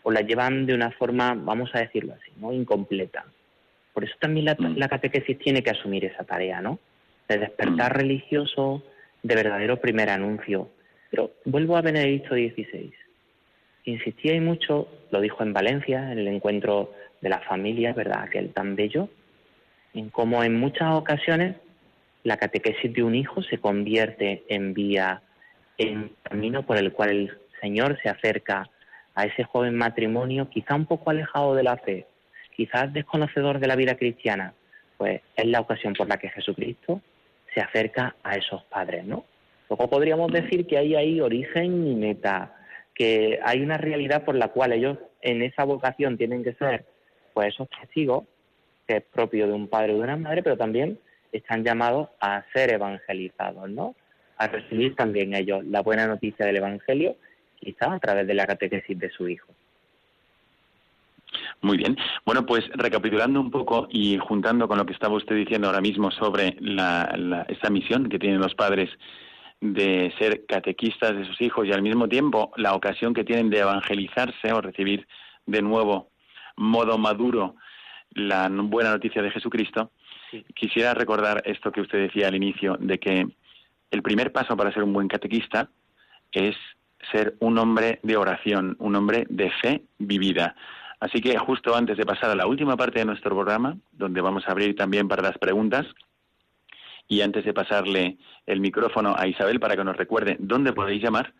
o 0.02 0.10
la 0.10 0.22
llevan 0.22 0.66
de 0.66 0.74
una 0.74 0.90
forma, 0.90 1.34
vamos 1.34 1.70
a 1.74 1.78
decirlo 1.78 2.14
así, 2.14 2.32
¿no? 2.38 2.52
incompleta. 2.52 3.24
Por 3.92 4.02
eso 4.02 4.14
también 4.18 4.46
la, 4.46 4.56
mm. 4.58 4.76
la 4.76 4.88
catequesis 4.88 5.38
tiene 5.38 5.62
que 5.62 5.70
asumir 5.70 6.04
esa 6.04 6.24
tarea, 6.24 6.60
¿no? 6.60 6.80
De 7.28 7.38
despertar 7.38 7.94
mm. 7.94 7.98
religioso, 7.98 8.82
de 9.22 9.34
verdadero 9.36 9.80
primer 9.80 10.10
anuncio. 10.10 10.68
Pero 11.10 11.30
vuelvo 11.44 11.76
a 11.76 11.82
Benedicto 11.82 12.34
XVI. 12.34 12.92
Insistía 13.84 14.34
y 14.34 14.40
mucho, 14.40 14.88
lo 15.12 15.20
dijo 15.20 15.44
en 15.44 15.52
Valencia, 15.52 16.10
en 16.10 16.18
el 16.18 16.26
encuentro 16.26 16.92
de 17.20 17.28
la 17.28 17.38
familia, 17.40 17.92
¿verdad? 17.92 18.22
Aquel 18.22 18.52
tan 18.52 18.74
bello, 18.74 19.08
en 19.94 20.10
cómo 20.10 20.42
en 20.42 20.58
muchas 20.58 20.92
ocasiones 20.92 21.56
la 22.24 22.36
catequesis 22.36 22.92
de 22.92 23.02
un 23.02 23.14
hijo 23.14 23.42
se 23.42 23.58
convierte 23.58 24.44
en 24.48 24.74
vía, 24.74 25.22
en 25.78 26.12
camino 26.22 26.64
por 26.64 26.78
el 26.78 26.92
cual 26.92 27.10
el 27.10 27.38
Señor 27.60 27.98
se 28.02 28.08
acerca 28.08 28.68
a 29.14 29.26
ese 29.26 29.44
joven 29.44 29.76
matrimonio, 29.76 30.48
quizá 30.50 30.74
un 30.74 30.86
poco 30.86 31.10
alejado 31.10 31.54
de 31.54 31.62
la 31.62 31.76
fe, 31.76 32.06
quizás 32.56 32.92
desconocedor 32.92 33.58
de 33.60 33.68
la 33.68 33.76
vida 33.76 33.96
cristiana, 33.96 34.54
pues 34.96 35.20
es 35.36 35.46
la 35.46 35.60
ocasión 35.60 35.94
por 35.94 36.08
la 36.08 36.16
que 36.16 36.30
Jesucristo 36.30 37.00
se 37.54 37.60
acerca 37.60 38.16
a 38.22 38.36
esos 38.36 38.64
padres, 38.64 39.04
¿no? 39.04 39.24
Luego 39.68 39.88
podríamos 39.88 40.32
decir 40.32 40.66
que 40.66 40.78
hay 40.78 40.94
ahí 40.94 41.20
origen 41.20 41.86
y 41.86 41.94
meta, 41.94 42.54
que 42.94 43.38
hay 43.44 43.60
una 43.60 43.78
realidad 43.78 44.24
por 44.24 44.34
la 44.34 44.48
cual 44.48 44.72
ellos 44.72 44.98
en 45.20 45.42
esa 45.42 45.64
vocación 45.64 46.16
tienen 46.16 46.42
que 46.42 46.54
ser 46.54 46.84
pues 47.32 47.48
esos 47.48 47.68
testigos 47.70 48.24
que 48.86 48.98
es 48.98 49.02
propio 49.02 49.46
de 49.46 49.52
un 49.52 49.68
padre 49.68 49.92
o 49.92 49.96
de 49.96 50.02
una 50.02 50.16
madre, 50.16 50.42
pero 50.42 50.56
también 50.56 50.98
están 51.32 51.64
llamados 51.64 52.08
a 52.20 52.44
ser 52.52 52.72
evangelizados, 52.72 53.68
¿no? 53.70 53.94
A 54.38 54.46
recibir 54.46 54.94
también 54.94 55.34
ellos 55.34 55.64
la 55.64 55.82
buena 55.82 56.06
noticia 56.06 56.46
del 56.46 56.56
Evangelio, 56.56 57.16
quizás 57.58 57.88
a 57.88 57.98
través 57.98 58.26
de 58.26 58.34
la 58.34 58.46
catequesis 58.46 58.98
de 58.98 59.10
su 59.10 59.28
hijo. 59.28 59.52
Muy 61.60 61.78
bien. 61.78 61.96
Bueno, 62.24 62.44
pues 62.46 62.68
recapitulando 62.74 63.40
un 63.40 63.50
poco 63.50 63.88
y 63.90 64.18
juntando 64.18 64.68
con 64.68 64.78
lo 64.78 64.86
que 64.86 64.92
estaba 64.92 65.14
usted 65.14 65.34
diciendo 65.34 65.66
ahora 65.66 65.80
mismo 65.80 66.10
sobre 66.10 66.56
la, 66.60 67.46
esa 67.48 67.70
misión 67.70 68.08
que 68.08 68.18
tienen 68.18 68.40
los 68.40 68.54
padres 68.54 68.90
de 69.60 70.12
ser 70.18 70.44
catequistas 70.46 71.16
de 71.16 71.24
sus 71.24 71.40
hijos 71.40 71.66
y 71.66 71.72
al 71.72 71.82
mismo 71.82 72.08
tiempo 72.08 72.52
la 72.56 72.74
ocasión 72.74 73.14
que 73.14 73.24
tienen 73.24 73.50
de 73.50 73.60
evangelizarse 73.60 74.52
o 74.52 74.60
recibir 74.60 75.06
de 75.46 75.62
nuevo 75.62 76.10
modo 76.56 76.98
maduro 76.98 77.56
la 78.14 78.48
buena 78.48 78.90
noticia 78.90 79.22
de 79.22 79.30
Jesucristo, 79.30 79.90
quisiera 80.54 80.94
recordar 80.94 81.42
esto 81.44 81.70
que 81.70 81.80
usted 81.80 81.98
decía 81.98 82.28
al 82.28 82.34
inicio, 82.34 82.76
de 82.78 82.98
que 82.98 83.26
el 83.90 84.02
primer 84.02 84.32
paso 84.32 84.56
para 84.56 84.72
ser 84.72 84.82
un 84.82 84.92
buen 84.92 85.08
catequista 85.08 85.68
es 86.32 86.56
ser 87.12 87.36
un 87.40 87.58
hombre 87.58 88.00
de 88.02 88.16
oración, 88.16 88.76
un 88.78 88.96
hombre 88.96 89.26
de 89.28 89.50
fe 89.62 89.82
vivida. 89.98 90.56
Así 91.00 91.20
que 91.20 91.36
justo 91.38 91.76
antes 91.76 91.96
de 91.96 92.06
pasar 92.06 92.30
a 92.30 92.34
la 92.34 92.46
última 92.46 92.76
parte 92.76 93.00
de 93.00 93.04
nuestro 93.04 93.34
programa, 93.34 93.76
donde 93.92 94.20
vamos 94.20 94.44
a 94.46 94.52
abrir 94.52 94.74
también 94.74 95.06
para 95.06 95.22
las 95.22 95.38
preguntas, 95.38 95.86
y 97.06 97.20
antes 97.20 97.44
de 97.44 97.52
pasarle 97.52 98.16
el 98.46 98.60
micrófono 98.60 99.14
a 99.16 99.26
Isabel 99.26 99.60
para 99.60 99.76
que 99.76 99.84
nos 99.84 99.96
recuerde 99.96 100.36
dónde 100.38 100.72
podéis 100.72 101.02
llamar, 101.02 101.34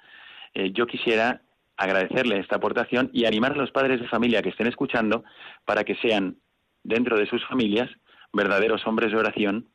eh, 0.53 0.71
yo 0.73 0.87
quisiera 0.87 1.41
agradecerle 1.77 2.39
esta 2.39 2.57
aportación 2.57 3.11
y 3.13 3.25
animar 3.25 3.53
a 3.53 3.57
los 3.57 3.71
padres 3.71 4.01
de 4.01 4.09
familia 4.09 4.43
que 4.43 4.51
estén 4.51 4.67
escuchando 4.67 5.25
para 5.65 5.85
que 5.85 5.97
sean 5.97 6.37
dentro 6.85 7.19
de 7.19 7.27
sus 7.27 7.45
familias 7.47 7.91
verdaderos 8.33 8.87
hombres 8.87 9.11
de 9.11 9.19
oración 9.19 9.67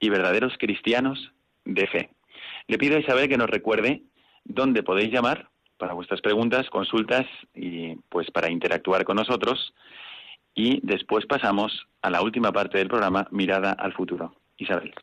y 0.00 0.08
verdaderos 0.08 0.54
cristianos 0.58 1.32
de 1.64 1.86
fe. 1.86 2.10
Le 2.68 2.78
pido 2.78 2.96
a 2.96 3.00
Isabel 3.00 3.28
que 3.28 3.38
nos 3.38 3.50
recuerde 3.50 4.02
dónde 4.44 4.82
podéis 4.82 5.12
llamar 5.12 5.48
para 5.78 5.94
vuestras 5.94 6.20
preguntas, 6.20 6.68
consultas 6.70 7.26
y 7.54 7.96
pues 8.08 8.30
para 8.30 8.50
interactuar 8.50 9.04
con 9.04 9.16
nosotros. 9.16 9.74
Y 10.54 10.80
después 10.82 11.26
pasamos 11.26 11.86
a 12.00 12.10
la 12.10 12.22
última 12.22 12.50
parte 12.50 12.78
del 12.78 12.88
programa, 12.88 13.28
Mirada 13.30 13.72
al 13.72 13.92
futuro. 13.92 14.34
Isabel. 14.56 14.94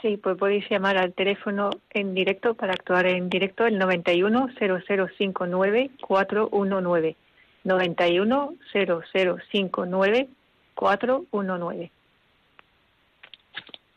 Sí, 0.00 0.16
pues 0.16 0.36
podéis 0.36 0.68
llamar 0.68 0.96
al 0.96 1.14
teléfono 1.14 1.70
en 1.90 2.14
directo 2.14 2.54
para 2.54 2.72
actuar 2.72 3.06
en 3.06 3.28
directo 3.28 3.66
el 3.66 3.78
91 3.78 4.48
0059 4.58 5.90
419. 6.00 7.16
91 7.64 8.54
0059 8.72 10.28
419. 10.74 11.90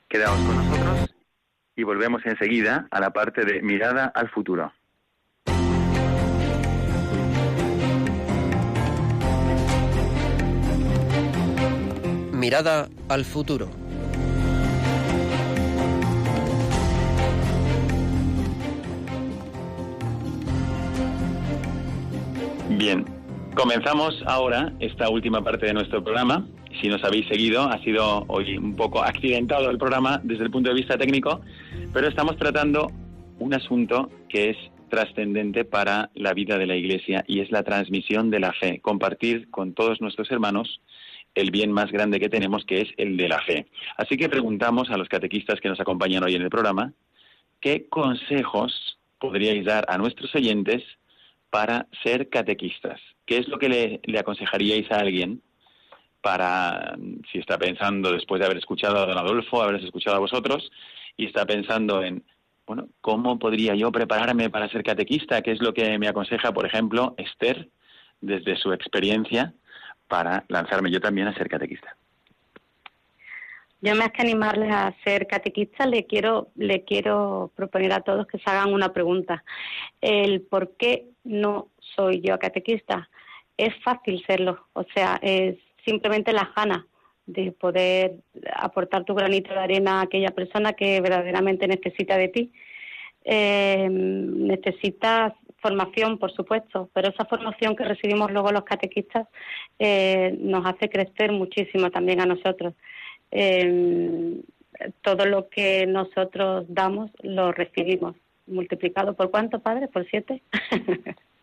Quedamos 0.08 0.40
con 0.46 0.56
nosotros 0.56 1.16
y 1.76 1.84
volvemos 1.84 2.26
enseguida 2.26 2.88
a 2.92 3.00
la 3.00 3.12
parte 3.12 3.44
de 3.46 3.62
mirada 3.62 4.06
al 4.06 4.30
futuro. 4.30 4.72
Mirada 12.32 12.88
al 13.10 13.26
futuro. 13.26 13.70
Bien, 22.70 23.06
comenzamos 23.56 24.22
ahora 24.26 24.74
esta 24.80 25.10
última 25.10 25.42
parte 25.42 25.68
de 25.68 25.74
nuestro 25.74 26.04
programa. 26.04 26.46
Si 26.82 26.90
nos 26.90 27.04
habéis 27.04 27.28
seguido, 27.28 27.64
ha 27.64 27.82
sido 27.84 28.26
hoy 28.28 28.58
un 28.58 28.76
poco 28.76 29.02
accidentado 29.02 29.70
el 29.70 29.78
programa 29.78 30.20
desde 30.24 30.44
el 30.44 30.52
punto 30.52 30.70
de 30.70 30.76
vista 30.76 30.98
técnico, 30.98 31.40
pero 31.94 32.08
estamos 32.08 32.38
tratando 32.38 32.92
un 33.40 33.54
asunto 33.54 34.12
que 34.28 34.50
es 34.50 34.58
trascendente 34.90 35.64
para 35.64 36.12
la 36.16 36.34
vida 36.34 36.58
de 36.58 36.68
la 36.68 36.76
Iglesia 36.76 37.24
y 37.28 37.40
es 37.40 37.50
la 37.50 37.64
transmisión 37.64 38.30
de 38.30 38.42
la 38.42 38.52
fe, 38.52 38.82
compartir 38.82 39.50
con 39.50 39.74
todos 39.74 40.02
nuestros 40.02 40.30
hermanos 40.32 40.82
el 41.34 41.52
bien 41.52 41.72
más 41.72 41.92
grande 41.92 42.20
que 42.20 42.30
tenemos, 42.30 42.66
que 42.66 42.82
es 42.82 42.90
el 42.98 43.16
de 43.16 43.30
la 43.30 43.42
fe. 43.42 43.68
Así 43.98 44.18
que 44.18 44.30
preguntamos 44.30 44.90
a 44.90 44.98
los 44.98 45.08
catequistas 45.08 45.62
que 45.62 45.70
nos 45.70 45.80
acompañan 45.80 46.24
hoy 46.24 46.36
en 46.36 46.42
el 46.42 46.50
programa, 46.50 46.94
¿qué 47.62 47.88
consejos 47.88 49.00
podríais 49.18 49.66
dar 49.66 49.86
a 49.88 49.98
nuestros 49.98 50.34
oyentes 50.36 50.84
para 51.50 51.88
ser 52.04 52.30
catequistas? 52.30 53.00
¿Qué 53.26 53.38
es 53.38 53.48
lo 53.48 53.58
que 53.58 54.02
le, 54.04 54.20
aconsejaríais 54.20 54.92
a 54.92 55.00
alguien 55.00 55.42
para, 56.22 56.96
si 57.32 57.40
está 57.40 57.58
pensando 57.58 58.12
después 58.12 58.40
de 58.40 58.46
haber 58.46 58.58
escuchado 58.58 58.98
a 58.98 59.06
don 59.06 59.18
Adolfo, 59.18 59.62
haber 59.62 59.84
escuchado 59.84 60.18
a 60.18 60.20
vosotros, 60.20 60.72
y 61.18 61.26
está 61.28 61.46
pensando 61.46 62.04
en, 62.04 62.24
bueno, 62.66 62.88
¿cómo 63.02 63.40
podría 63.40 63.76
yo 63.76 63.92
prepararme 63.92 64.50
para 64.50 64.70
ser 64.70 64.84
catequista? 64.84 65.42
¿Qué 65.42 65.52
es 65.52 65.62
lo 65.62 65.74
que 65.74 65.98
me 65.98 66.08
aconseja, 66.08 66.52
por 66.52 66.66
ejemplo, 66.66 67.16
Esther, 67.18 67.70
desde 68.22 68.58
su 68.58 68.74
experiencia, 68.74 69.54
para 70.08 70.46
lanzarme 70.48 70.92
yo 70.92 71.00
también 71.00 71.28
a 71.28 71.36
ser 71.36 71.48
catequista? 71.48 71.96
Yo 73.82 73.94
más 73.96 74.12
que 74.12 74.24
animarles 74.24 74.72
a 74.72 74.96
ser 75.04 75.28
catequistas, 75.28 75.88
le 75.88 76.06
quiero, 76.06 76.50
le 76.56 76.84
quiero 76.86 77.52
proponer 77.56 77.94
a 77.94 78.02
todos 78.02 78.26
que 78.26 78.40
se 78.40 78.50
hagan 78.50 78.74
una 78.74 78.94
pregunta. 78.94 79.44
El 80.02 80.42
por 80.42 80.76
qué 80.76 81.06
no 81.24 81.68
soy 81.96 82.22
yo 82.22 82.38
catequista. 82.40 83.10
Es 83.58 83.74
fácil 83.84 84.24
serlo, 84.28 84.68
o 84.74 84.84
sea, 84.94 85.18
es 85.22 85.58
simplemente 85.86 86.34
las 86.34 86.54
ganas 86.54 86.86
de 87.26 87.52
poder 87.52 88.16
aportar 88.54 89.04
tu 89.04 89.16
granito 89.16 89.54
de 89.54 89.60
arena 89.60 90.00
a 90.00 90.04
aquella 90.04 90.32
persona 90.32 90.74
que 90.74 91.02
verdaderamente 91.02 91.68
necesita 91.68 92.18
de 92.18 92.28
ti. 92.28 92.52
Eh, 93.24 93.88
necesitas 93.90 95.34
formación, 95.58 96.20
por 96.20 96.32
supuesto, 96.32 96.90
pero 96.94 97.10
esa 97.10 97.26
formación 97.26 97.76
que 97.76 97.84
recibimos 97.84 98.32
luego 98.32 98.52
los 98.52 98.66
catequistas 98.66 99.28
eh, 99.80 100.38
nos 100.40 100.64
hace 100.66 100.90
crecer 100.90 101.32
muchísimo 101.32 101.90
también 101.90 102.22
a 102.22 102.28
nosotros. 102.28 102.76
Eh, 103.32 104.42
todo 105.02 105.26
lo 105.26 105.50
que 105.50 105.88
nosotros 105.88 106.66
damos 106.68 107.10
lo 107.22 107.52
recibimos. 107.52 108.16
¿Multiplicado 108.46 109.16
por 109.16 109.32
cuánto, 109.32 109.60
padre? 109.60 109.88
¿Por 109.88 110.08
siete? 110.08 110.44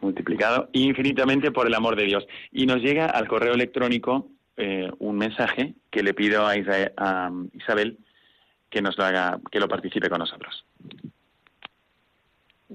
multiplicado 0.00 0.68
infinitamente 0.72 1.50
por 1.50 1.66
el 1.66 1.74
amor 1.74 1.96
de 1.96 2.04
Dios. 2.04 2.26
Y 2.52 2.66
nos 2.66 2.78
llega 2.78 3.06
al 3.06 3.28
correo 3.28 3.54
electrónico 3.54 4.28
eh, 4.56 4.90
un 4.98 5.16
mensaje 5.16 5.74
que 5.90 6.02
le 6.02 6.14
pido 6.14 6.46
a, 6.46 6.52
a, 6.96 7.30
Isabel 7.54 7.98
que 8.68 8.82
nos 8.82 8.96
lo 8.98 9.04
haga, 9.04 9.40
que 9.50 9.60
lo 9.60 9.68
participe 9.68 10.08
con 10.08 10.18
nosotros. 10.18 10.64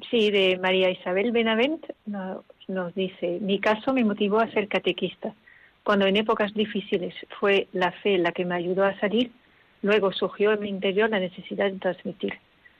Sí, 0.10 0.30
de 0.30 0.60
María 0.62 0.90
Isabel 0.90 1.32
Benavent 1.32 1.86
nos 2.68 2.94
dice, 2.96 3.40
mi 3.40 3.60
caso 3.60 3.94
me 3.94 4.04
motivó 4.04 4.40
a 4.40 4.52
ser 4.52 4.68
catequista. 4.68 5.34
Cuando 5.84 6.06
en 6.06 6.18
épocas 6.18 6.54
difíciles 6.54 7.14
fue 7.40 7.68
la 7.72 7.92
fe 7.92 8.18
la 8.18 8.32
que 8.32 8.44
me 8.44 8.56
ayudó 8.56 8.84
a 8.84 9.00
salir, 9.00 9.32
luego 9.84 10.12
surgió 10.12 10.52
en 10.52 10.62
mi 10.62 10.70
interior 10.70 11.10
la 11.10 11.20
necesidad 11.20 11.72
de 11.72 11.80
transmitir. 11.80 12.34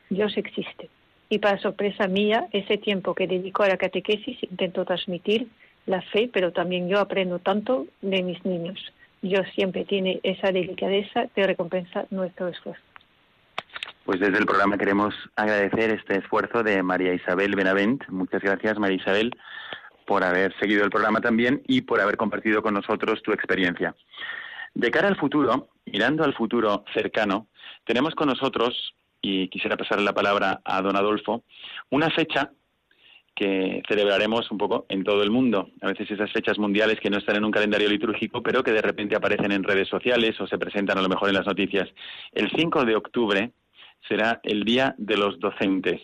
Dios 0.10 0.36
existe 0.36 0.90
y 1.30 1.40
para 1.40 1.60
sorpresa 1.60 2.08
mía, 2.08 2.48
ese 2.52 2.78
tiempo 2.78 3.16
que 3.16 3.28
dedico 3.28 3.64
a 3.64 3.68
la 3.68 3.78
catequesis 3.78 4.38
intento 4.44 4.86
transmitir 4.86 5.48
la 5.86 6.02
fe, 6.02 6.30
pero 6.32 6.52
también 6.52 6.88
yo 6.88 7.00
aprendo 7.00 7.40
tanto 7.40 7.88
de 8.02 8.24
mis 8.24 8.44
niños. 8.46 8.94
Dios 9.22 9.48
siempre 9.56 9.86
tiene 9.86 10.20
esa 10.24 10.52
delicadeza 10.52 11.28
de 11.36 11.48
recompensar 11.48 12.08
nuestro 12.12 12.48
esfuerzo. 12.48 12.82
Pues 14.06 14.20
desde 14.20 14.38
el 14.38 14.46
programa 14.46 14.78
queremos 14.78 15.16
agradecer 15.36 15.90
este 15.90 16.18
esfuerzo 16.18 16.62
de 16.62 16.84
María 16.84 17.14
Isabel 17.14 17.56
Benavent. 17.56 18.08
Muchas 18.10 18.42
gracias, 18.42 18.78
María 18.78 18.98
Isabel, 18.98 19.32
por 20.06 20.24
haber 20.24 20.56
seguido 20.60 20.84
el 20.84 20.92
programa 20.92 21.22
también 21.22 21.64
y 21.68 21.82
por 21.82 22.00
haber 22.00 22.18
compartido 22.18 22.62
con 22.62 22.76
nosotros 22.76 23.24
tu 23.24 23.32
experiencia. 23.32 23.96
De 24.76 24.92
cara 24.92 25.08
al 25.08 25.18
futuro, 25.18 25.70
mirando 25.86 26.24
al 26.24 26.36
futuro 26.36 26.84
cercano, 26.94 27.48
tenemos 27.86 28.14
con 28.14 28.28
nosotros 28.28 28.94
y 29.26 29.48
quisiera 29.48 29.76
pasar 29.76 30.00
la 30.02 30.14
palabra 30.14 30.62
a 30.64 30.84
don 30.84 30.96
Adolfo, 30.96 31.44
una 31.90 32.12
fecha 32.12 32.52
que 33.36 33.82
celebraremos 33.88 34.50
un 34.52 34.60
poco 34.60 34.86
en 34.88 35.04
todo 35.04 35.24
el 35.24 35.32
mundo. 35.32 35.72
A 35.82 35.88
veces 35.88 36.12
esas 36.12 36.32
fechas 36.32 36.60
mundiales 36.60 37.00
que 37.00 37.10
no 37.10 37.18
están 37.18 37.36
en 37.36 37.44
un 37.44 37.52
calendario 37.52 37.90
litúrgico, 37.90 38.44
pero 38.44 38.64
que 38.64 38.72
de 38.72 38.84
repente 38.84 39.16
aparecen 39.16 39.52
en 39.52 39.64
redes 39.64 39.90
sociales 39.90 40.40
o 40.40 40.48
se 40.48 40.60
presentan 40.60 41.00
a 41.00 41.02
lo 41.02 41.10
mejor 41.10 41.30
en 41.30 41.36
las 41.36 41.48
noticias. 41.48 41.90
El 42.34 42.52
5 42.56 42.86
de 42.86 42.96
octubre 42.96 43.52
será 44.08 44.40
el 44.44 44.64
Día 44.64 44.94
de 45.00 45.18
los 45.18 45.40
Docentes. 45.40 46.02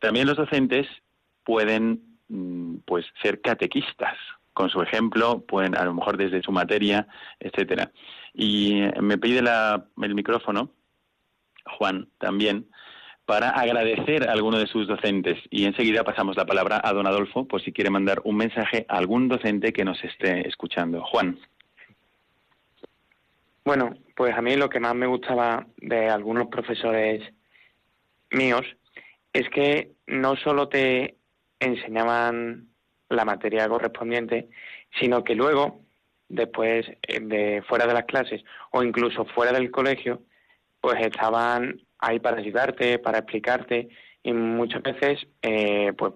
También 0.00 0.26
los 0.26 0.36
docentes 0.36 0.88
pueden 1.44 2.18
mm, 2.28 2.78
pues 2.84 3.06
ser 3.22 3.40
catequistas. 3.40 4.16
Con 4.52 4.68
su 4.68 4.82
ejemplo, 4.82 5.44
pueden 5.46 5.76
a 5.76 5.84
lo 5.84 5.94
mejor 5.94 6.16
desde 6.16 6.42
su 6.42 6.50
materia, 6.50 7.06
etcétera. 7.38 7.92
Y 8.34 8.82
me 9.00 9.16
pide 9.16 9.38
el 9.38 10.14
micrófono 10.14 10.72
Juan 11.66 12.08
también, 12.18 12.66
para 13.26 13.50
agradecer 13.50 14.28
a 14.28 14.32
alguno 14.32 14.58
de 14.58 14.66
sus 14.66 14.86
docentes. 14.86 15.38
Y 15.50 15.64
enseguida 15.64 16.04
pasamos 16.04 16.36
la 16.36 16.46
palabra 16.46 16.80
a 16.82 16.92
don 16.92 17.06
Adolfo 17.06 17.46
por 17.46 17.62
si 17.62 17.72
quiere 17.72 17.90
mandar 17.90 18.20
un 18.24 18.36
mensaje 18.36 18.86
a 18.88 18.96
algún 18.96 19.28
docente 19.28 19.72
que 19.72 19.84
nos 19.84 20.02
esté 20.04 20.46
escuchando. 20.48 21.02
Juan. 21.02 21.38
Bueno, 23.64 23.96
pues 24.14 24.32
a 24.32 24.42
mí 24.42 24.54
lo 24.54 24.68
que 24.68 24.78
más 24.78 24.94
me 24.94 25.08
gustaba 25.08 25.66
de 25.78 26.08
algunos 26.08 26.46
profesores 26.46 27.20
míos 28.30 28.64
es 29.32 29.48
que 29.50 29.90
no 30.06 30.36
solo 30.36 30.68
te 30.68 31.16
enseñaban 31.58 32.68
la 33.08 33.24
materia 33.24 33.68
correspondiente, 33.68 34.48
sino 35.00 35.24
que 35.24 35.34
luego, 35.34 35.80
después 36.28 36.86
eh, 37.02 37.20
de 37.20 37.62
fuera 37.68 37.86
de 37.86 37.94
las 37.94 38.04
clases 38.04 38.42
o 38.70 38.82
incluso 38.82 39.24
fuera 39.26 39.52
del 39.52 39.70
colegio, 39.70 40.22
pues 40.86 41.04
estaban 41.04 41.80
ahí 41.98 42.20
para 42.20 42.36
ayudarte, 42.36 43.00
para 43.00 43.18
explicarte. 43.18 43.88
Y 44.22 44.32
muchas 44.32 44.84
veces, 44.84 45.26
eh, 45.42 45.92
pues 45.98 46.12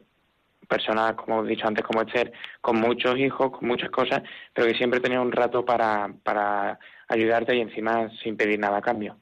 personas, 0.69 1.15
como 1.15 1.45
he 1.45 1.49
dicho 1.49 1.67
antes, 1.67 1.85
como 1.85 2.03
Esther, 2.03 2.31
con 2.61 2.77
muchos 2.77 3.19
hijos, 3.19 3.51
con 3.51 3.67
muchas 3.67 3.91
cosas, 3.91 4.23
pero 4.55 4.69
que 4.69 4.77
siempre 4.77 5.01
tenía 5.01 5.21
un 5.21 5.33
rato 5.33 5.65
para, 5.65 6.15
para 6.23 6.79
ayudarte 7.09 7.57
y 7.57 7.61
encima 7.63 8.11
sin 8.23 8.37
pedir 8.37 8.61
nada 8.61 8.79
a 8.79 8.81
cambio. 8.81 9.17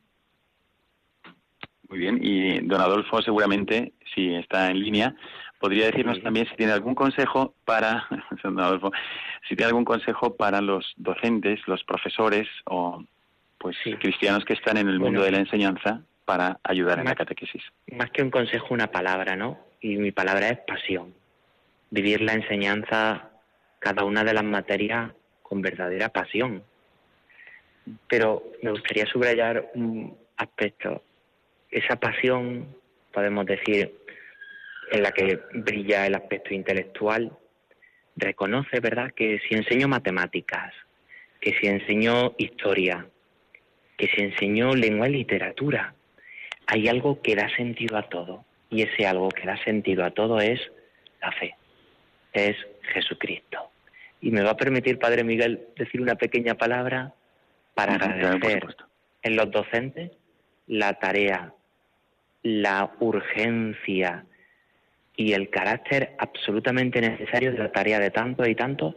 Muy 1.89 1.99
bien, 1.99 2.19
y 2.21 2.59
don 2.59 2.83
Adolfo 2.83 3.23
seguramente, 3.23 3.95
si 4.15 4.35
está 4.35 4.71
en 4.71 4.81
línea, 4.81 5.17
podría 5.61 5.87
decirnos 5.87 6.23
también 6.23 6.47
si 6.47 6.57
tiene 6.57 6.73
algún 6.73 6.95
consejo 6.95 7.55
para, 7.65 8.07
don 8.43 8.61
Adolfo, 8.61 8.93
si 9.49 9.57
tiene 9.57 9.69
algún 9.69 9.87
consejo 9.87 10.37
para 10.37 10.61
los 10.61 10.93
docentes, 10.99 11.67
los 11.67 11.83
profesores 11.85 12.47
o 12.67 13.03
pues 13.59 13.77
cristianos 13.99 14.45
que 14.45 14.55
están 14.55 14.77
en 14.77 14.89
el 14.89 15.01
mundo 15.01 15.23
de 15.23 15.33
la 15.33 15.39
enseñanza 15.39 16.03
para 16.25 16.61
ayudar 16.63 16.99
en 16.99 17.07
la 17.07 17.15
catequesis. 17.15 17.63
Más 17.93 18.11
que 18.11 18.23
un 18.23 18.31
consejo, 18.31 18.75
una 18.75 18.91
palabra, 18.91 19.35
¿no? 19.35 19.59
Y 19.81 19.97
mi 19.97 20.13
palabra 20.13 20.49
es 20.49 20.59
pasión. 20.59 21.15
Vivir 21.91 22.21
la 22.21 22.35
enseñanza, 22.35 23.31
cada 23.79 24.05
una 24.05 24.25
de 24.25 24.35
las 24.35 24.45
materias, 24.45 25.13
con 25.43 25.63
verdadera 25.63 26.11
pasión. 26.11 26.63
Pero 28.09 28.45
me 28.63 28.71
gustaría 28.71 29.07
subrayar 29.07 29.71
un 29.75 30.17
aspecto. 30.37 31.03
Esa 31.71 31.97
pasión 31.97 32.77
podemos 33.13 33.47
decir, 33.47 33.95
en 34.93 35.03
la 35.03 35.13
que 35.13 35.41
brilla 35.55 36.07
el 36.07 36.15
aspecto 36.15 36.55
intelectual, 36.55 37.33
reconoce, 38.17 38.81
¿verdad?, 38.81 39.13
que 39.15 39.41
si 39.41 39.55
enseño 39.55 39.89
matemáticas, 39.89 40.75
que 41.41 41.55
si 41.59 41.67
enseño 41.69 42.35
historia, 42.37 43.07
que 43.99 44.07
si 44.07 44.23
enseño 44.23 44.75
lengua 44.75 45.09
y 45.09 45.13
literatura, 45.13 45.93
hay 46.67 46.89
algo 46.89 47.21
que 47.21 47.35
da 47.35 47.49
sentido 47.57 47.99
a 47.99 48.09
todo. 48.09 48.45
Y 48.71 48.83
ese 48.83 49.07
algo 49.07 49.29
que 49.29 49.47
da 49.47 49.63
sentido 49.65 50.05
a 50.05 50.13
todo 50.13 50.41
es 50.41 50.61
la 51.21 51.33
fe, 51.33 51.55
es 52.33 52.57
Jesucristo. 52.95 53.71
Y 54.21 54.31
me 54.31 54.43
va 54.43 54.53
a 54.53 54.57
permitir, 54.57 54.99
Padre 54.99 55.25
Miguel, 55.25 55.67
decir 55.77 56.01
una 56.01 56.15
pequeña 56.15 56.55
palabra 56.55 57.13
para 57.75 57.95
agradecer 57.95 58.77
en 59.23 59.37
los 59.37 59.51
docentes 59.51 60.13
la 60.67 60.95
tarea, 60.95 61.53
la 62.43 62.93
urgencia 63.01 64.25
y 65.17 65.33
el 65.33 65.51
carácter 65.51 66.15
absolutamente 66.19 67.01
necesario 67.01 67.53
de 67.53 67.59
la 67.59 67.73
tarea 67.73 67.99
de 67.99 68.11
tantos 68.11 68.47
y 68.47 68.55
tantos 68.55 68.95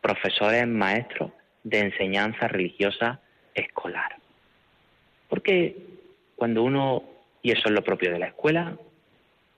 profesores, 0.00 0.66
maestros 0.66 1.32
de 1.64 1.80
enseñanza 1.80 2.46
religiosa 2.46 3.20
escolar. 3.54 4.16
Porque 5.28 5.76
cuando 6.36 6.62
uno, 6.62 7.04
y 7.42 7.52
eso 7.52 7.62
es 7.66 7.70
lo 7.70 7.82
propio 7.82 8.12
de 8.12 8.18
la 8.18 8.26
escuela, 8.26 8.76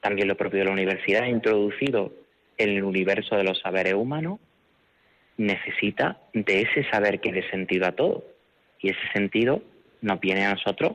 también 0.00 0.28
lo 0.28 0.36
propio 0.36 0.60
de 0.60 0.66
la 0.66 0.72
universidad, 0.72 1.26
introducido 1.26 2.12
en 2.58 2.70
el 2.70 2.84
universo 2.84 3.36
de 3.36 3.44
los 3.44 3.58
saberes 3.60 3.94
humanos, 3.94 4.38
necesita 5.36 6.18
de 6.32 6.62
ese 6.62 6.88
saber 6.90 7.20
que 7.20 7.32
dé 7.32 7.48
sentido 7.50 7.86
a 7.86 7.92
todo. 7.92 8.24
Y 8.78 8.90
ese 8.90 9.06
sentido 9.12 9.62
nos 10.02 10.20
viene 10.20 10.44
a 10.44 10.54
nosotros 10.54 10.92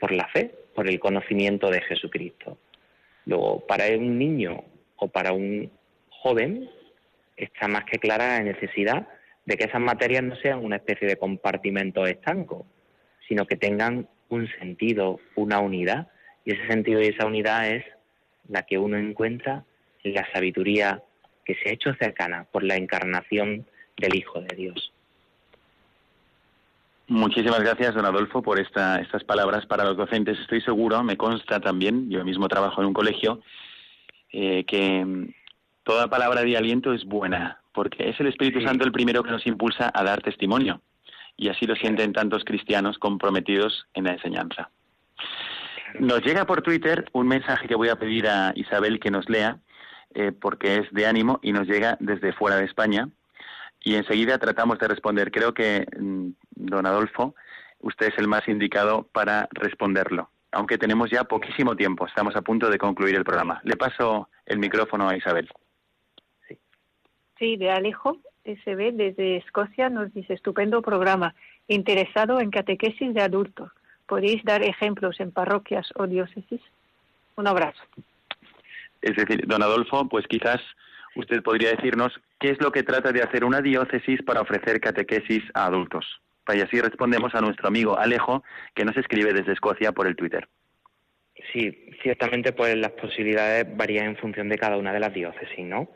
por 0.00 0.12
la 0.12 0.26
fe, 0.28 0.50
por 0.74 0.88
el 0.88 0.98
conocimiento 0.98 1.70
de 1.70 1.80
Jesucristo. 1.82 2.58
Luego, 3.26 3.64
para 3.66 3.86
un 3.96 4.18
niño 4.18 4.64
o 4.96 5.08
para 5.08 5.32
un 5.32 5.70
joven, 6.10 6.68
está 7.36 7.68
más 7.68 7.84
que 7.84 7.98
clara 7.98 8.38
la 8.38 8.42
necesidad 8.42 9.06
de 9.48 9.56
que 9.56 9.64
esas 9.64 9.80
materias 9.80 10.22
no 10.22 10.36
sean 10.36 10.62
una 10.62 10.76
especie 10.76 11.08
de 11.08 11.16
compartimento 11.16 12.06
estanco, 12.06 12.66
sino 13.26 13.46
que 13.46 13.56
tengan 13.56 14.06
un 14.28 14.46
sentido, 14.58 15.20
una 15.36 15.58
unidad, 15.60 16.08
y 16.44 16.52
ese 16.52 16.66
sentido 16.66 17.00
y 17.00 17.06
esa 17.06 17.24
unidad 17.24 17.66
es 17.66 17.82
la 18.46 18.64
que 18.64 18.76
uno 18.76 18.98
encuentra 18.98 19.64
en 20.04 20.12
la 20.12 20.30
sabiduría 20.34 21.02
que 21.46 21.54
se 21.54 21.70
ha 21.70 21.72
hecho 21.72 21.94
cercana 21.94 22.46
por 22.52 22.62
la 22.62 22.76
encarnación 22.76 23.64
del 23.96 24.16
Hijo 24.16 24.38
de 24.42 24.54
Dios. 24.54 24.92
Muchísimas 27.06 27.60
gracias, 27.60 27.94
don 27.94 28.04
Adolfo, 28.04 28.42
por 28.42 28.60
esta, 28.60 29.00
estas 29.00 29.24
palabras 29.24 29.64
para 29.64 29.84
los 29.84 29.96
docentes. 29.96 30.38
Estoy 30.40 30.60
seguro, 30.60 31.02
me 31.02 31.16
consta 31.16 31.58
también, 31.58 32.10
yo 32.10 32.22
mismo 32.22 32.48
trabajo 32.48 32.82
en 32.82 32.88
un 32.88 32.92
colegio, 32.92 33.40
eh, 34.30 34.64
que 34.64 35.02
mm, 35.02 35.32
toda 35.84 36.08
palabra 36.08 36.42
de 36.42 36.54
aliento 36.54 36.92
es 36.92 37.06
buena, 37.06 37.62
porque 37.78 38.08
es 38.08 38.18
el 38.18 38.26
Espíritu 38.26 38.60
Santo 38.60 38.84
el 38.84 38.90
primero 38.90 39.22
que 39.22 39.30
nos 39.30 39.46
impulsa 39.46 39.92
a 39.94 40.02
dar 40.02 40.20
testimonio. 40.20 40.80
Y 41.36 41.48
así 41.48 41.64
lo 41.64 41.76
sienten 41.76 42.12
tantos 42.12 42.42
cristianos 42.42 42.98
comprometidos 42.98 43.86
en 43.94 44.02
la 44.02 44.14
enseñanza. 44.14 44.70
Nos 46.00 46.20
llega 46.22 46.44
por 46.44 46.60
Twitter 46.62 47.08
un 47.12 47.28
mensaje 47.28 47.68
que 47.68 47.76
voy 47.76 47.88
a 47.88 47.94
pedir 47.94 48.26
a 48.26 48.50
Isabel 48.56 48.98
que 48.98 49.12
nos 49.12 49.28
lea, 49.28 49.58
eh, 50.12 50.32
porque 50.32 50.78
es 50.78 50.90
de 50.90 51.06
ánimo 51.06 51.38
y 51.40 51.52
nos 51.52 51.68
llega 51.68 51.96
desde 52.00 52.32
fuera 52.32 52.56
de 52.56 52.64
España 52.64 53.10
y 53.84 53.94
enseguida 53.94 54.38
tratamos 54.38 54.80
de 54.80 54.88
responder. 54.88 55.30
Creo 55.30 55.54
que, 55.54 55.86
mm, 55.96 56.30
don 56.56 56.84
Adolfo, 56.84 57.36
usted 57.78 58.08
es 58.08 58.18
el 58.18 58.26
más 58.26 58.48
indicado 58.48 59.08
para 59.12 59.48
responderlo, 59.52 60.32
aunque 60.50 60.78
tenemos 60.78 61.10
ya 61.10 61.22
poquísimo 61.22 61.76
tiempo, 61.76 62.08
estamos 62.08 62.34
a 62.34 62.42
punto 62.42 62.70
de 62.70 62.78
concluir 62.78 63.14
el 63.14 63.22
programa. 63.22 63.60
Le 63.62 63.76
paso 63.76 64.30
el 64.46 64.58
micrófono 64.58 65.08
a 65.08 65.16
Isabel. 65.16 65.48
Sí, 67.38 67.56
de 67.56 67.70
Alejo 67.70 68.18
SB 68.44 68.92
desde 68.92 69.36
Escocia 69.36 69.88
nos 69.90 70.12
dice 70.12 70.34
estupendo 70.34 70.82
programa, 70.82 71.34
interesado 71.68 72.40
en 72.40 72.50
catequesis 72.50 73.14
de 73.14 73.20
adultos. 73.20 73.70
¿Podéis 74.06 74.42
dar 74.44 74.62
ejemplos 74.62 75.20
en 75.20 75.30
parroquias 75.30 75.88
o 75.96 76.06
diócesis? 76.06 76.60
Un 77.36 77.46
abrazo. 77.46 77.82
Es 79.02 79.14
decir, 79.16 79.46
don 79.46 79.62
Adolfo, 79.62 80.08
pues 80.08 80.26
quizás 80.26 80.60
usted 81.14 81.42
podría 81.42 81.70
decirnos 81.70 82.18
qué 82.40 82.50
es 82.50 82.60
lo 82.60 82.72
que 82.72 82.82
trata 82.82 83.12
de 83.12 83.22
hacer 83.22 83.44
una 83.44 83.60
diócesis 83.60 84.22
para 84.22 84.40
ofrecer 84.40 84.80
catequesis 84.80 85.44
a 85.54 85.66
adultos. 85.66 86.20
Y 86.52 86.60
así 86.62 86.80
respondemos 86.80 87.34
a 87.34 87.42
nuestro 87.42 87.68
amigo 87.68 87.98
Alejo, 87.98 88.42
que 88.74 88.86
nos 88.86 88.96
escribe 88.96 89.34
desde 89.34 89.52
Escocia 89.52 89.92
por 89.92 90.06
el 90.06 90.16
Twitter. 90.16 90.48
Sí, 91.52 91.90
ciertamente 92.02 92.52
pues 92.52 92.74
las 92.76 92.92
posibilidades 92.92 93.76
varían 93.76 94.06
en 94.06 94.16
función 94.16 94.48
de 94.48 94.56
cada 94.56 94.78
una 94.78 94.92
de 94.92 95.00
las 95.00 95.12
diócesis, 95.12 95.64
¿no? 95.66 95.88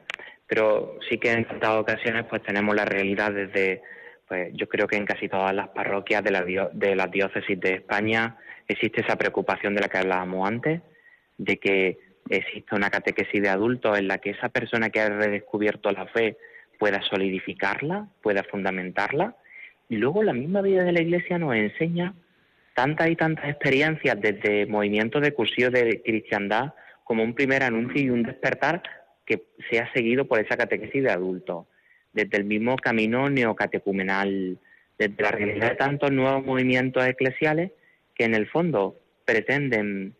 Pero 0.53 0.98
sí 1.09 1.16
que 1.16 1.32
en 1.32 1.46
tantas 1.46 1.70
ocasiones 1.78 2.26
pues 2.28 2.42
tenemos 2.42 2.76
la 2.76 2.84
realidad 2.84 3.32
desde, 3.32 3.80
pues 4.28 4.50
yo 4.53 4.68
creo 4.68 4.86
que 4.86 4.98
en 4.98 5.07
casi 5.07 5.26
todas 5.26 5.55
las 5.55 5.68
parroquias 5.68 6.22
de, 6.22 6.30
la, 6.30 6.44
de 6.44 6.94
las 6.94 7.11
diócesis 7.11 7.59
de 7.59 7.76
España 7.76 8.36
existe 8.68 9.00
esa 9.00 9.16
preocupación 9.16 9.74
de 9.74 9.80
la 9.80 9.88
que 9.88 9.96
hablábamos 9.96 10.46
antes, 10.46 10.82
de 11.38 11.57
que 11.57 11.98
existe 12.28 12.74
una 12.74 12.90
catequesis 12.90 13.40
de 13.40 13.48
adultos 13.48 13.98
en 13.98 14.09
la 14.09 14.18
que 14.18 14.28
esa 14.28 14.50
persona 14.50 14.90
que 14.90 15.00
ha 15.00 15.09
redescubierto 15.09 15.90
la 15.90 16.05
fe 16.09 16.36
pueda 16.78 17.00
solidificarla, 17.00 18.09
pueda 18.20 18.42
fundamentarla. 18.42 19.34
Y 19.88 19.96
luego 19.96 20.22
la 20.22 20.34
misma 20.34 20.61
vida 20.61 20.84
de 20.84 20.92
la 20.92 21.00
Iglesia 21.00 21.38
nos 21.38 21.55
enseña 21.55 22.12
tantas 22.74 23.09
y 23.09 23.16
tantas 23.16 23.46
experiencias 23.48 24.20
desde 24.20 24.66
movimientos 24.66 25.22
de 25.22 25.32
cursillo 25.32 25.70
de 25.70 26.03
cristiandad 26.05 26.74
como 27.05 27.24
un 27.24 27.34
primer 27.34 27.62
anuncio 27.62 28.03
y 28.03 28.11
un 28.11 28.22
despertar 28.22 28.82
que 29.27 29.45
se 29.70 29.81
ha 29.81 29.93
seguido 29.93 30.27
por 30.27 30.41
esa 30.41 30.57
catequesis 30.57 31.03
de 31.03 31.11
adultos, 31.11 31.66
desde 32.12 32.37
el 32.37 32.45
mismo 32.45 32.77
camino 32.77 33.31
neocatecumenal, 33.31 34.59
desde 34.99 35.23
la 35.23 35.31
realidad 35.31 35.70
de 35.70 35.77
tantos 35.77 36.11
nuevos 36.12 36.45
movimientos 36.45 37.07
eclesiales 37.07 37.73
que 38.14 38.25
en 38.25 38.35
el 38.35 38.47
fondo 38.49 38.97
pretenden 39.25 40.14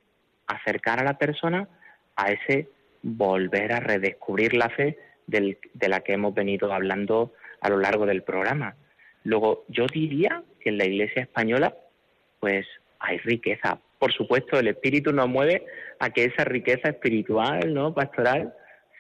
acercar 0.47 1.01
a 1.01 1.05
la 1.05 1.19
persona 1.19 1.69
a 2.17 2.33
ese 2.33 2.69
volver 3.03 3.73
a 3.73 3.81
redescubrir 3.81 4.55
la 4.55 4.71
fe 4.71 4.99
de 5.27 5.89
la 5.89 6.01
que 6.01 6.13
hemos 6.13 6.35
venido 6.35 6.73
hablando 6.73 7.33
a 7.61 7.69
lo 7.69 7.79
largo 7.79 8.07
del 8.07 8.23
programa. 8.23 8.77
Luego, 9.25 9.65
yo 9.69 9.87
diría 9.87 10.43
que 10.61 10.71
en 10.71 10.79
la 10.79 10.85
Iglesia 10.85 11.23
española, 11.23 11.77
pues 12.41 12.67
hay 12.99 13.19
riqueza. 13.19 13.79
Por 13.99 14.13
supuesto, 14.13 14.59
el 14.59 14.69
Espíritu 14.69 15.13
nos 15.13 15.29
mueve 15.29 15.65
a 16.01 16.11
que 16.11 16.25
esa 16.25 16.45
riqueza 16.45 16.89
espiritual, 16.89 17.73
¿no? 17.73 17.95
Pastoral, 17.95 18.53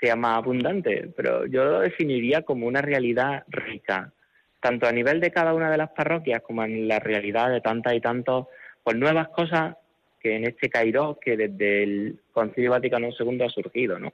sea 0.03 0.17
más 0.17 0.39
abundante, 0.39 1.13
pero 1.17 1.47
yo 1.47 1.65
lo 1.65 1.81
definiría 1.81 2.43
como 2.43 2.67
una 2.67 2.83
realidad 2.83 3.45
rica, 3.49 4.13
tanto 4.61 4.87
a 4.87 4.93
nivel 4.93 5.21
de 5.21 5.31
cada 5.31 5.55
una 5.55 5.71
de 5.71 5.79
las 5.79 5.91
parroquias 5.91 6.43
como 6.43 6.65
en 6.65 6.89
la 6.89 6.99
realidad 6.99 7.51
de 7.51 7.61
tantas 7.61 7.95
y 7.95 8.01
tantos, 8.01 8.47
pues 8.83 8.97
nuevas 8.97 9.29
cosas 9.29 9.77
que 10.21 10.35
en 10.37 10.45
este 10.45 10.71
Cairo 10.71 11.19
que 11.21 11.37
desde 11.37 11.85
el 11.85 12.21
Concilio 12.33 12.73
Vaticano 12.73 13.11
II 13.17 13.43
ha 13.43 13.49
surgido, 13.49 13.99
¿no? 13.99 14.13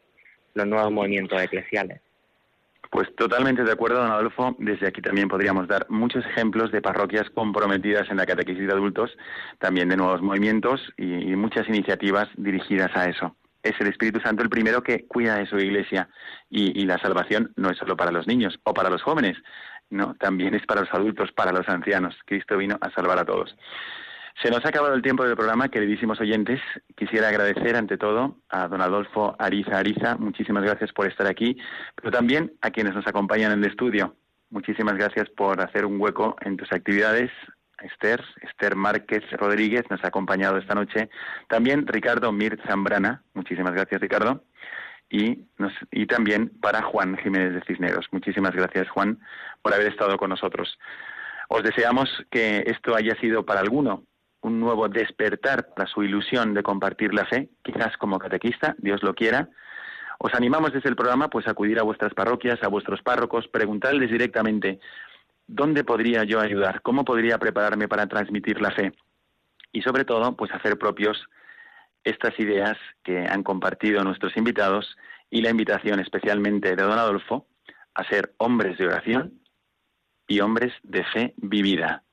Los 0.54 0.66
nuevos 0.66 0.92
movimientos 0.92 1.40
eclesiales. 1.40 2.00
Pues 2.90 3.14
totalmente 3.16 3.64
de 3.64 3.72
acuerdo, 3.72 4.00
don 4.00 4.10
Adolfo. 4.10 4.56
Desde 4.58 4.86
aquí 4.86 5.02
también 5.02 5.28
podríamos 5.28 5.68
dar 5.68 5.86
muchos 5.90 6.24
ejemplos 6.24 6.72
de 6.72 6.80
parroquias 6.80 7.28
comprometidas 7.30 8.10
en 8.10 8.16
la 8.16 8.26
catequesis 8.26 8.66
de 8.66 8.72
adultos, 8.72 9.16
también 9.58 9.90
de 9.90 9.96
nuevos 9.96 10.22
movimientos 10.22 10.80
y, 10.96 11.36
muchas 11.36 11.68
iniciativas 11.68 12.28
dirigidas 12.36 12.90
a 12.94 13.08
eso. 13.10 13.36
Es 13.62 13.74
el 13.80 13.88
Espíritu 13.88 14.20
Santo 14.20 14.42
el 14.42 14.48
primero 14.48 14.82
que 14.82 15.06
cuida 15.06 15.36
de 15.36 15.46
su 15.46 15.58
iglesia 15.58 16.08
y, 16.50 16.84
la 16.84 16.98
salvación 16.98 17.52
no 17.56 17.70
es 17.70 17.78
solo 17.78 17.96
para 17.96 18.12
los 18.12 18.26
niños 18.26 18.58
o 18.64 18.72
para 18.72 18.90
los 18.90 19.02
jóvenes, 19.02 19.36
no, 19.90 20.14
también 20.14 20.54
es 20.54 20.64
para 20.66 20.82
los 20.82 20.92
adultos, 20.92 21.32
para 21.32 21.52
los 21.52 21.68
ancianos. 21.68 22.14
Cristo 22.24 22.56
vino 22.56 22.78
a 22.80 22.90
salvar 22.90 23.18
a 23.18 23.24
todos. 23.24 23.56
Se 24.42 24.50
nos 24.50 24.64
ha 24.64 24.68
acabado 24.68 24.94
el 24.94 25.02
tiempo 25.02 25.24
del 25.24 25.34
programa, 25.34 25.68
queridísimos 25.68 26.20
oyentes. 26.20 26.60
Quisiera 26.96 27.28
agradecer 27.28 27.74
ante 27.74 27.98
todo 27.98 28.36
a 28.48 28.68
don 28.68 28.80
Adolfo 28.80 29.34
Ariza 29.38 29.78
Ariza. 29.78 30.16
Muchísimas 30.16 30.62
gracias 30.62 30.92
por 30.92 31.08
estar 31.08 31.26
aquí, 31.26 31.56
pero 31.96 32.12
también 32.12 32.52
a 32.60 32.70
quienes 32.70 32.94
nos 32.94 33.06
acompañan 33.06 33.50
en 33.50 33.64
el 33.64 33.70
estudio. 33.70 34.14
Muchísimas 34.50 34.94
gracias 34.94 35.28
por 35.30 35.60
hacer 35.60 35.84
un 35.84 36.00
hueco 36.00 36.36
en 36.42 36.56
tus 36.56 36.72
actividades. 36.72 37.30
Esther, 37.82 38.24
Esther 38.42 38.76
Márquez 38.76 39.22
Rodríguez 39.32 39.84
nos 39.90 40.02
ha 40.04 40.08
acompañado 40.08 40.56
esta 40.58 40.74
noche. 40.74 41.08
También 41.48 41.86
Ricardo 41.86 42.32
Mir 42.32 42.60
Zambrana. 42.66 43.22
Muchísimas 43.34 43.72
gracias, 43.72 44.00
Ricardo. 44.00 44.44
Y, 45.10 45.46
y 45.90 46.06
también 46.06 46.50
para 46.60 46.82
Juan 46.82 47.16
Jiménez 47.16 47.54
de 47.54 47.62
Cisneros. 47.62 48.06
Muchísimas 48.12 48.52
gracias, 48.52 48.88
Juan, 48.90 49.18
por 49.62 49.72
haber 49.72 49.88
estado 49.88 50.18
con 50.18 50.30
nosotros. 50.30 50.78
Os 51.48 51.62
deseamos 51.62 52.10
que 52.30 52.64
esto 52.66 52.94
haya 52.94 53.14
sido 53.20 53.46
para 53.46 53.60
alguno 53.60 54.04
un 54.42 54.60
nuevo 54.60 54.88
despertar 54.88 55.68
para 55.74 55.88
su 55.88 56.02
ilusión 56.02 56.54
de 56.54 56.62
compartir 56.62 57.12
la 57.14 57.24
fe, 57.24 57.48
quizás 57.62 57.96
como 57.96 58.18
catequista, 58.18 58.76
Dios 58.78 59.02
lo 59.02 59.14
quiera. 59.14 59.48
Os 60.18 60.34
animamos 60.34 60.72
desde 60.72 60.88
el 60.88 60.96
programa 60.96 61.28
pues 61.28 61.46
a 61.46 61.52
acudir 61.52 61.78
a 61.78 61.84
vuestras 61.84 62.12
parroquias, 62.12 62.62
a 62.62 62.68
vuestros 62.68 63.02
párrocos, 63.02 63.48
preguntarles 63.48 64.10
directamente 64.10 64.78
dónde 65.48 65.82
podría 65.82 66.22
yo 66.24 66.40
ayudar, 66.40 66.82
cómo 66.82 67.04
podría 67.04 67.38
prepararme 67.38 67.88
para 67.88 68.06
transmitir 68.06 68.60
la 68.60 68.70
fe 68.70 68.92
y 69.72 69.82
sobre 69.82 70.04
todo 70.04 70.36
pues 70.36 70.52
hacer 70.52 70.78
propios 70.78 71.28
estas 72.04 72.38
ideas 72.38 72.76
que 73.02 73.26
han 73.26 73.42
compartido 73.42 74.04
nuestros 74.04 74.36
invitados 74.36 74.96
y 75.30 75.42
la 75.42 75.50
invitación 75.50 76.00
especialmente 76.00 76.76
de 76.76 76.82
don 76.82 76.98
Adolfo 76.98 77.46
a 77.94 78.04
ser 78.04 78.34
hombres 78.38 78.78
de 78.78 78.86
oración 78.86 79.40
y 80.26 80.40
hombres 80.40 80.72
de 80.82 81.04
fe 81.04 81.34
vivida. 81.36 82.04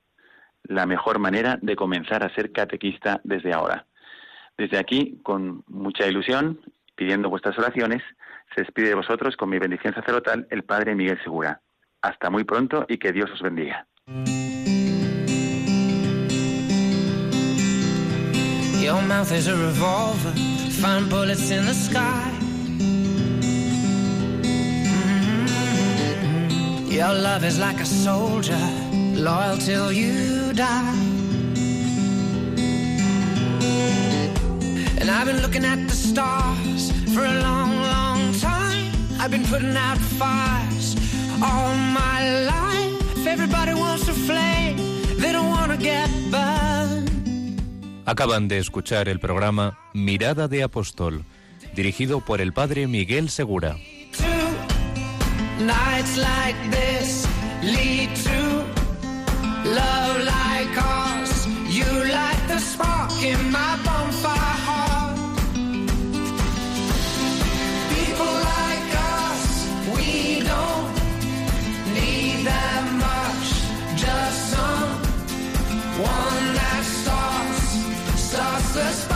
La 0.64 0.86
mejor 0.86 1.20
manera 1.20 1.60
de 1.62 1.76
comenzar 1.76 2.24
a 2.24 2.34
ser 2.34 2.52
catequista 2.52 3.22
desde 3.24 3.54
ahora. 3.54 3.86
Desde 4.58 4.80
aquí, 4.80 5.20
con 5.22 5.64
mucha 5.68 6.08
ilusión, 6.08 6.62
pidiendo 6.96 7.30
vuestras 7.30 7.58
oraciones, 7.60 8.02
se 8.56 8.62
despide 8.62 8.90
de 8.90 8.96
vosotros 8.96 9.36
con 9.36 9.50
mi 9.50 9.60
bendición 9.60 9.94
sacerdotal 9.94 10.48
el 10.50 10.64
Padre 10.64 10.96
Miguel 10.96 11.22
Segura. 11.24 11.62
Hasta 12.06 12.30
muy 12.30 12.44
pronto 12.44 12.86
y 12.88 12.98
que 12.98 13.12
Dios 13.12 13.32
os 13.32 13.42
bendiga. 13.42 13.88
Your 18.80 19.02
mouth 19.02 19.32
is 19.32 19.48
a 19.48 19.56
revolver, 19.56 20.32
find 20.80 21.10
bullets 21.10 21.50
in 21.50 21.66
the 21.66 21.74
sky. 21.74 22.32
Mm-hmm. 25.24 26.92
Your 26.92 27.12
love 27.12 27.44
is 27.44 27.58
like 27.58 27.82
a 27.82 27.86
soldier, 27.86 28.62
loyal 29.16 29.58
till 29.58 29.92
you 29.92 30.54
die. 30.54 30.94
And 35.00 35.10
I've 35.10 35.26
been 35.26 35.42
looking 35.42 35.66
at 35.66 35.88
the 35.88 35.96
stars 35.96 36.92
for 37.16 37.26
a 37.26 37.34
long, 37.42 37.76
long 37.76 38.32
time. 38.34 38.92
I've 39.20 39.32
been 39.32 39.46
putting 39.46 39.76
out 39.76 39.98
fires 39.98 41.05
all 41.42 41.76
my 41.76 42.46
life. 42.46 43.28
Everybody 43.28 43.74
wants 43.74 44.06
to 44.06 44.14
flame, 44.14 44.78
they 45.20 45.32
don't 45.32 45.50
wanna 45.50 45.78
get 45.78 46.10
burned. 46.32 47.10
Acaban 48.06 48.48
de 48.48 48.60
escuchar 48.60 49.10
el 49.10 49.20
programa 49.20 49.78
Mirada 49.94 50.48
de 50.48 50.64
Apóstol, 50.64 51.26
dirigido 51.76 52.22
por 52.22 52.40
el 52.40 52.54
padre 52.54 52.88
Miguel 52.88 53.30
Segura. 53.30 53.78
Nights 55.60 56.18
like 56.18 56.70
this 56.70 57.26
lead 57.64 58.10
to 58.24 58.64
love 59.70 60.18
like 60.24 60.78
ours. 60.78 61.48
You 61.70 61.86
light 62.06 62.48
the 62.48 62.60
spark 62.60 63.12
in 63.24 63.52
my 63.52 63.85
One 75.98 76.54
that 76.56 76.84
starts, 76.84 78.20
starts 78.20 78.74
the 78.74 78.92
spark. 78.92 79.15